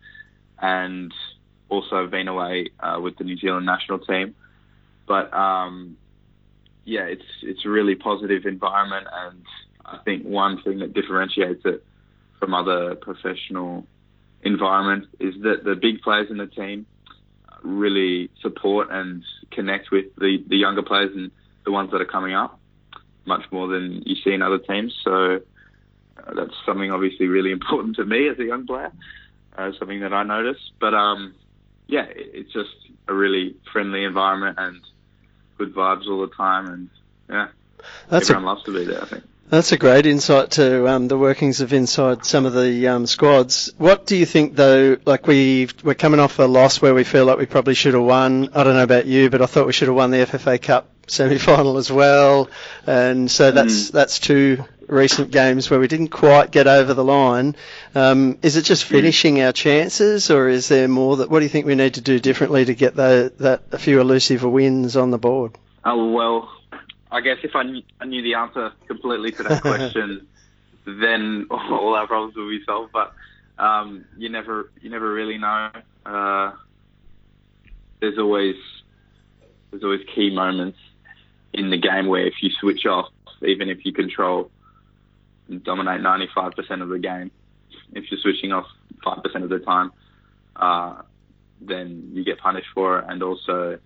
[0.61, 1.13] and
[1.69, 4.35] also been away uh, with the New Zealand national team.
[5.07, 5.97] But um,
[6.85, 9.43] yeah, it's it's a really positive environment, and
[9.85, 11.83] I think one thing that differentiates it
[12.39, 13.85] from other professional
[14.43, 16.85] environments is that the big players in the team
[17.63, 21.31] really support and connect with the, the younger players and
[21.65, 22.59] the ones that are coming up
[23.25, 24.95] much more than you see in other teams.
[25.03, 25.39] So
[26.17, 28.91] uh, that's something obviously really important to me as a young player,
[29.57, 30.59] uh, something that I notice.
[30.79, 31.35] But um,
[31.87, 32.75] yeah, it, it's just
[33.07, 34.81] a really friendly environment and
[35.57, 36.67] good vibes all the time.
[36.67, 36.89] And
[37.29, 37.47] yeah,
[38.09, 39.23] that's a everyone loves to be there, I think.
[39.49, 43.71] That's a great insight to um, the workings of inside some of the um, squads.
[43.77, 44.97] What do you think, though?
[45.05, 48.03] Like we we're coming off a loss where we feel like we probably should have
[48.03, 48.49] won.
[48.53, 50.89] I don't know about you, but I thought we should have won the FFA Cup
[51.07, 52.49] semi-final as well.
[52.85, 57.55] And so that's that's two recent games where we didn't quite get over the line.
[57.93, 61.29] Um, is it just finishing our chances, or is there more that?
[61.29, 63.99] What do you think we need to do differently to get the, that a few
[63.99, 65.57] elusive wins on the board?
[65.85, 66.49] Oh well,
[67.11, 70.27] I guess if I knew, I knew the answer completely to that question,
[70.85, 72.91] then all our problems would be solved.
[72.93, 73.13] But
[73.59, 75.71] um, you never you never really know.
[76.05, 76.53] Uh,
[77.99, 78.55] there's always
[79.71, 80.79] there's always key moments
[81.53, 83.11] in the game where if you switch off,
[83.41, 84.51] even if you control and
[85.63, 87.31] dominate 95% of the game,
[87.93, 88.65] if you're switching off
[89.05, 89.91] 5% of the time,
[90.55, 91.01] uh,
[91.61, 93.79] then you get punished for it, and also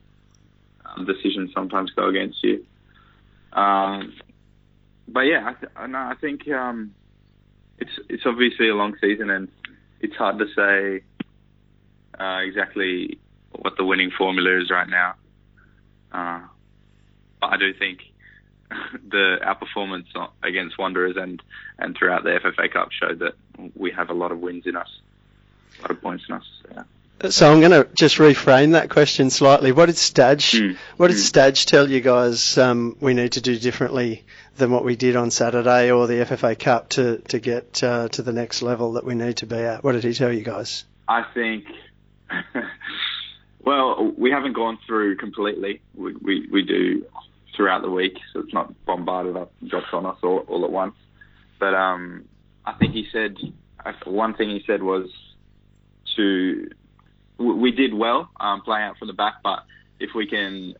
[0.85, 2.65] um, decisions sometimes go against you.
[3.53, 4.13] Um,
[5.07, 6.93] but yeah, I, I, I think um,
[7.77, 9.49] it's it's obviously a long season, and
[9.99, 11.03] it's hard to say
[12.19, 13.19] uh, exactly
[13.51, 15.15] what the winning formula is right now.
[16.11, 16.41] Uh,
[17.39, 17.99] but I do think
[19.09, 20.07] the our performance
[20.43, 21.41] against Wanderers and
[21.79, 23.33] and throughout the FFA Cup showed that
[23.75, 24.89] we have a lot of wins in us,
[25.79, 26.45] a lot of points in us.
[26.71, 26.83] Yeah.
[27.29, 29.71] So I'm going to just reframe that question slightly.
[29.71, 30.77] What did Staj, Mm.
[30.97, 31.31] what did Mm.
[31.31, 34.23] Staj tell you guys um, we need to do differently
[34.57, 38.23] than what we did on Saturday or the FFA Cup to to get uh, to
[38.23, 39.83] the next level that we need to be at?
[39.83, 40.83] What did he tell you guys?
[41.07, 41.65] I think.
[43.63, 45.81] well, we haven't gone through completely.
[45.95, 47.05] We, we we do
[47.55, 50.95] throughout the week, so it's not bombarded up, dropped on us all, all at once.
[51.59, 52.25] But um,
[52.65, 53.37] I think he said
[54.05, 55.09] one thing he said was
[56.15, 56.69] to
[57.37, 59.65] we we did well um, playing out from the back, but
[59.99, 60.75] if we can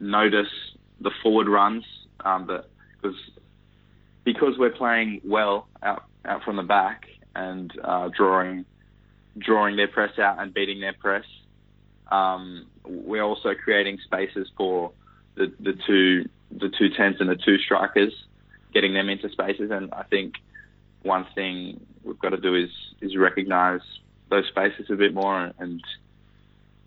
[0.00, 0.48] notice
[1.00, 1.84] the forward runs,
[2.24, 2.66] um, that
[3.00, 3.16] because
[4.24, 8.64] because we're playing well out out from the back and uh, drawing
[9.38, 11.24] drawing their press out and beating their press.
[12.10, 14.92] Um, we're also creating spaces for
[15.38, 18.12] the, the two the two tens and the two strikers,
[18.72, 20.34] getting them into spaces, and I think
[21.02, 22.70] one thing we've got to do is
[23.00, 23.80] is recognise
[24.30, 25.82] those spaces a bit more and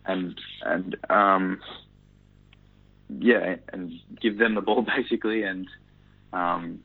[0.06, 1.62] and and um,
[3.20, 5.68] yeah, and give them the ball basically, and
[6.34, 6.82] um,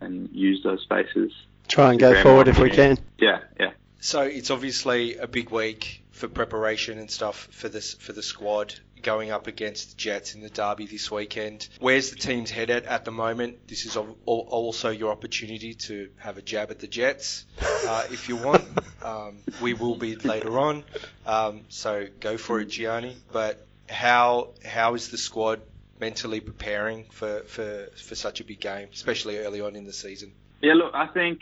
[0.00, 1.32] and use those spaces.
[1.68, 2.98] Try and go forward if we can.
[3.18, 3.70] Yeah, yeah.
[4.00, 8.74] So it's obviously a big week for preparation and stuff for this for the squad
[9.02, 11.68] going up against the Jets in the derby this weekend.
[11.80, 13.68] Where's the team's head at at the moment?
[13.68, 18.04] This is al- al- also your opportunity to have a jab at the Jets uh,
[18.10, 18.64] if you want.
[19.02, 20.84] Um, we will be later on,
[21.26, 23.16] um, so go for it, Gianni.
[23.32, 25.60] But how how is the squad
[26.02, 30.32] mentally preparing for, for, for such a big game, especially early on in the season?
[30.60, 31.40] Yeah, look, I think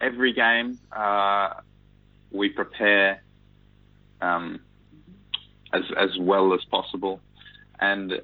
[0.00, 1.60] every game uh,
[2.30, 3.22] we prepare
[4.20, 4.60] um,
[5.72, 7.20] as as well as possible,
[7.78, 8.12] and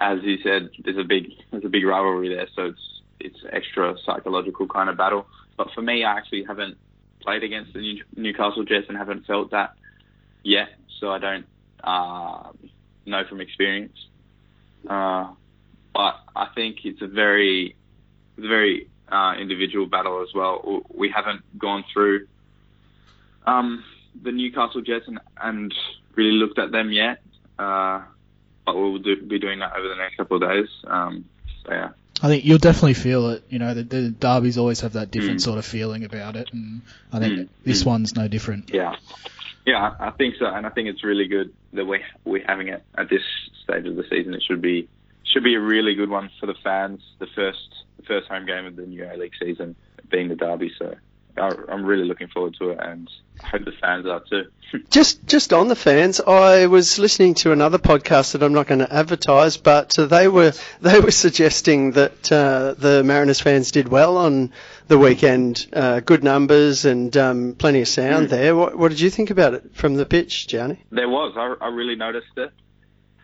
[0.00, 3.96] as you said, there's a big there's a big rivalry there, so it's it's extra
[4.04, 5.26] psychological kind of battle.
[5.56, 6.76] But for me, I actually haven't
[7.20, 9.74] played against the New, Newcastle Jets and haven't felt that
[10.42, 10.68] yet,
[11.00, 11.46] so I don't
[11.82, 12.50] uh,
[13.06, 13.96] know from experience.
[14.88, 15.32] Uh,
[15.94, 17.76] but I think it's a very
[18.36, 20.82] very uh, individual battle as well.
[20.92, 22.26] We haven't gone through
[23.46, 23.84] um,
[24.22, 25.74] the Newcastle Jets and, and
[26.14, 27.20] really looked at them yet,
[27.58, 28.02] uh,
[28.66, 30.68] but we'll do, be doing that over the next couple of days.
[30.86, 31.24] Um,
[31.64, 31.88] so yeah.
[32.22, 33.44] I think you'll definitely feel it.
[33.48, 35.44] You know, the, the derbies always have that different Mm.
[35.44, 36.80] sort of feeling about it, and
[37.12, 37.48] I think Mm.
[37.64, 37.86] this Mm.
[37.86, 38.70] one's no different.
[38.72, 38.94] Yeah,
[39.66, 42.82] yeah, I think so, and I think it's really good that we we're having it
[42.96, 43.22] at this
[43.64, 44.32] stage of the season.
[44.34, 44.88] It should be
[45.24, 47.00] should be a really good one for the fans.
[47.18, 49.74] The first the first home game of the new A League season
[50.08, 50.94] being the derby, so
[51.36, 53.10] I'm really looking forward to it, and
[53.42, 54.50] I hope the fans are too.
[54.90, 58.80] Just just on the fans, I was listening to another podcast that I'm not going
[58.80, 63.86] to advertise, but uh, they were they were suggesting that uh, the Mariners fans did
[63.86, 64.52] well on
[64.88, 68.56] the weekend, uh, good numbers and um, plenty of sound there.
[68.56, 70.82] What, what did you think about it from the pitch, Gianni?
[70.90, 71.34] There was.
[71.36, 72.52] I, I really noticed it.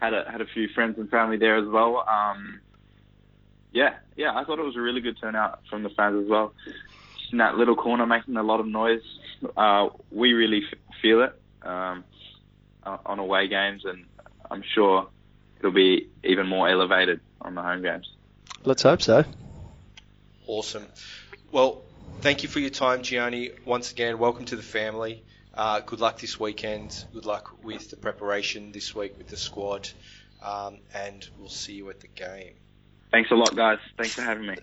[0.00, 2.06] Had a had a few friends and family there as well.
[2.08, 2.60] Um,
[3.72, 4.36] yeah, yeah.
[4.36, 6.52] I thought it was a really good turnout from the fans as well.
[7.32, 9.02] In that little corner, making a lot of noise.
[9.56, 11.32] Uh, we really f- feel it
[11.62, 12.04] um,
[12.82, 14.04] uh, on away games, and
[14.50, 15.08] I'm sure
[15.58, 18.10] it'll be even more elevated on the home games.
[18.64, 19.24] Let's hope so.
[20.46, 20.86] Awesome.
[21.52, 21.82] Well,
[22.20, 23.50] thank you for your time, Gianni.
[23.64, 25.24] Once again, welcome to the family.
[25.54, 27.04] Uh, good luck this weekend.
[27.12, 29.88] Good luck with the preparation this week with the squad.
[30.42, 32.54] Um, and we'll see you at the game.
[33.10, 33.78] Thanks a lot, guys.
[33.96, 34.56] Thanks for having me.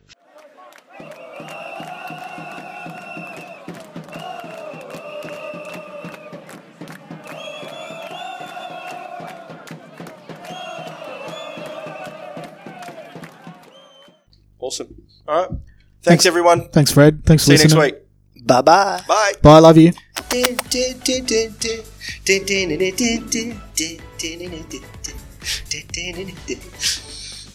[14.68, 15.02] Awesome.
[15.28, 15.52] All right.
[16.04, 16.68] Thanks, everyone.
[16.70, 17.24] Thanks, Fred.
[17.26, 17.70] Thanks for listening.
[17.70, 17.94] See you next
[18.36, 18.46] week.
[18.46, 19.02] Bye bye.
[19.08, 19.32] Bye.
[19.42, 19.60] Bye.
[19.60, 19.94] Love you.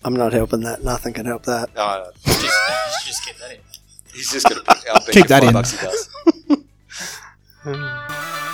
[0.05, 0.83] I'm not helping that.
[0.83, 1.75] Nothing can help that.
[1.75, 3.59] No, no, just, just get that in.
[4.15, 5.53] he's just going to I'll Keep you that five in.
[5.53, 6.09] bucks he does.